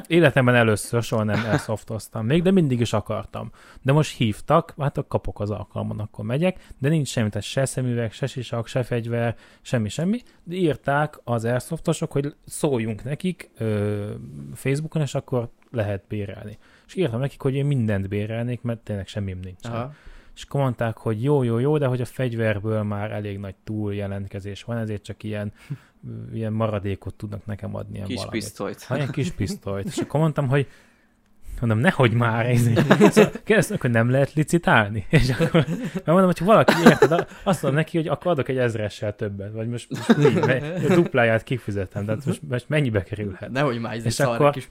életemben 0.07 0.55
először 0.55 1.03
soha 1.03 1.23
nem 1.23 1.45
airsoftoztam 1.49 2.25
még, 2.25 2.41
de 2.41 2.51
mindig 2.51 2.79
is 2.79 2.93
akartam. 2.93 3.51
De 3.81 3.91
most 3.91 4.17
hívtak, 4.17 4.73
hát 4.77 4.97
akkor 4.97 5.07
kapok 5.07 5.39
az 5.39 5.49
alkalmon, 5.49 5.99
akkor 5.99 6.25
megyek, 6.25 6.67
de 6.77 6.89
nincs 6.89 7.07
semmi, 7.07 7.29
tehát 7.29 7.47
se 7.47 7.65
szemüveg, 7.65 8.11
se 8.11 8.27
sisak, 8.27 8.67
se 8.67 8.83
fegyver, 8.83 9.35
semmi, 9.61 9.89
semmi. 9.89 10.21
De 10.43 10.55
írták 10.55 11.19
az 11.23 11.45
airsoftosok, 11.45 12.11
hogy 12.11 12.35
szóljunk 12.45 13.03
nekik 13.03 13.49
ö, 13.57 14.11
Facebookon, 14.53 15.01
és 15.01 15.15
akkor 15.15 15.49
lehet 15.71 16.03
bérelni. 16.07 16.57
És 16.87 16.95
írtam 16.95 17.19
nekik, 17.19 17.41
hogy 17.41 17.53
én 17.53 17.65
mindent 17.65 18.07
bérelnék, 18.07 18.61
mert 18.61 18.79
tényleg 18.79 19.07
semmim 19.07 19.39
nincs. 19.43 19.65
Aha. 19.65 19.93
És 20.35 20.43
akkor 20.43 20.61
mondták, 20.61 20.97
hogy 20.97 21.23
jó, 21.23 21.43
jó, 21.43 21.59
jó, 21.59 21.77
de 21.77 21.85
hogy 21.85 22.01
a 22.01 22.05
fegyverből 22.05 22.83
már 22.83 23.11
elég 23.11 23.39
nagy 23.39 23.55
túljelentkezés 23.63 24.63
van, 24.63 24.77
ezért 24.77 25.03
csak 25.03 25.23
ilyen, 25.23 25.53
ilyen 26.33 26.53
maradékot 26.53 27.13
tudnak 27.13 27.45
nekem 27.45 27.75
adni. 27.75 28.01
Kis 28.01 28.15
valamit. 28.15 28.31
pisztolyt. 28.41 28.83
Ha, 28.83 28.95
ilyen 28.95 29.11
kis 29.11 29.31
pisztolyt. 29.31 29.85
És 29.85 29.97
akkor 29.97 30.19
mondtam, 30.19 30.47
hogy 30.47 30.67
mondom, 31.59 31.79
nehogy 31.79 32.13
már. 32.13 32.45
Ez 32.45 32.61
szóval 33.11 33.31
kérdeztem, 33.43 33.77
hogy 33.81 33.89
nem 33.91 34.09
lehet 34.09 34.33
licitálni. 34.33 35.05
És 35.09 35.29
akkor 35.29 35.51
mert 35.93 36.05
mondom, 36.05 36.25
hogy 36.25 36.45
valaki 36.45 36.73
érted, 36.85 37.27
azt 37.43 37.61
mondom 37.61 37.79
neki, 37.79 37.97
hogy 37.97 38.07
akkor 38.07 38.31
adok 38.31 38.49
egy 38.49 38.57
ezressel 38.57 39.15
többet, 39.15 39.51
vagy 39.53 39.67
most, 39.67 39.89
most 39.89 40.17
mi, 40.17 40.41
a 40.89 40.95
dupláját 40.95 41.43
kifizetem, 41.43 42.05
tehát 42.05 42.25
most, 42.25 42.41
most 42.49 42.69
mennyibe 42.69 43.03
kerülhet. 43.03 43.51
Nehogy 43.51 43.79
már 43.79 43.95
ez 43.95 44.05
És 44.05 44.13
szar 44.13 44.35
akkor 44.35 44.51
kis 44.51 44.69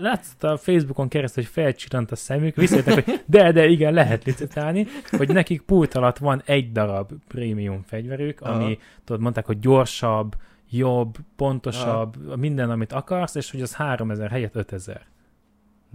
látszott 0.00 0.44
a 0.44 0.56
Facebookon 0.56 1.08
keresztül, 1.08 1.42
hogy 1.42 1.52
felcsillant 1.52 2.10
a 2.10 2.16
szemük, 2.16 2.56
visszajöttek, 2.56 3.04
hogy 3.04 3.22
de, 3.26 3.52
de 3.52 3.66
igen, 3.66 3.92
lehet 3.92 4.24
licitálni, 4.24 4.86
hogy 5.10 5.28
nekik 5.28 5.60
pult 5.60 5.94
alatt 5.94 6.18
van 6.18 6.42
egy 6.44 6.72
darab 6.72 7.10
prémium 7.28 7.82
fegyverük, 7.86 8.40
ami, 8.40 8.64
Aha. 8.64 8.74
tudod, 9.04 9.22
mondták, 9.22 9.46
hogy 9.46 9.58
gyorsabb, 9.58 10.34
jobb, 10.70 11.16
pontosabb, 11.36 12.36
minden, 12.36 12.70
amit 12.70 12.92
akarsz, 12.92 13.34
és 13.34 13.50
hogy 13.50 13.62
az 13.62 13.74
3000 13.74 14.30
helyett 14.30 14.56
5000. 14.56 15.00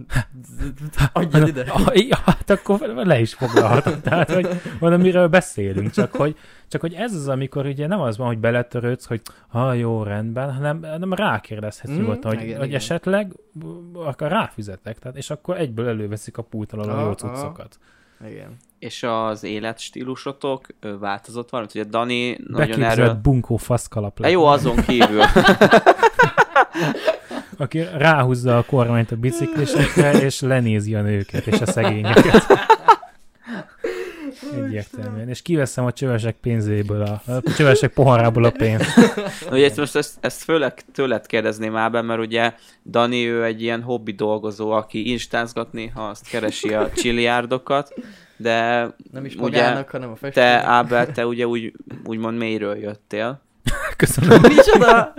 Adjad 1.12 1.48
ide. 1.48 1.64
Ah, 1.68 2.06
ja, 2.08 2.16
hát 2.24 2.50
akkor 2.50 2.80
le 2.80 3.20
is 3.20 3.34
foglalhatom. 3.34 4.00
Tehát, 4.00 4.32
hogy 4.32 4.48
mondom, 4.80 5.00
miről 5.00 5.28
beszélünk, 5.28 5.90
csak 5.90 6.14
hogy, 6.14 6.36
csak 6.68 6.80
hogy 6.80 6.94
ez 6.94 7.14
az, 7.14 7.28
amikor 7.28 7.66
ugye 7.66 7.86
nem 7.86 8.00
az 8.00 8.16
van, 8.16 8.26
hogy 8.26 8.38
beletörődsz, 8.38 9.06
hogy 9.06 9.20
ha 9.48 9.72
jó, 9.72 10.02
rendben, 10.02 10.54
hanem, 10.54 10.82
hanem 10.82 11.14
rákérdezhetsz 11.14 11.90
Mm, 11.90 11.96
nyugodtan, 11.96 12.34
hogy, 12.34 12.42
igen, 12.44 12.58
hogy 12.58 12.66
igen. 12.66 12.78
esetleg 12.78 13.32
akkor 13.94 14.28
ráfizetek, 14.28 14.98
tehát, 14.98 15.16
és 15.16 15.30
akkor 15.30 15.58
egyből 15.58 15.88
előveszik 15.88 16.38
a 16.38 16.42
pult 16.42 16.72
alól 16.72 16.90
a 16.90 17.00
jó 17.00 17.12
cuccokat. 17.12 17.78
Igen. 18.28 18.56
És 18.78 19.02
az 19.02 19.42
életstílusotok 19.42 20.66
változott 21.00 21.50
valamit? 21.50 21.74
Ugye 21.74 21.84
Dani 21.84 22.30
nagyon 22.30 22.68
Beképzelt 22.68 22.98
erről... 22.98 23.14
bunkó 23.14 23.56
faszkalap 23.56 24.18
E 24.18 24.22
lett, 24.22 24.32
jó, 24.32 24.44
azon 24.44 24.76
kívül. 24.76 25.22
aki 27.60 27.82
ráhúzza 27.96 28.58
a 28.58 28.62
kormányt 28.62 29.12
a 29.12 29.16
biciklisekre, 29.16 30.12
és 30.26 30.40
lenézi 30.40 30.94
a 30.94 31.02
nőket 31.02 31.46
és 31.46 31.60
a 31.60 31.66
szegényeket. 31.66 32.46
Egyértelműen. 34.64 35.28
És 35.28 35.42
kiveszem 35.42 35.84
a 35.84 35.92
csövesek 35.92 36.36
pénzéből, 36.40 37.02
a, 37.02 37.32
a 37.32 37.52
csövesek 37.56 37.92
poharából 37.92 38.44
a 38.44 38.50
pénzt. 38.50 38.86
Ugye 39.52 39.64
ezt 39.64 39.76
most 39.76 39.96
ezt, 39.96 40.14
ezt 40.20 40.42
főleg 40.42 40.74
tőled 40.92 41.26
kérdezném 41.26 41.76
Ábel, 41.76 42.02
mert 42.02 42.20
ugye 42.20 42.52
Dani 42.86 43.26
ő 43.26 43.44
egy 43.44 43.62
ilyen 43.62 43.82
hobbi 43.82 44.12
dolgozó, 44.12 44.70
aki 44.70 45.10
instánzgatni, 45.10 45.86
ha 45.86 46.02
azt 46.02 46.28
keresi 46.28 46.74
a 46.74 46.90
csiliárdokat, 47.02 47.94
de 48.36 48.88
Nem 49.12 49.24
is 49.24 49.34
ugye 49.34 49.42
magának, 49.42 49.90
hanem 49.90 50.10
a 50.10 50.14
te 50.14 50.18
festőnek. 50.20 50.64
Ábel, 50.64 51.12
te 51.12 51.26
ugye 51.26 51.46
úgy, 51.46 51.72
úgymond 52.04 52.38
mélyről 52.38 52.76
jöttél. 52.76 53.40
Köszönöm. 53.96 54.40
Micsoda? 54.40 55.14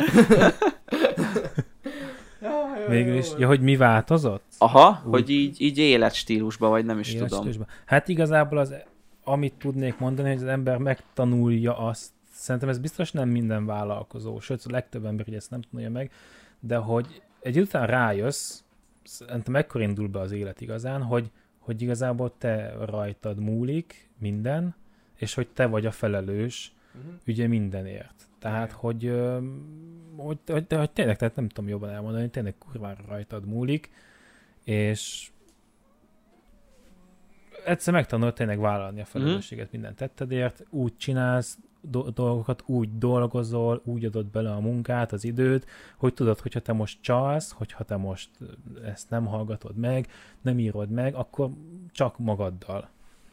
Végül 2.87 3.15
is. 3.15 3.27
Ja, 3.37 3.47
hogy 3.47 3.61
mi 3.61 3.75
változott? 3.77 4.43
Aha, 4.57 5.01
Úgy. 5.05 5.11
hogy 5.11 5.29
így, 5.29 5.61
így 5.61 5.77
életstílusban, 5.77 6.69
vagy 6.69 6.85
nem 6.85 6.99
is 6.99 7.15
tudom. 7.15 7.49
Hát 7.85 8.07
igazából 8.07 8.57
az, 8.57 8.73
amit 9.23 9.53
tudnék 9.53 9.97
mondani, 9.97 10.29
hogy 10.29 10.37
az 10.37 10.47
ember 10.47 10.77
megtanulja 10.77 11.77
azt, 11.77 12.11
szerintem 12.33 12.69
ez 12.69 12.79
biztos 12.79 13.11
nem 13.11 13.29
minden 13.29 13.65
vállalkozó, 13.65 14.39
sőt, 14.39 14.63
a 14.65 14.71
legtöbb 14.71 15.05
ember 15.05 15.33
ezt 15.33 15.49
nem 15.49 15.61
tanulja 15.61 15.89
meg, 15.91 16.11
de 16.59 16.75
hogy 16.75 17.21
egy 17.41 17.59
után 17.59 17.87
rájössz, 17.87 18.59
szerintem 19.03 19.55
ekkor 19.55 19.81
indul 19.81 20.07
be 20.07 20.19
az 20.19 20.31
élet 20.31 20.61
igazán, 20.61 21.01
hogy, 21.01 21.31
hogy 21.59 21.81
igazából 21.81 22.33
te 22.37 22.73
rajtad 22.85 23.39
múlik 23.39 24.09
minden, 24.19 24.75
és 25.15 25.33
hogy 25.33 25.47
te 25.47 25.65
vagy 25.65 25.85
a 25.85 25.91
felelős 25.91 26.73
Mhm. 26.93 27.13
ugye 27.27 27.47
mindenért. 27.47 28.27
Tehát, 28.41 28.71
hogy, 28.71 29.13
hogy, 30.17 30.37
hogy, 30.47 30.65
hogy 30.69 30.91
tényleg, 30.91 31.17
tehát 31.17 31.35
nem 31.35 31.47
tudom 31.47 31.69
jobban 31.69 31.89
elmondani, 31.89 32.29
tényleg 32.29 32.55
kurvára 32.57 33.03
rajtad 33.07 33.45
múlik, 33.45 33.89
és 34.63 35.29
egyszer 37.65 37.93
megtanulod 37.93 38.33
tényleg 38.33 38.59
vállalni 38.59 39.01
a 39.01 39.05
felelősséget 39.05 39.71
minden 39.71 39.95
tettedért, 39.95 40.65
úgy 40.69 40.97
csinálsz 40.97 41.57
do- 41.81 42.13
dolgokat, 42.13 42.63
úgy 42.65 42.97
dolgozol, 42.97 43.81
úgy 43.83 44.05
adod 44.05 44.25
bele 44.25 44.51
a 44.51 44.59
munkát, 44.59 45.11
az 45.11 45.23
időt, 45.23 45.67
hogy 45.97 46.13
tudod, 46.13 46.39
hogyha 46.39 46.59
te 46.59 46.73
most 46.73 47.01
csalsz, 47.01 47.51
hogyha 47.51 47.83
te 47.83 47.95
most 47.95 48.29
ezt 48.83 49.09
nem 49.09 49.25
hallgatod 49.25 49.75
meg, 49.75 50.07
nem 50.41 50.59
írod 50.59 50.89
meg, 50.89 51.15
akkor 51.15 51.49
csak 51.91 52.19
magaddal 52.19 52.89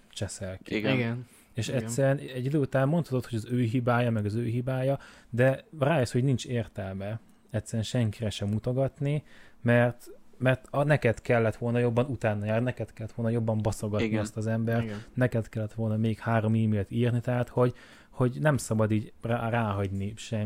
cseszel 0.09 0.59
ki. 0.63 0.77
Igen. 0.77 0.95
Igen. 0.95 1.27
És 1.59 1.69
Igen. 1.69 1.83
egyszerűen 1.83 2.19
egy 2.19 2.45
idő 2.45 2.59
után 2.59 2.89
mondhatod, 2.89 3.27
hogy 3.27 3.39
az 3.39 3.47
ő 3.51 3.61
hibája, 3.63 4.11
meg 4.11 4.25
az 4.25 4.35
ő 4.35 4.45
hibája, 4.45 4.99
de 5.31 5.65
rájössz, 5.79 6.13
hogy 6.13 6.25
nincs 6.25 6.47
értelme 6.47 7.21
egyszerűen 7.51 7.83
senkire 7.85 8.31
sem 8.31 8.49
mutogatni, 8.49 9.23
mert 9.63 10.11
mert 10.41 10.67
a, 10.71 10.83
neked 10.83 11.21
kellett 11.21 11.57
volna 11.57 11.79
jobban 11.79 12.07
utána 12.07 12.45
jár, 12.45 12.63
neked 12.63 12.93
kellett 12.93 13.13
volna 13.13 13.31
jobban 13.33 13.59
baszogatni 13.63 14.07
Igen. 14.07 14.21
azt 14.21 14.37
az 14.37 14.47
embert, 14.47 14.83
Igen. 14.83 15.03
neked 15.15 15.49
kellett 15.49 15.73
volna 15.73 15.97
még 15.97 16.19
három 16.19 16.53
e-mailt 16.55 16.91
írni, 16.91 17.21
tehát 17.21 17.49
hogy, 17.49 17.75
hogy 18.11 18.37
nem 18.41 18.57
szabad 18.57 18.91
így 18.91 19.13
rá, 19.23 19.49
ráhagyni 19.49 20.13
sem. 20.17 20.45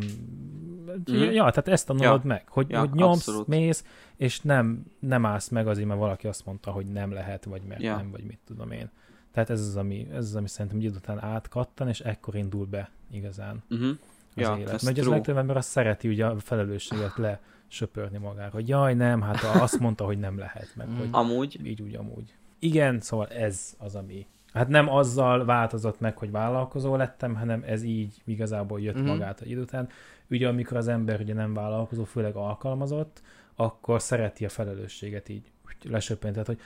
Mhm. 1.07 1.17
Ja, 1.23 1.31
tehát 1.51 1.69
ezt 1.69 1.87
tanulod 1.87 2.21
Ja. 2.23 2.29
meg, 2.29 2.49
hogy, 2.49 2.71
Ja, 2.71 2.79
hogy 2.81 2.91
nyomsz, 2.93 3.29
abszolút. 3.29 3.47
mész, 3.47 3.85
és 4.17 4.41
nem, 4.41 4.85
nem 4.99 5.27
állsz 5.27 5.49
meg 5.49 5.67
azért, 5.67 5.87
mert 5.87 6.01
valaki 6.01 6.27
azt 6.27 6.47
mondta, 6.47 6.71
hogy 6.71 6.87
nem 6.87 7.13
lehet, 7.13 7.45
vagy 7.45 7.63
mert 7.69 7.83
Ja. 7.83 7.97
nem, 7.97 8.11
vagy 8.11 8.25
mit 8.25 8.39
tudom 8.47 8.71
én. 8.71 8.91
Tehát 9.33 9.51
ez 9.51 9.61
az, 9.61 9.77
ami, 9.77 10.09
ez 10.13 10.25
az, 10.25 10.35
ami 10.37 10.49
szerintem 10.49 10.79
egy 10.81 10.85
idő 10.85 10.97
után 10.97 11.23
átkattan, 11.23 11.89
és 11.89 12.01
ekkor 12.01 12.35
indul 12.35 12.67
be 12.67 12.91
igazán 13.11 13.63
Uh-huh. 13.71 13.89
az 13.89 13.97
Ja, 14.35 14.57
élet. 14.59 14.83
Mert 14.83 14.99
az 14.99 15.07
legtöbb 15.07 15.37
ember 15.37 15.57
azt 15.57 15.69
szereti 15.69 16.09
ugye 16.09 16.27
a 16.27 16.39
felelősséget 16.39 17.17
lesöpörni 17.17 18.19
magára, 18.19 18.51
hogy 18.51 18.69
jaj, 18.69 18.95
nem, 18.95 19.21
hát 19.21 19.43
azt 19.43 19.79
mondta, 19.79 20.05
hogy 20.05 20.19
nem 20.19 20.39
lehet, 20.39 20.69
meg 20.77 20.89
Mm. 20.89 20.97
hogy 20.97 21.09
Amúgy, 21.11 21.67
így 21.67 21.83
úgy 21.83 21.95
amúgy. 21.95 22.35
Igen, 22.59 23.01
szóval 23.01 23.27
ez 23.29 23.75
az, 23.79 23.95
ami... 23.95 24.27
Hát 24.53 24.69
nem 24.69 24.89
azzal 24.89 25.45
változott 25.45 26.01
meg, 26.01 26.17
hogy 26.19 26.31
vállalkozó 26.31 26.97
lettem, 26.97 27.35
hanem 27.35 27.63
ez 27.67 27.83
így 27.83 28.15
igazából 28.25 28.81
jött 28.81 28.95
Mhm. 28.95 29.03
mm-hmm. 29.03 29.13
magát 29.13 29.41
egy 29.41 29.51
idő 29.51 29.61
után. 29.61 29.89
Ugye 30.31 30.49
amikor 30.49 30.77
az 30.77 30.89
ember 30.89 31.21
ugye 31.21 31.35
nem 31.35 31.55
vállalkozó, 31.55 32.05
főleg 32.05 32.35
alkalmazott, 32.37 33.23
akkor 33.55 34.03
szereti 34.03 34.45
a 34.45 34.49
felelősséget 34.49 35.29
így 35.29 35.51
lesöpörni. 35.83 36.31
Tehát, 36.33 36.47
hogy 36.47 36.61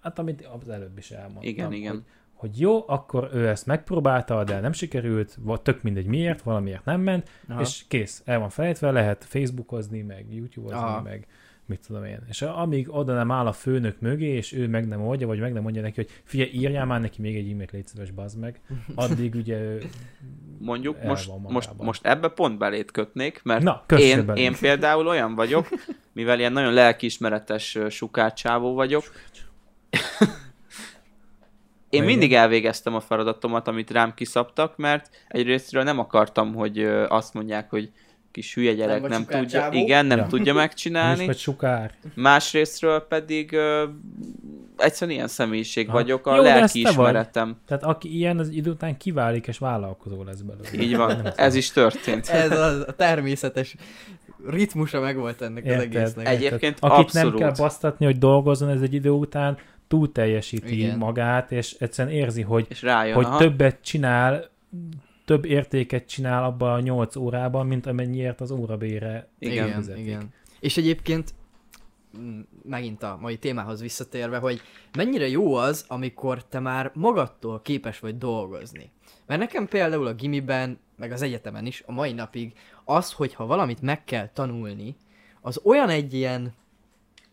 hát 0.00 0.18
amit 0.18 0.48
az 0.60 0.68
előbb 0.68 0.98
is 0.98 1.10
elmondtam. 1.10 1.42
Igen, 1.42 1.72
igen. 1.72 1.92
Hogy, 1.92 2.02
hogy 2.34 2.60
jó, 2.60 2.84
akkor 2.88 3.30
ő 3.32 3.48
ezt 3.48 3.66
megpróbálta, 3.66 4.44
de 4.44 4.60
nem 4.60 4.72
sikerült, 4.72 5.38
vagy 5.40 5.60
tök 5.60 5.82
mindegy 5.82 6.06
miért, 6.06 6.42
valamiért 6.42 6.84
nem 6.84 7.00
ment, 7.00 7.30
Aha. 7.48 7.60
és 7.60 7.84
kész, 7.88 8.22
el 8.24 8.38
van 8.38 8.50
felejtve, 8.50 8.90
lehet 8.90 9.24
Facebookozni, 9.24 10.02
meg 10.02 10.26
YouTube-ozni, 10.34 10.78
Aha. 10.78 11.02
meg 11.02 11.26
mit 11.68 11.86
tudom 11.86 12.04
én. 12.04 12.18
És 12.28 12.42
amíg 12.42 12.94
oda 12.94 13.14
nem 13.14 13.30
áll 13.30 13.46
a 13.46 13.52
főnök 13.52 14.00
mögé, 14.00 14.26
és 14.26 14.52
ő 14.52 14.68
meg 14.68 14.88
nem 14.88 15.06
oldja, 15.06 15.26
vagy 15.26 15.38
meg 15.38 15.52
nem 15.52 15.62
mondja 15.62 15.82
neki, 15.82 15.94
hogy 15.94 16.10
figyelj, 16.24 16.50
írjál 16.50 16.86
már 16.86 17.00
neki 17.00 17.20
még 17.20 17.36
egy 17.36 17.50
e-mailt, 17.50 17.70
légy 17.70 17.86
szíves, 17.86 18.10
bazd 18.10 18.38
meg. 18.38 18.60
Addig 18.94 19.34
ugye 19.34 19.60
ő... 19.60 19.82
mondjuk 20.58 21.02
most, 21.02 21.30
most, 21.48 21.70
most 21.76 22.06
ebbe 22.06 22.28
pont 22.28 22.58
belét 22.58 22.90
kötnék, 22.90 23.40
mert 23.42 23.62
Na, 23.62 23.84
én, 23.96 24.26
bele. 24.26 24.40
én 24.40 24.54
például 24.60 25.06
olyan 25.06 25.34
vagyok, 25.34 25.68
mivel 26.12 26.38
ilyen 26.38 26.52
nagyon 26.52 26.72
lelkiismeretes 26.72 27.78
sukácsávó 27.88 28.74
vagyok, 28.74 29.04
én 31.90 32.02
Igen. 32.02 32.04
mindig 32.04 32.34
elvégeztem 32.34 32.94
a 32.94 33.00
feladatomat, 33.00 33.68
amit 33.68 33.90
rám 33.90 34.14
kiszabtak, 34.14 34.76
mert 34.76 35.10
egyrésztről 35.28 35.82
nem 35.82 35.98
akartam, 35.98 36.54
hogy 36.54 36.78
azt 37.08 37.34
mondják, 37.34 37.70
hogy 37.70 37.90
kis 38.30 38.54
hülye 38.54 38.72
gyerek 38.74 39.00
vagy 39.00 39.10
nem, 39.10 39.20
tudja, 39.24 39.38
sukácsávó. 39.38 39.76
igen, 39.76 40.06
nem 40.06 40.18
Ja. 40.18 40.26
tudja 40.26 40.52
Nem 40.52 40.56
megcsinálni. 40.62 41.26
vagy 41.26 41.38
sukár. 41.38 41.92
Másrésztről 42.14 43.00
pedig 43.00 43.52
ö, 43.52 43.84
egyszerűen 44.76 45.16
ilyen 45.16 45.28
személyiség 45.28 45.88
Aha. 45.88 45.96
vagyok, 45.96 46.26
a 46.26 46.34
Jó, 46.36 46.42
ezt 46.42 46.52
te 46.52 46.58
lelkiismeretem. 46.58 47.56
Tehát 47.66 47.84
aki 47.84 48.16
ilyen, 48.16 48.38
az 48.38 48.48
idő 48.48 48.70
után 48.70 48.96
kiválik, 48.96 49.46
és 49.46 49.58
vállalkozó 49.58 50.22
lesz 50.24 50.40
belőle. 50.40 50.68
Így 50.84 50.96
van, 50.96 51.32
ez 51.36 51.54
is 51.54 51.70
történt. 51.70 52.28
Ez 52.44 52.58
az 52.58 52.84
a 52.86 52.92
természetes 52.94 53.74
ritmusa 54.46 55.00
megvolt 55.00 55.42
ennek 55.42 55.64
az 55.64 55.70
Érted? 55.70 55.94
egésznek. 55.96 56.26
Egyébként 56.28 56.76
Akit 56.80 56.98
abszolút. 57.04 57.32
nem 57.32 57.40
kell 57.42 57.52
basztatni, 57.56 58.04
hogy 58.04 58.18
dolgozzon 58.18 58.68
ez 58.68 58.80
egy 58.80 58.94
idő 58.94 59.10
után, 59.10 59.58
túl 59.88 60.12
teljesíti 60.12 60.78
Igen. 60.78 60.98
magát, 60.98 61.52
és 61.52 61.72
egyszerűen 61.72 62.14
érzi, 62.14 62.42
hogy, 62.42 62.66
És 62.68 62.82
rájön, 62.82 63.14
hogy 63.14 63.24
aha. 63.24 63.38
többet 63.38 63.80
csinál, 63.80 64.50
több 65.24 65.44
értéket 65.44 66.08
csinál 66.08 66.44
abban 66.44 66.72
a 66.72 66.80
8 66.80 67.16
órában, 67.16 67.66
mint 67.66 67.86
amennyiért 67.86 68.40
az 68.40 68.50
órabére 68.50 69.28
Igen. 69.38 69.72
fizetik. 69.72 70.06
igen. 70.06 70.32
És 70.60 70.76
egyébként 70.76 71.34
mm, 72.18 72.40
megint 72.62 73.02
a 73.02 73.18
mai 73.20 73.38
témához 73.38 73.80
visszatérve, 73.80 74.38
hogy 74.38 74.60
mennyire 74.96 75.28
jó 75.28 75.54
az, 75.54 75.84
amikor 75.88 76.44
te 76.44 76.58
már 76.58 76.90
magadtól 76.94 77.60
képes 77.62 77.98
vagy 77.98 78.18
dolgozni. 78.18 78.90
Mert 79.26 79.40
nekem 79.40 79.68
például 79.68 80.06
a 80.06 80.14
gimiben, 80.14 80.78
meg 80.96 81.12
az 81.12 81.22
egyetemen 81.22 81.66
is, 81.66 81.82
a 81.86 81.92
mai 81.92 82.12
napig 82.12 82.52
az, 82.84 83.12
hogy 83.12 83.34
ha 83.34 83.46
valamit 83.46 83.82
meg 83.82 84.04
kell 84.04 84.28
tanulni, 84.28 84.96
az 85.40 85.60
olyan 85.64 85.88
egy 85.88 86.14
ilyen 86.14 86.54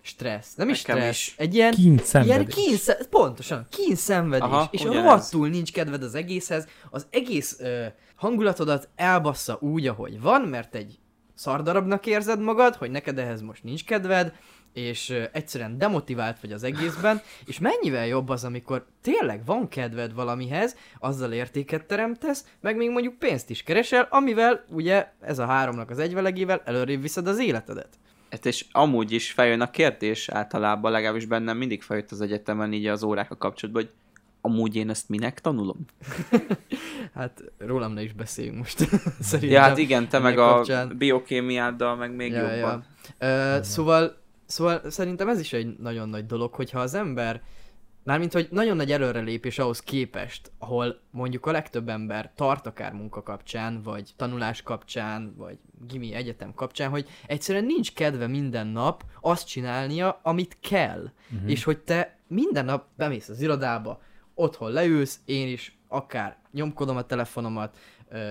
stressz, 0.05 0.55
nem 0.55 0.69
is 0.69 0.81
Nekem 0.81 1.01
stressz, 1.01 1.17
is. 1.17 1.33
egy 1.37 1.55
ilyen, 1.55 1.71
Kint 1.73 1.85
ilyen 1.85 2.05
szenvedés. 2.05 2.53
kínsze, 2.55 2.97
pontosan, 3.09 3.67
kínszenvedés, 3.69 4.47
Aha, 4.47 4.67
és 4.71 4.83
rohadtul 4.83 5.49
nincs 5.49 5.71
kedved 5.71 6.03
az 6.03 6.15
egészhez, 6.15 6.67
az 6.89 7.07
egész 7.09 7.59
ö, 7.59 7.85
hangulatodat 8.15 8.89
elbassza 8.95 9.57
úgy, 9.61 9.87
ahogy 9.87 10.21
van, 10.21 10.41
mert 10.41 10.75
egy 10.75 10.99
szardarabnak 11.33 12.05
érzed 12.05 12.39
magad, 12.39 12.75
hogy 12.75 12.91
neked 12.91 13.19
ehhez 13.19 13.41
most 13.41 13.63
nincs 13.63 13.85
kedved, 13.85 14.33
és 14.73 15.09
ö, 15.09 15.23
egyszerűen 15.31 15.77
demotivált 15.77 16.39
vagy 16.39 16.51
az 16.51 16.63
egészben, 16.63 17.21
és 17.45 17.59
mennyivel 17.59 18.07
jobb 18.07 18.29
az, 18.29 18.43
amikor 18.43 18.85
tényleg 19.01 19.45
van 19.45 19.67
kedved 19.67 20.13
valamihez, 20.13 20.75
azzal 20.99 21.31
értéket 21.31 21.85
teremtesz, 21.85 22.45
meg 22.61 22.75
még 22.77 22.89
mondjuk 22.89 23.19
pénzt 23.19 23.49
is 23.49 23.63
keresel, 23.63 24.07
amivel 24.09 24.65
ugye 24.69 25.07
ez 25.21 25.39
a 25.39 25.45
háromnak 25.45 25.89
az 25.89 25.99
egyvelegével 25.99 26.61
előrébb 26.65 27.01
viszed 27.01 27.27
az 27.27 27.39
életedet. 27.39 27.89
Hát 28.29 28.45
és 28.45 28.65
amúgy 28.71 29.11
is 29.11 29.31
feljön 29.31 29.61
a 29.61 29.71
kérdés 29.71 30.29
általában, 30.29 30.91
legalábbis 30.91 31.25
bennem 31.25 31.57
mindig 31.57 31.81
feljött 31.81 32.11
az 32.11 32.21
egyetemen 32.21 32.73
így 32.73 32.85
az 32.87 33.03
órákkal 33.03 33.37
kapcsolatban, 33.37 33.83
hogy 33.83 33.91
amúgy 34.41 34.75
én 34.75 34.89
ezt 34.89 35.09
minek 35.09 35.41
tanulom? 35.41 35.85
Hát 37.13 37.43
rólam 37.57 37.91
ne 37.93 38.01
is 38.03 38.13
beszéljünk 38.13 38.57
most. 38.57 38.77
Szerintem. 39.19 39.49
Ja, 39.49 39.61
hát 39.61 39.77
igen, 39.77 40.09
te 40.09 40.19
meg 40.19 40.37
a 40.37 40.47
kapcsán. 40.53 40.97
biokémiáddal, 40.97 41.95
meg 41.95 42.15
még 42.15 42.31
Ja, 42.31 42.53
jobban. 42.53 42.85
ja. 43.19 43.27
Ö, 43.27 43.63
szóval, 43.63 44.17
szóval 44.45 44.81
szerintem 44.89 45.27
ez 45.29 45.39
is 45.39 45.53
egy 45.53 45.75
nagyon 45.79 46.09
nagy 46.09 46.25
dolog, 46.25 46.53
hogyha 46.53 46.79
az 46.79 46.93
ember, 46.93 47.41
mármint 48.05 48.33
hogy 48.33 48.47
nagyon 48.51 48.75
nagy 48.75 48.91
előrelépés 48.91 49.59
ahhoz 49.59 49.79
képest, 49.79 50.51
ahol 50.59 50.99
mondjuk 51.11 51.45
a 51.45 51.51
legtöbb 51.51 51.89
ember 51.89 52.31
tart 52.35 52.65
akár 52.65 52.93
munka 52.93 53.23
kapcsán, 53.23 53.81
vagy 53.81 54.09
tanulás 54.15 54.61
kapcsán, 54.61 55.33
vagy 55.37 55.57
gimi 55.87 56.13
egyetem 56.13 56.53
kapcsán, 56.53 56.89
hogy 56.89 57.09
egyszerűen 57.27 57.65
nincs 57.65 57.93
kedve 57.93 58.27
minden 58.27 58.67
nap 58.67 59.03
azt 59.21 59.47
csinálnia, 59.47 60.19
amit 60.23 60.57
kell. 60.59 61.11
Mhm. 61.29 61.47
És 61.47 61.63
hogy 61.63 61.77
te 61.79 62.17
minden 62.27 62.65
nap 62.65 62.85
bemész 62.95 63.29
az 63.29 63.41
irodába, 63.41 64.01
otthon 64.33 64.71
leülsz, 64.71 65.19
én 65.25 65.47
is 65.47 65.77
akár 65.87 66.37
nyomkodom 66.51 66.97
a 66.97 67.05
telefonomat, 67.05 67.77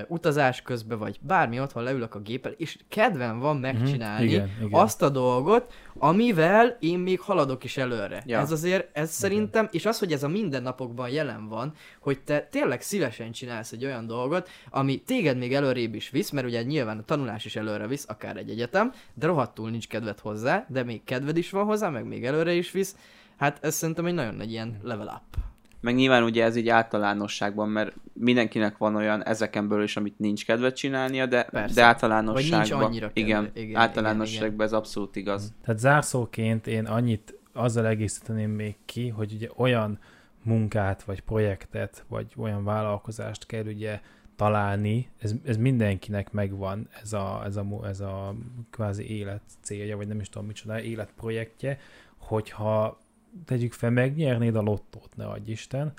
utazás 0.09 0.63
közben, 0.63 0.99
vagy 0.99 1.19
bármi 1.21 1.61
otthon 1.61 1.83
leülök 1.83 2.15
a 2.15 2.19
géppel, 2.21 2.53
és 2.53 2.79
kedvem 2.89 3.39
van 3.39 3.57
megcsinálni 3.57 4.25
Mhm. 4.25 4.33
Igen, 4.35 4.51
igen. 4.59 4.81
azt 4.81 5.03
a 5.03 5.09
dolgot, 5.09 5.73
amivel 5.99 6.77
én 6.81 6.99
még 6.99 7.21
haladok 7.21 7.65
is 7.65 7.77
előre. 7.77 8.23
Ja. 8.27 8.39
Ez 8.39 8.51
azért, 8.51 8.97
ez 8.97 9.11
szerintem, 9.11 9.69
és 9.71 9.87
az, 9.87 9.99
hogy 9.99 10.13
ez 10.13 10.23
a 10.23 10.29
mindennapokban 10.29 11.09
jelen 11.09 11.49
van, 11.49 11.73
hogy 12.01 12.21
te 12.21 12.41
tényleg 12.51 12.81
szívesen 12.83 13.33
csinálsz 13.33 13.73
egy 13.73 13.85
olyan 13.85 14.07
dolgot, 14.07 14.49
ami 14.71 15.03
téged 15.03 15.39
még 15.39 15.55
előrébb 15.55 15.95
is 15.95 16.11
visz, 16.11 16.31
mert 16.31 16.47
ugye 16.47 16.63
nyilván 16.63 16.99
a 16.99 17.03
tanulás 17.05 17.45
is 17.45 17.57
előre 17.57 17.87
visz, 17.87 18.05
akár 18.09 18.37
egy 18.37 18.51
egyetem, 18.51 18.93
de 19.15 19.27
rohadtul 19.27 19.71
nincs 19.71 19.89
kedved 19.89 20.19
hozzá, 20.19 20.67
de 20.69 20.83
még 20.83 21.05
kedved 21.05 21.37
is 21.37 21.51
van 21.51 21.65
hozzá, 21.65 21.89
meg 21.89 22.07
még 22.07 22.25
előre 22.25 22.53
is 22.53 22.71
visz, 22.71 22.97
hát 23.37 23.59
ez 23.65 23.75
szerintem 23.75 24.07
egy 24.07 24.15
nagyon 24.15 24.35
nagy 24.35 24.51
ilyen 24.51 24.79
level 24.83 25.07
up. 25.07 25.43
Meg 25.85 25.95
nyilván 25.95 26.23
ugye 26.23 26.45
ez 26.45 26.57
így 26.57 26.69
általánosságban, 26.69 27.69
mert 27.69 27.93
mindenkinek 28.13 28.77
van 28.77 28.95
olyan 28.95 29.25
ezeken 29.25 29.69
belül 29.69 29.85
is, 29.85 29.97
amit 29.97 30.19
nincs 30.19 30.47
kedve 30.47 30.73
csinálnia, 30.73 31.27
de, 31.27 31.43
Persze. 31.43 31.75
de 31.75 31.83
általánosságban, 31.87 32.83
annyira 32.83 33.07
kedve. 33.07 33.21
igen, 33.21 33.51
Igen, 33.55 33.65
igen, 33.65 33.81
általánosságban 33.81 34.67
ez 34.67 34.73
abszolút 34.73 35.17
igaz. 35.17 35.53
Tehát 35.65 35.81
zárszóként 35.81 36.67
én 36.67 36.85
annyit 36.85 37.39
azzal 37.53 37.87
egészíteném 37.87 38.51
még 38.51 38.75
ki, 38.85 39.09
hogy 39.09 39.33
ugye 39.33 39.49
olyan 39.57 39.99
munkát, 40.43 41.03
vagy 41.03 41.21
projektet, 41.21 42.05
vagy 42.09 42.33
olyan 42.37 42.65
vállalkozást 42.65 43.47
kell 43.47 43.65
ugye 43.65 44.01
találni, 44.37 45.09
ez, 45.19 45.35
ez 45.45 45.57
mindenkinek 45.57 46.33
megvan, 46.33 46.89
ez 47.03 47.13
a, 47.13 47.43
ez, 47.45 47.57
a, 47.57 47.67
ez 47.85 48.01
a 48.01 48.35
kvázi 48.71 49.19
élet 49.19 49.43
célja, 49.61 49.97
vagy 49.97 50.09
nem 50.09 50.21
is 50.21 50.29
tudom 50.29 50.47
micsoda, 50.47 50.81
életprojektje, 50.81 51.79
hogyha 52.19 52.99
tegyük 53.45 53.73
fel, 53.73 53.91
megnyernéd 53.91 54.57
a 54.57 54.63
lottót, 54.63 55.17
ne 55.17 55.25
adj 55.25 55.51
Isten, 55.51 55.93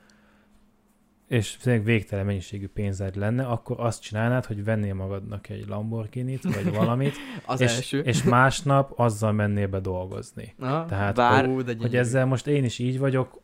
és 1.28 1.58
végtelen 1.84 2.26
mennyiségű 2.26 2.68
pénzed 2.68 3.16
lenne, 3.16 3.46
akkor 3.46 3.80
azt 3.80 4.02
csinálnád, 4.02 4.46
hogy 4.46 4.64
vennél 4.64 4.94
magadnak 4.94 5.50
egy 5.50 5.68
Lamborghini-t, 5.68 6.44
vagy 6.44 6.74
valamit, 6.80 7.14
Az 7.46 7.62
és, 7.62 7.76
első. 7.76 8.00
és 8.00 8.24
másnap 8.24 9.00
azzal 9.00 9.32
mennél 9.32 9.68
be 9.68 9.80
dolgozni. 9.80 10.56
Aha. 10.60 10.86
Tehát, 10.86 11.16
Bár- 11.16 11.48
Ó, 11.48 11.62
de 11.62 11.76
hogy 11.80 11.96
ezzel 11.96 12.26
most 12.26 12.48
én 12.48 12.64
is 12.64 12.80
így 12.80 13.00
vagyok, 13.00 13.42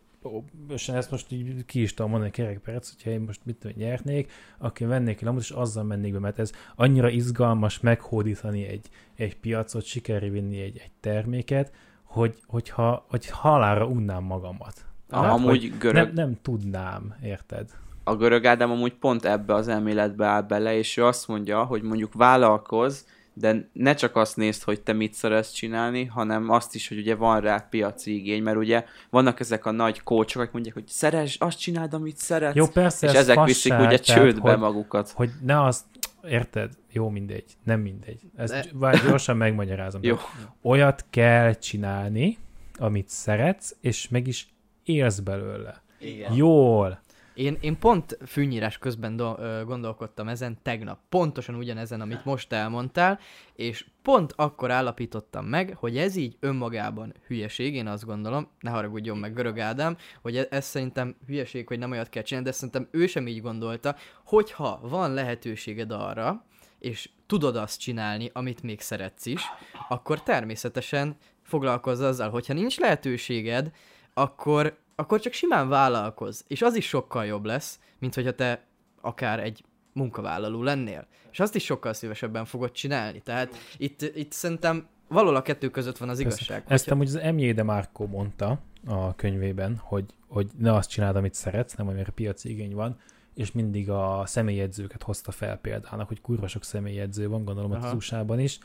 és 0.70 0.90
ezt 0.90 1.12
most 1.12 1.32
így 1.32 1.66
ki 1.66 1.82
is 1.82 1.94
tudom 1.94 2.12
mondani 2.12 2.32
kerekperec, 2.32 2.94
hogyha 2.94 3.10
én 3.10 3.20
most 3.20 3.42
mit 3.46 3.56
tudom, 3.56 3.78
nyernék, 3.78 4.32
akkor 4.58 4.88
vennék 4.88 5.18
egy 5.18 5.24
lamut, 5.24 5.42
és 5.42 5.50
azzal 5.50 5.84
mennék 5.84 6.14
be, 6.14 6.20
mert 6.20 6.40
ez 6.40 6.52
annyira 6.76 7.10
izgalmas 7.10 7.80
meghódítani 7.80 8.66
egy, 8.68 8.90
egy 9.16 9.38
piacot, 9.38 9.84
sikerre 9.84 10.30
vinni 10.30 10.60
egy, 10.60 10.78
egy 10.78 10.92
terméket, 11.00 11.72
hogy, 12.12 12.36
hogyha, 12.48 13.06
hogy 13.10 13.30
halára 13.30 13.86
unnám 13.86 14.24
magamat. 14.24 14.74
Ah, 15.10 15.22
Tehát, 15.22 15.36
amúgy 15.36 15.78
görög, 15.78 16.06
Nem, 16.06 16.14
nem 16.14 16.38
tudnám, 16.42 17.16
érted? 17.24 17.70
a 18.04 18.16
görög 18.16 18.46
Ádám 18.46 18.72
amúgy 18.72 18.94
pont 18.94 19.26
ebbe 19.26 19.54
az 19.54 19.68
elméletbe 19.68 20.26
áll 20.26 20.42
bele, 20.42 20.78
és 20.78 20.98
ő 20.98 21.06
azt 21.06 21.28
mondja, 21.28 21.64
hogy 21.64 21.82
mondjuk 21.82 22.14
vállalkoz, 22.14 23.06
de 23.34 23.70
ne 23.74 23.94
csak 23.94 24.16
azt 24.16 24.36
nézd, 24.36 24.64
hogy 24.64 24.82
te 24.82 24.94
mit 24.94 25.14
szeretsz 25.14 25.52
csinálni, 25.52 26.06
hanem 26.06 26.50
azt 26.50 26.76
is, 26.76 26.88
hogy 26.88 26.98
ugye 26.98 27.16
van 27.16 27.42
rá 27.42 27.68
piaci 27.70 28.16
igény, 28.16 28.44
mert 28.44 28.58
ugye 28.58 28.86
vannak 29.10 29.40
ezek 29.40 29.66
a 29.66 29.72
nagy 29.72 30.04
kócsok, 30.04 30.42
akik 30.42 30.54
mondják, 30.54 30.74
hogy 30.74 30.88
szeres, 30.88 31.38
azt 31.40 31.60
csináld, 31.60 31.94
amit 31.94 32.18
szeretsz, 32.18 32.56
Jó, 32.56 32.68
persze, 32.68 33.08
és 33.08 33.14
ez 33.14 33.20
ezek 33.20 33.44
viszik 33.44 33.72
fasság, 33.72 33.88
ugye 33.88 34.00
tehát, 34.00 34.22
csődbe 34.22 34.50
hogy, 34.50 34.60
magukat. 34.60 35.12
hogy 35.16 35.30
ne 35.42 35.64
azt, 35.64 35.86
érted? 36.28 36.72
Jó, 36.92 37.10
mindegy. 37.10 37.58
Nem 37.64 37.80
mindegy. 37.80 38.22
Ezt 38.36 38.70
várj, 38.74 39.08
gyorsan 39.08 39.38
megmagyarázom. 39.38 40.04
Jó. 40.12 40.18
Olyat 40.62 41.06
kell 41.10 41.54
csinálni, 41.54 42.38
amit 42.78 43.10
szeretsz, 43.10 43.76
és 43.82 44.08
meg 44.08 44.28
is 44.28 44.48
élsz 44.84 45.20
belőle. 45.20 45.82
Igen. 46.00 46.34
Jól. 46.34 47.02
Én, 47.34 47.58
én 47.62 47.80
pont 47.80 48.18
fűnyírás 48.26 48.78
közben 48.78 49.16
do, 49.16 49.36
ö, 49.38 49.64
gondolkodtam 49.66 50.28
ezen 50.28 50.58
tegnap, 50.62 51.00
pontosan 51.10 51.56
ugyanezen, 51.56 52.02
amit 52.02 52.26
most 52.26 52.54
elmondtál, 52.54 53.20
és 53.56 53.86
pont 54.02 54.34
akkor 54.36 54.72
állapítottam 54.72 55.46
meg, 55.46 55.76
hogy 55.76 55.98
ez 55.98 56.16
így 56.16 56.38
önmagában 56.40 57.14
hülyeség, 57.28 57.76
én 57.76 57.88
azt 57.88 58.06
gondolom, 58.06 58.48
ne 58.60 58.70
haragudjon 58.70 59.18
meg 59.18 59.34
Görög 59.34 59.60
Ádám, 59.60 59.98
hogy 60.22 60.38
e- 60.38 60.48
ez 60.50 60.66
szerintem 60.66 61.16
hülyeség, 61.28 61.68
hogy 61.68 61.80
nem 61.80 61.92
olyat 61.92 62.10
kell 62.10 62.24
csinálni, 62.24 62.50
de 62.50 62.56
szerintem 62.56 62.88
ő 62.92 63.08
sem 63.08 63.28
így 63.28 63.42
gondolta, 63.42 63.96
hogyha 64.26 64.80
van 64.84 65.14
lehetőséged 65.14 65.92
arra, 65.92 66.46
és 66.80 67.10
tudod 67.26 67.56
azt 67.56 67.80
csinálni, 67.80 68.30
amit 68.34 68.64
még 68.64 68.82
szeretsz 68.82 69.26
is, 69.26 69.42
akkor 69.90 70.24
természetesen 70.24 71.18
foglalkozz 71.44 72.02
azzal, 72.02 72.30
hogyha 72.30 72.54
nincs 72.54 72.80
lehetőséged, 72.80 73.72
akkor, 74.14 74.78
akkor 75.02 75.20
csak 75.20 75.34
simán 75.34 75.70
vállalkozz, 75.70 76.42
és 76.48 76.62
az 76.62 76.76
is 76.76 76.88
sokkal 76.88 77.26
jobb 77.26 77.46
lesz, 77.46 77.80
mint 78.00 78.16
hogyha 78.16 78.32
te 78.32 78.64
akár 79.02 79.40
egy 79.40 79.64
munkavállaló 79.94 80.64
lennél. 80.64 81.08
És 81.32 81.40
azt 81.40 81.56
is 81.56 81.64
sokkal 81.64 81.94
szívesebben 81.94 82.46
fogod 82.46 82.72
csinálni. 82.72 83.22
Tehát 83.22 83.56
itt, 83.78 84.02
itt 84.02 84.32
szerintem 84.32 84.88
valahol 85.08 85.36
a 85.36 85.42
kettő 85.42 85.70
között 85.70 85.98
van 85.98 86.10
az 86.10 86.20
igazság. 86.20 86.64
Ezt 86.68 86.90
Hogyha- 86.90 86.92
amúgy 86.92 87.08
az 87.08 87.34
M.J. 87.34 87.52
de 87.52 87.64
Marco 87.64 88.06
mondta 88.06 88.60
a 88.86 89.16
könyvében, 89.16 89.78
hogy, 89.78 90.06
hogy 90.28 90.48
ne 90.58 90.74
azt 90.74 90.90
csináld, 90.90 91.16
amit 91.16 91.34
szeretsz, 91.34 91.74
nem 91.76 91.88
amire 91.88 92.12
piaci 92.12 92.50
igény 92.50 92.74
van, 92.74 92.98
és 93.34 93.52
mindig 93.52 93.90
a 93.90 94.24
személyedzőket 94.26 95.04
hozta 95.04 95.32
fel 95.32 95.58
példának, 95.58 96.08
hogy 96.08 96.22
kurva 96.22 96.48
sok 96.48 96.64
személyedző 96.64 97.28
van, 97.28 97.46
gondolom 97.46 97.72
Aha. 97.72 97.88
az 97.88 97.94
USA-ban 97.94 98.40
is, 98.40 98.60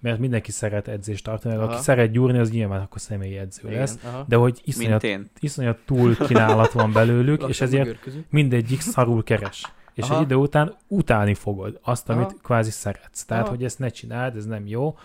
mert 0.00 0.18
mindenki 0.18 0.50
szeret 0.50 0.88
edzést 0.88 1.24
tartani, 1.24 1.54
Aha. 1.54 1.64
aki 1.64 1.82
szeret 1.82 2.10
gyúrni, 2.10 2.38
az 2.38 2.50
nyilván 2.50 2.80
akkor 2.80 3.00
személyedző 3.00 3.68
Igen, 3.68 3.78
lesz, 3.78 3.98
aha. 4.04 4.24
de 4.28 4.36
hogy 4.36 4.60
iszonyat, 4.64 5.06
iszonyat 5.40 5.78
túl 5.84 6.16
kínálat 6.16 6.72
van 6.72 6.92
belőlük, 6.92 7.44
és 7.48 7.60
ezért 7.60 8.08
mindegyik 8.30 8.80
szarul 8.80 9.24
keres. 9.24 9.72
És 9.94 10.04
Aha. 10.04 10.16
egy 10.16 10.22
idő 10.22 10.34
után 10.34 10.76
utálni 10.88 11.34
fogod 11.34 11.78
azt, 11.82 12.08
amit 12.08 12.24
Aha. 12.24 12.36
kvázi 12.42 12.70
szeretsz. 12.70 13.24
Tehát, 13.24 13.44
Aha. 13.44 13.54
hogy 13.54 13.64
ezt 13.64 13.78
ne 13.78 13.88
csináld, 13.88 14.36
ez 14.36 14.46
nem 14.46 14.66
jó. 14.66 14.96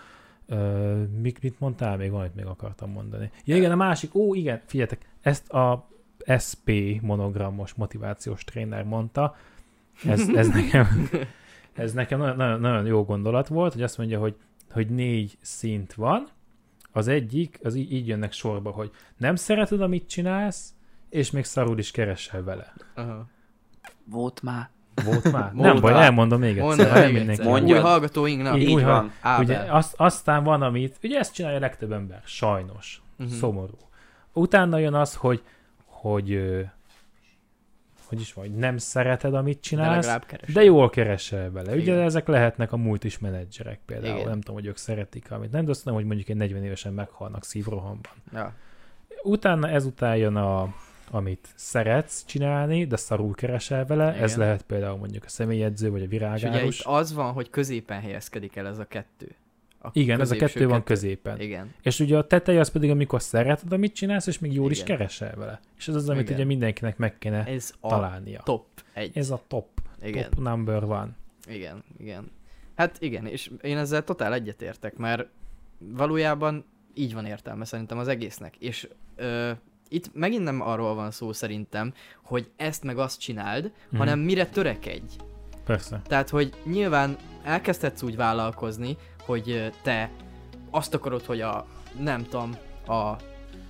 Ö, 0.48 1.02
mit, 1.22 1.42
mit 1.42 1.60
mondtál? 1.60 1.98
Még 1.98 2.12
valamit 2.12 2.36
még 2.36 2.46
akartam 2.46 2.92
mondani. 2.92 3.32
Ja, 3.46 3.56
igen, 3.56 3.72
a 3.72 3.76
másik, 3.76 4.16
ó, 4.16 4.34
igen, 4.34 4.62
figyeljetek, 4.66 5.10
ezt 5.22 5.50
a 5.50 5.88
SP 6.46 6.68
monogramos 7.02 7.74
motivációs 7.74 8.44
tréner 8.44 8.84
mondta, 8.84 9.36
ez, 10.06 10.30
ez 10.30 10.48
nekem, 10.48 11.10
ez 11.74 11.94
nekem 11.94 12.20
nagyon, 12.20 12.36
nagyon, 12.36 12.60
nagyon 12.60 12.86
jó 12.86 13.04
gondolat 13.04 13.48
volt, 13.48 13.74
hogy 13.74 13.82
azt 13.82 13.98
mondja, 13.98 14.20
hogy, 14.20 14.36
hogy 14.74 14.90
négy 14.90 15.38
szint 15.42 15.94
van, 15.94 16.28
az 16.92 17.08
egyik, 17.08 17.60
az 17.64 17.76
így, 17.76 17.92
így 17.94 18.08
jönnek 18.08 18.32
sorba, 18.32 18.72
hogy 18.72 18.92
nem 19.18 19.36
szereted, 19.36 19.82
amit 19.82 20.08
csinálsz, 20.08 20.74
és 21.10 21.32
még 21.32 21.44
szarul 21.44 21.78
is 21.78 21.92
keresel 21.92 22.44
vele. 22.44 22.74
Aha. 22.96 23.28
Volt 24.06 24.42
már. 24.42 24.70
Volt 25.06 25.32
már? 25.32 25.52
Mondd 25.54 25.68
nem 25.68 25.80
baj, 25.80 25.94
elmondom 25.94 26.40
még 26.40 26.58
egyszer. 26.58 26.88
El 26.88 26.94
nem 26.94 27.04
még 27.04 27.14
mindenki. 27.14 27.32
egyszer. 27.32 27.46
Mondjad. 27.46 27.78
Új 27.78 27.84
hallgatóinknak. 27.84 28.58
Így, 28.58 28.70
Így 28.70 28.84
van. 28.84 29.12
Ábel. 29.22 29.44
Ugye 29.44 29.58
azt, 29.58 29.94
aztán 29.98 30.44
van, 30.44 30.62
amit, 30.62 30.98
ugye 31.04 31.20
ezt 31.20 31.34
csinálja 31.34 31.58
a 31.58 31.62
legtöbb 31.62 31.92
ember, 31.92 32.22
sajnos, 32.26 33.02
uh-huh. 33.20 33.36
szomorú. 33.36 33.78
Utána 34.34 34.78
jön 34.78 34.94
az, 34.94 35.16
hogy, 35.16 35.42
hogy, 35.86 36.56
hogy 38.14 38.22
is 38.22 38.34
van, 38.34 38.46
hogy 38.46 38.56
nem 38.56 38.78
szereted, 38.78 39.34
amit 39.34 39.56
De 39.56 39.60
csinálsz, 39.62 40.16
keres. 40.26 40.54
de 40.54 40.64
jól 40.64 40.90
keresel 40.90 41.52
vele. 41.52 41.72
Ugye 41.72 41.82
Igen. 41.82 42.00
ezek 42.00 42.28
lehetnek 42.28 42.72
a 42.72 42.78
multis 42.78 43.20
menedzserek 43.20 43.80
például. 43.86 44.16
Igen. 44.16 44.28
Nem 44.30 44.40
tudom, 44.40 44.56
hogy 44.56 44.66
ők 44.66 44.78
szeretik, 44.78 45.32
amit 45.32 45.52
nem, 45.52 45.66
de 45.66 45.72
azt 45.72 45.86
mondom, 45.86 46.04
hogy 46.04 46.14
mondjuk 46.14 46.30
egy 46.30 46.42
40 46.48 46.64
évesen 46.64 46.94
meghalnak 46.94 47.44
szívrohamban. 47.46 48.12
Ja. 48.34 48.54
Utána 49.24 49.70
ezután 49.70 50.16
jön 50.18 50.36
a, 50.36 50.74
amit 51.12 51.48
szeretsz 51.56 52.26
csinálni, 52.26 52.86
de 52.86 52.96
szarul 52.96 53.34
keresel 53.36 53.86
vele. 53.86 54.10
Igen. 54.10 54.24
Ez 54.24 54.36
lehet 54.36 54.62
például 54.62 54.98
mondjuk 54.98 55.24
a 55.24 55.30
személyedző, 55.30 55.92
vagy 55.92 56.02
a 56.02 56.04
És 56.04 56.10
ugye 56.10 56.18
virágárus. 56.18 56.80
itt 56.80 56.86
az 56.86 57.14
van, 57.14 57.32
hogy 57.34 57.50
középen 57.50 58.02
helyezkedik 58.02 58.56
el 58.56 58.68
ez 58.68 58.78
a 58.78 58.86
kettő. 58.86 59.36
A 59.86 59.90
Igen, 59.94 60.20
ez 60.20 60.32
a 60.32 60.36
kettő 60.36 60.68
van 60.68 60.84
középen. 60.84 61.40
Igen. 61.40 61.74
És 61.82 62.00
ugye 62.00 62.18
a 62.18 62.28
teteje 62.28 62.60
az 62.60 62.70
pedig, 62.72 62.90
amikor 62.90 63.22
szereted, 63.22 63.74
amit 63.74 63.94
csinálsz, 63.94 64.28
és 64.28 64.40
még 64.40 64.54
jól 64.54 64.72
is 64.72 64.82
Igen. 64.82 64.98
keresel 64.98 65.36
vele. 65.36 65.60
És 65.78 65.88
ez 65.88 65.96
az, 65.96 66.10
amit 66.10 66.22
Igen. 66.24 66.34
ugye 66.36 66.46
mindenkinek 66.46 66.98
meg 66.98 67.18
kéne 67.18 67.46
Ez 67.46 67.74
a 67.80 67.88
találnia. 67.88 68.42
top 68.44 68.66
egy. 68.94 69.18
Ez 69.18 69.30
a 69.30 69.42
top. 69.48 69.68
Igen. 70.02 70.30
Top 70.30 70.40
number 70.44 70.84
one. 70.84 71.10
Igen, 71.48 71.84
igen. 71.98 72.32
Hát 72.76 72.98
igen, 73.00 73.26
és 73.26 73.52
én 73.62 73.78
ezzel 73.78 74.04
totál 74.04 74.34
egyetértek, 74.34 74.96
mert 74.98 75.28
valójában 75.78 76.66
így 76.94 77.14
van 77.14 77.26
értelme 77.26 77.66
szerintem 77.66 77.98
az 77.98 78.08
egésznek. 78.08 78.56
És 78.58 78.88
ö, 79.16 79.52
itt 79.90 80.10
megint 80.14 80.44
nem 80.44 80.62
arról 80.62 80.96
van 80.96 81.12
szó 81.12 81.32
szerintem, 81.34 81.94
hogy 82.24 82.50
ezt 82.56 82.84
meg 82.84 82.98
azt 82.98 83.20
csináld, 83.20 83.72
Mhm. 83.90 83.98
hanem 83.98 84.20
mire 84.20 84.46
törekedj. 84.46 85.16
Persze. 85.66 86.02
Tehát, 86.08 86.30
hogy 86.30 86.54
nyilván 86.66 87.16
elkezdhetsz 87.44 88.02
úgy 88.02 88.16
vállalkozni, 88.16 88.98
hogy 89.26 89.72
te 89.82 90.10
azt 90.72 90.94
akarod, 90.94 91.26
hogy 91.26 91.42
a, 91.42 91.66
nem 92.00 92.24
tudom, 92.24 92.56
a 92.88 93.16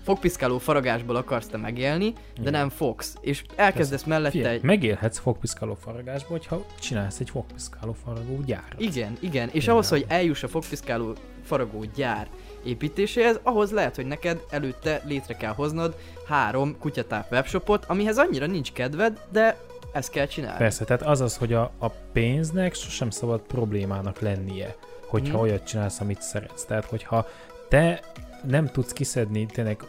fogpiszkáló 0.04 0.58
faragásból 0.58 1.16
akarsz 1.16 1.48
te 1.48 1.58
megélni, 1.58 2.12
de 2.12 2.20
Igen. 2.40 2.52
nem 2.52 2.70
fogsz. 2.70 3.18
És 3.22 3.44
elkezdesz 3.56 4.04
mellette 4.04 4.32
Figyelj, 4.32 4.56
egy... 4.56 4.64
megélhetsz 4.64 5.18
fogpiszkáló 5.18 5.78
faragásba, 5.82 6.28
hogyha 6.30 6.66
csinálsz 6.80 7.20
egy 7.20 7.30
fogpiszkáló 7.30 7.96
faragó 8.04 8.40
gyárat. 8.46 8.80
Igen, 8.80 9.18
igen, 9.20 9.46
és 9.46 9.52
Például. 9.52 9.72
ahhoz, 9.72 9.90
hogy 9.90 10.06
eljuss 10.08 10.44
a 10.44 10.48
fogpiszkáló 10.48 11.14
faragó 11.44 11.86
gyár 11.96 12.28
építéséhez, 12.64 13.40
ahhoz 13.44 13.72
lehet, 13.72 13.96
hogy 13.96 14.06
neked 14.06 14.44
előtte 14.50 15.02
létre 15.06 15.36
kell 15.36 15.54
hoznod 15.54 15.96
három 16.28 16.78
kutyatáp 16.80 17.32
webshopot, 17.32 17.86
amihez 17.86 18.18
annyira 18.18 18.46
nincs 18.46 18.72
kedved, 18.72 19.20
de 19.32 19.58
ezt 19.94 20.12
kell 20.12 20.26
csinálni. 20.26 20.58
Persze, 20.58 20.86
tehát 20.86 21.02
az 21.02 21.22
az, 21.22 21.38
hogy 21.38 21.54
a, 21.54 21.72
a 21.80 21.88
pénznek 21.90 22.74
sosem 22.74 23.10
szabad 23.10 23.42
problémának 23.42 24.20
lennie, 24.20 24.76
hogyha 25.20 25.34
Mhm. 25.38 25.42
olyat 25.44 25.64
csinálsz, 25.66 26.00
amit 26.00 26.22
szeretsz. 26.22 26.66
Tehát, 26.66 26.86
hogyha 26.86 27.28
te 27.70 28.00
nem 28.48 28.68
tudsz 28.68 28.94
kiszedni 28.94 29.46
tényleg 29.46 29.84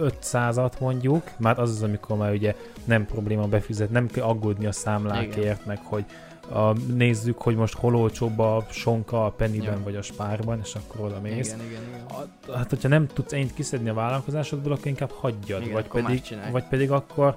500-at 0.00 0.72
mondjuk, 0.80 1.22
már 1.36 1.58
az 1.58 1.70
az, 1.70 1.82
amikor 1.82 2.16
már 2.16 2.32
ugye 2.32 2.54
nem 2.84 3.06
probléma 3.06 3.46
befizet, 3.46 3.90
nem 3.90 4.06
kell 4.06 4.24
aggódni 4.24 4.66
a 4.66 4.72
számlákért, 4.72 5.66
meg 5.66 5.78
hogy 5.84 6.04
a, 6.52 6.72
nézzük, 6.78 7.38
hogy 7.42 7.56
most 7.56 7.74
hol 7.74 7.96
olcsóbb 7.96 8.38
a 8.38 8.66
sonka 8.70 9.24
a 9.24 9.30
pennyben 9.30 9.76
Ja. 9.76 9.84
vagy 9.84 9.96
a 9.96 10.02
spárban, 10.02 10.60
és 10.62 10.74
akkor 10.74 11.06
oda 11.06 11.20
mész. 11.20 11.46
Igen, 11.46 11.66
igen, 11.66 11.82
igen. 11.88 12.00
A- 12.48 12.52
Hát, 12.56 12.70
hogyha 12.70 12.88
nem 12.88 13.06
tudsz 13.06 13.32
ennyit 13.32 13.54
kiszedni 13.54 13.88
a 13.88 13.94
vállalkozásodból, 13.94 14.72
akkor 14.72 14.86
inkább 14.86 15.10
hagyjad, 15.10 15.60
Igen, 15.62 15.72
vagy, 15.72 15.86
pedig, 15.86 16.22
vagy 16.52 16.64
pedig 16.64 16.90
akkor 16.90 17.36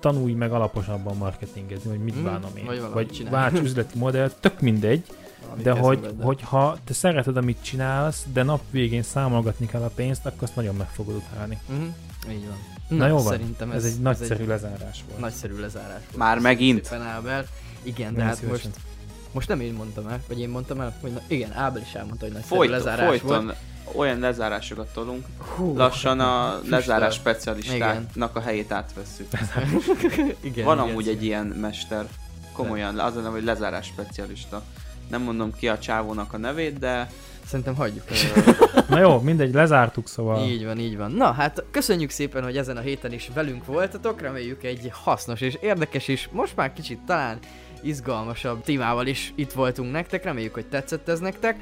tanulj 0.00 0.32
meg 0.32 0.52
alaposabban 0.52 1.16
marketingezni, 1.16 1.90
hogy 1.90 1.98
mit 2.04 2.16
Mm, 2.16 2.24
bánom 2.24 2.50
én. 2.56 2.64
vagy 2.64 2.82
vagy 2.92 3.28
válts 3.30 3.60
üzleti 3.60 3.98
modell, 3.98 4.30
tök 4.40 4.60
mindegy, 4.60 5.04
de 5.62 5.70
hogy, 5.72 6.14
hogyha 6.20 6.76
te 6.84 6.92
szereted, 6.92 7.36
amit 7.36 7.58
csinálsz, 7.62 8.24
de 8.32 8.42
nap 8.42 8.60
végén 8.70 9.02
számolgatni 9.02 9.66
kell 9.66 9.82
a 9.82 9.90
pénzt, 9.94 10.26
akkor 10.26 10.42
azt 10.42 10.56
nagyon 10.56 10.74
meg 10.74 10.88
fogod 10.88 11.14
utálni. 11.14 11.58
Mhm, 11.68 11.82
így 12.30 12.46
van. 12.46 12.58
Na, 12.98 13.06
jó 13.06 13.14
van, 13.14 13.24
szerintem 13.32 13.70
ez, 13.70 13.76
ez, 13.76 13.84
ez 13.84 13.92
egy 13.96 14.00
nagyszerű 14.00 14.46
lezárás 14.46 15.04
volt. 15.08 15.20
nagyszerű 15.20 15.58
lezárás. 15.60 16.00
volt. 16.04 16.16
Már 16.16 16.38
megint? 16.38 16.84
Szépen 16.84 17.02
Ábel. 17.06 17.46
Igen, 17.82 18.14
de 18.14 18.22
hát 18.22 18.42
most, 18.48 18.68
most 19.32 19.48
nem 19.48 19.60
én 19.60 19.72
mondtam 19.72 20.08
el, 20.08 20.20
vagy 20.28 20.40
én 20.40 20.48
mondtam 20.48 20.80
el, 20.80 20.94
hogy 21.00 21.12
na, 21.12 21.20
igen, 21.26 21.52
Ábel 21.52 21.82
is 21.82 21.92
elmondta, 21.94 22.24
hogy 22.24 22.34
nagyszerű 22.34 22.54
Folyton, 22.56 22.76
lezárás 22.76 23.06
folyton 23.20 23.44
volt. 23.44 23.56
olyan 23.96 24.18
lezárásokat 24.18 24.92
tolunk. 24.92 25.26
Hú, 25.38 25.76
Lassan 25.76 26.20
a 26.20 26.50
füstöl. 26.58 26.70
lezárás 26.78 27.14
specialistáknak 27.14 28.36
a 28.36 28.40
helyét 28.40 28.72
átvesszük. 28.72 29.26
igen, 30.40 30.64
Van 30.64 30.78
igen, 30.78 30.88
amúgy 30.90 31.08
egy 31.08 31.24
ilyen 31.24 31.46
mester, 31.46 32.06
komolyan, 32.52 32.98
az 32.98 33.16
a 33.16 33.20
neve, 33.20 33.30
hogy 33.30 33.44
lezárás 33.44 33.86
specialista. 33.86 34.62
Nem 35.10 35.22
mondom 35.22 35.52
ki 35.56 35.68
a 35.68 35.78
csávónak 35.78 36.32
a 36.32 36.38
nevét, 36.38 36.78
de 36.78 37.10
Szerintem 37.50 37.74
hagyjuk. 37.74 38.04
Na 38.88 38.98
jó, 38.98 39.20
mindegy, 39.20 39.54
lezártuk, 39.54 40.08
szóval 40.08 40.48
Így 40.48 40.64
van, 40.64 40.78
így 40.78 40.96
van. 40.96 41.10
Na 41.10 41.32
hát 41.32 41.64
köszönjük 41.70 42.10
szépen, 42.10 42.42
hogy 42.42 42.56
ezen 42.56 42.76
a 42.76 42.80
héten 42.80 43.12
is 43.12 43.30
velünk 43.34 43.66
voltatok, 43.66 44.20
reméljük 44.20 44.62
egy 44.62 44.90
hasznos 44.92 45.40
és 45.40 45.58
érdekes 45.60 46.08
is, 46.08 46.28
most 46.32 46.56
már 46.56 46.72
kicsit 46.72 46.98
talán 47.06 47.38
izgalmasabb 47.82 48.62
témával 48.62 49.06
is 49.06 49.32
itt 49.36 49.52
voltunk 49.52 49.92
nektek, 49.92 50.24
reméljük, 50.24 50.54
hogy 50.54 50.66
tetszett 50.66 51.08
ez 51.08 51.18
nektek. 51.18 51.60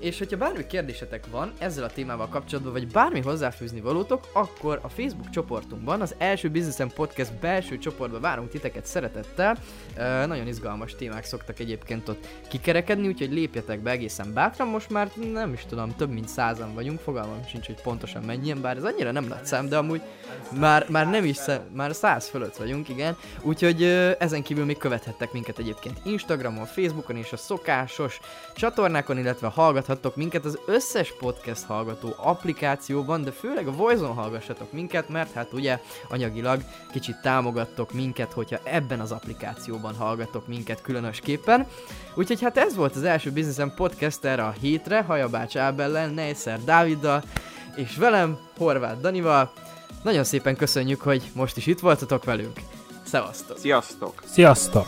És 0.00 0.18
hogyha 0.18 0.36
bármi 0.36 0.66
kérdésetek 0.66 1.24
van 1.30 1.52
ezzel 1.58 1.84
a 1.84 1.88
témával 1.88 2.28
kapcsolatban, 2.28 2.72
vagy 2.72 2.86
bármi 2.86 3.20
hozzáfűzni 3.20 3.80
valótok, 3.80 4.28
akkor 4.32 4.78
a 4.82 4.88
Facebook 4.88 5.30
csoportunkban, 5.30 6.00
az 6.00 6.14
első 6.18 6.50
Business 6.50 6.92
Podcast 6.94 7.32
belső 7.34 7.78
csoportban 7.78 8.20
várunk 8.20 8.50
titeket 8.50 8.86
szeretettel. 8.86 9.56
Uh, 9.96 10.26
nagyon 10.26 10.46
izgalmas 10.46 10.94
témák 10.94 11.24
szoktak 11.24 11.58
egyébként 11.58 12.08
ott 12.08 12.26
kikerekedni, 12.48 13.06
úgyhogy 13.06 13.32
lépjetek 13.32 13.80
be 13.80 13.90
egészen 13.90 14.32
bátran. 14.32 14.68
Most 14.68 14.90
már 14.90 15.10
nem 15.32 15.52
is 15.52 15.64
tudom, 15.68 15.96
több 15.96 16.10
mint 16.10 16.28
százan 16.28 16.74
vagyunk, 16.74 17.00
fogalmam 17.00 17.46
sincs, 17.46 17.66
hogy 17.66 17.80
pontosan 17.82 18.22
mennyien, 18.22 18.60
bár 18.60 18.76
ez 18.76 18.84
annyira 18.84 19.10
nem 19.10 19.24
nagy 19.24 19.44
szám, 19.44 19.68
de 19.68 19.76
amúgy 19.76 20.02
már, 20.58 20.86
már 20.88 21.10
nem 21.10 21.24
is, 21.24 21.36
szem, 21.36 21.62
már 21.72 21.94
száz 21.94 22.28
fölött 22.28 22.56
vagyunk, 22.56 22.88
igen. 22.88 23.16
Úgyhogy 23.42 23.82
ezen 24.18 24.42
kívül 24.42 24.64
még 24.64 24.78
követhettek 24.78 25.32
minket 25.32 25.58
egyébként 25.58 26.00
Instagramon, 26.04 26.64
Facebookon 26.64 27.16
és 27.16 27.32
a 27.32 27.36
szokásos 27.36 28.20
csatornákon, 28.54 29.18
illetve 29.18 29.48
hallgathattok 29.90 30.16
minket 30.16 30.44
az 30.44 30.58
összes 30.66 31.14
podcast 31.18 31.64
hallgató 31.64 32.14
applikációban, 32.16 33.22
de 33.22 33.30
főleg 33.30 33.66
a 33.66 33.72
Voice-on 33.72 34.14
hallgassatok 34.14 34.72
minket, 34.72 35.08
mert 35.08 35.32
hát 35.32 35.52
ugye 35.52 35.78
anyagilag 36.08 36.60
kicsit 36.92 37.20
támogattok 37.22 37.92
minket, 37.92 38.32
hogyha 38.32 38.58
ebben 38.62 39.00
az 39.00 39.12
applikációban 39.12 39.94
hallgatok 39.94 40.46
minket 40.46 40.82
különösképpen. 40.82 41.66
Úgyhogy 42.14 42.40
hát 42.40 42.56
ez 42.56 42.76
volt 42.76 42.96
az 42.96 43.02
első 43.02 43.30
Business 43.30 43.72
Podcast 43.74 44.24
erre 44.24 44.44
a 44.44 44.54
hétre, 44.60 45.02
Hajabács 45.02 45.56
Ábellel, 45.56 46.08
Nejszer 46.08 46.64
Dáviddal, 46.64 47.22
és 47.76 47.96
velem, 47.96 48.38
Horváth 48.56 49.00
Danival. 49.00 49.52
Nagyon 50.02 50.24
szépen 50.24 50.56
köszönjük, 50.56 51.00
hogy 51.00 51.30
most 51.34 51.56
is 51.56 51.66
itt 51.66 51.80
voltatok 51.80 52.24
velünk. 52.24 52.60
Szevasztok! 53.02 53.58
Sziasztok! 53.58 54.22
Sziasztok! 54.26 54.86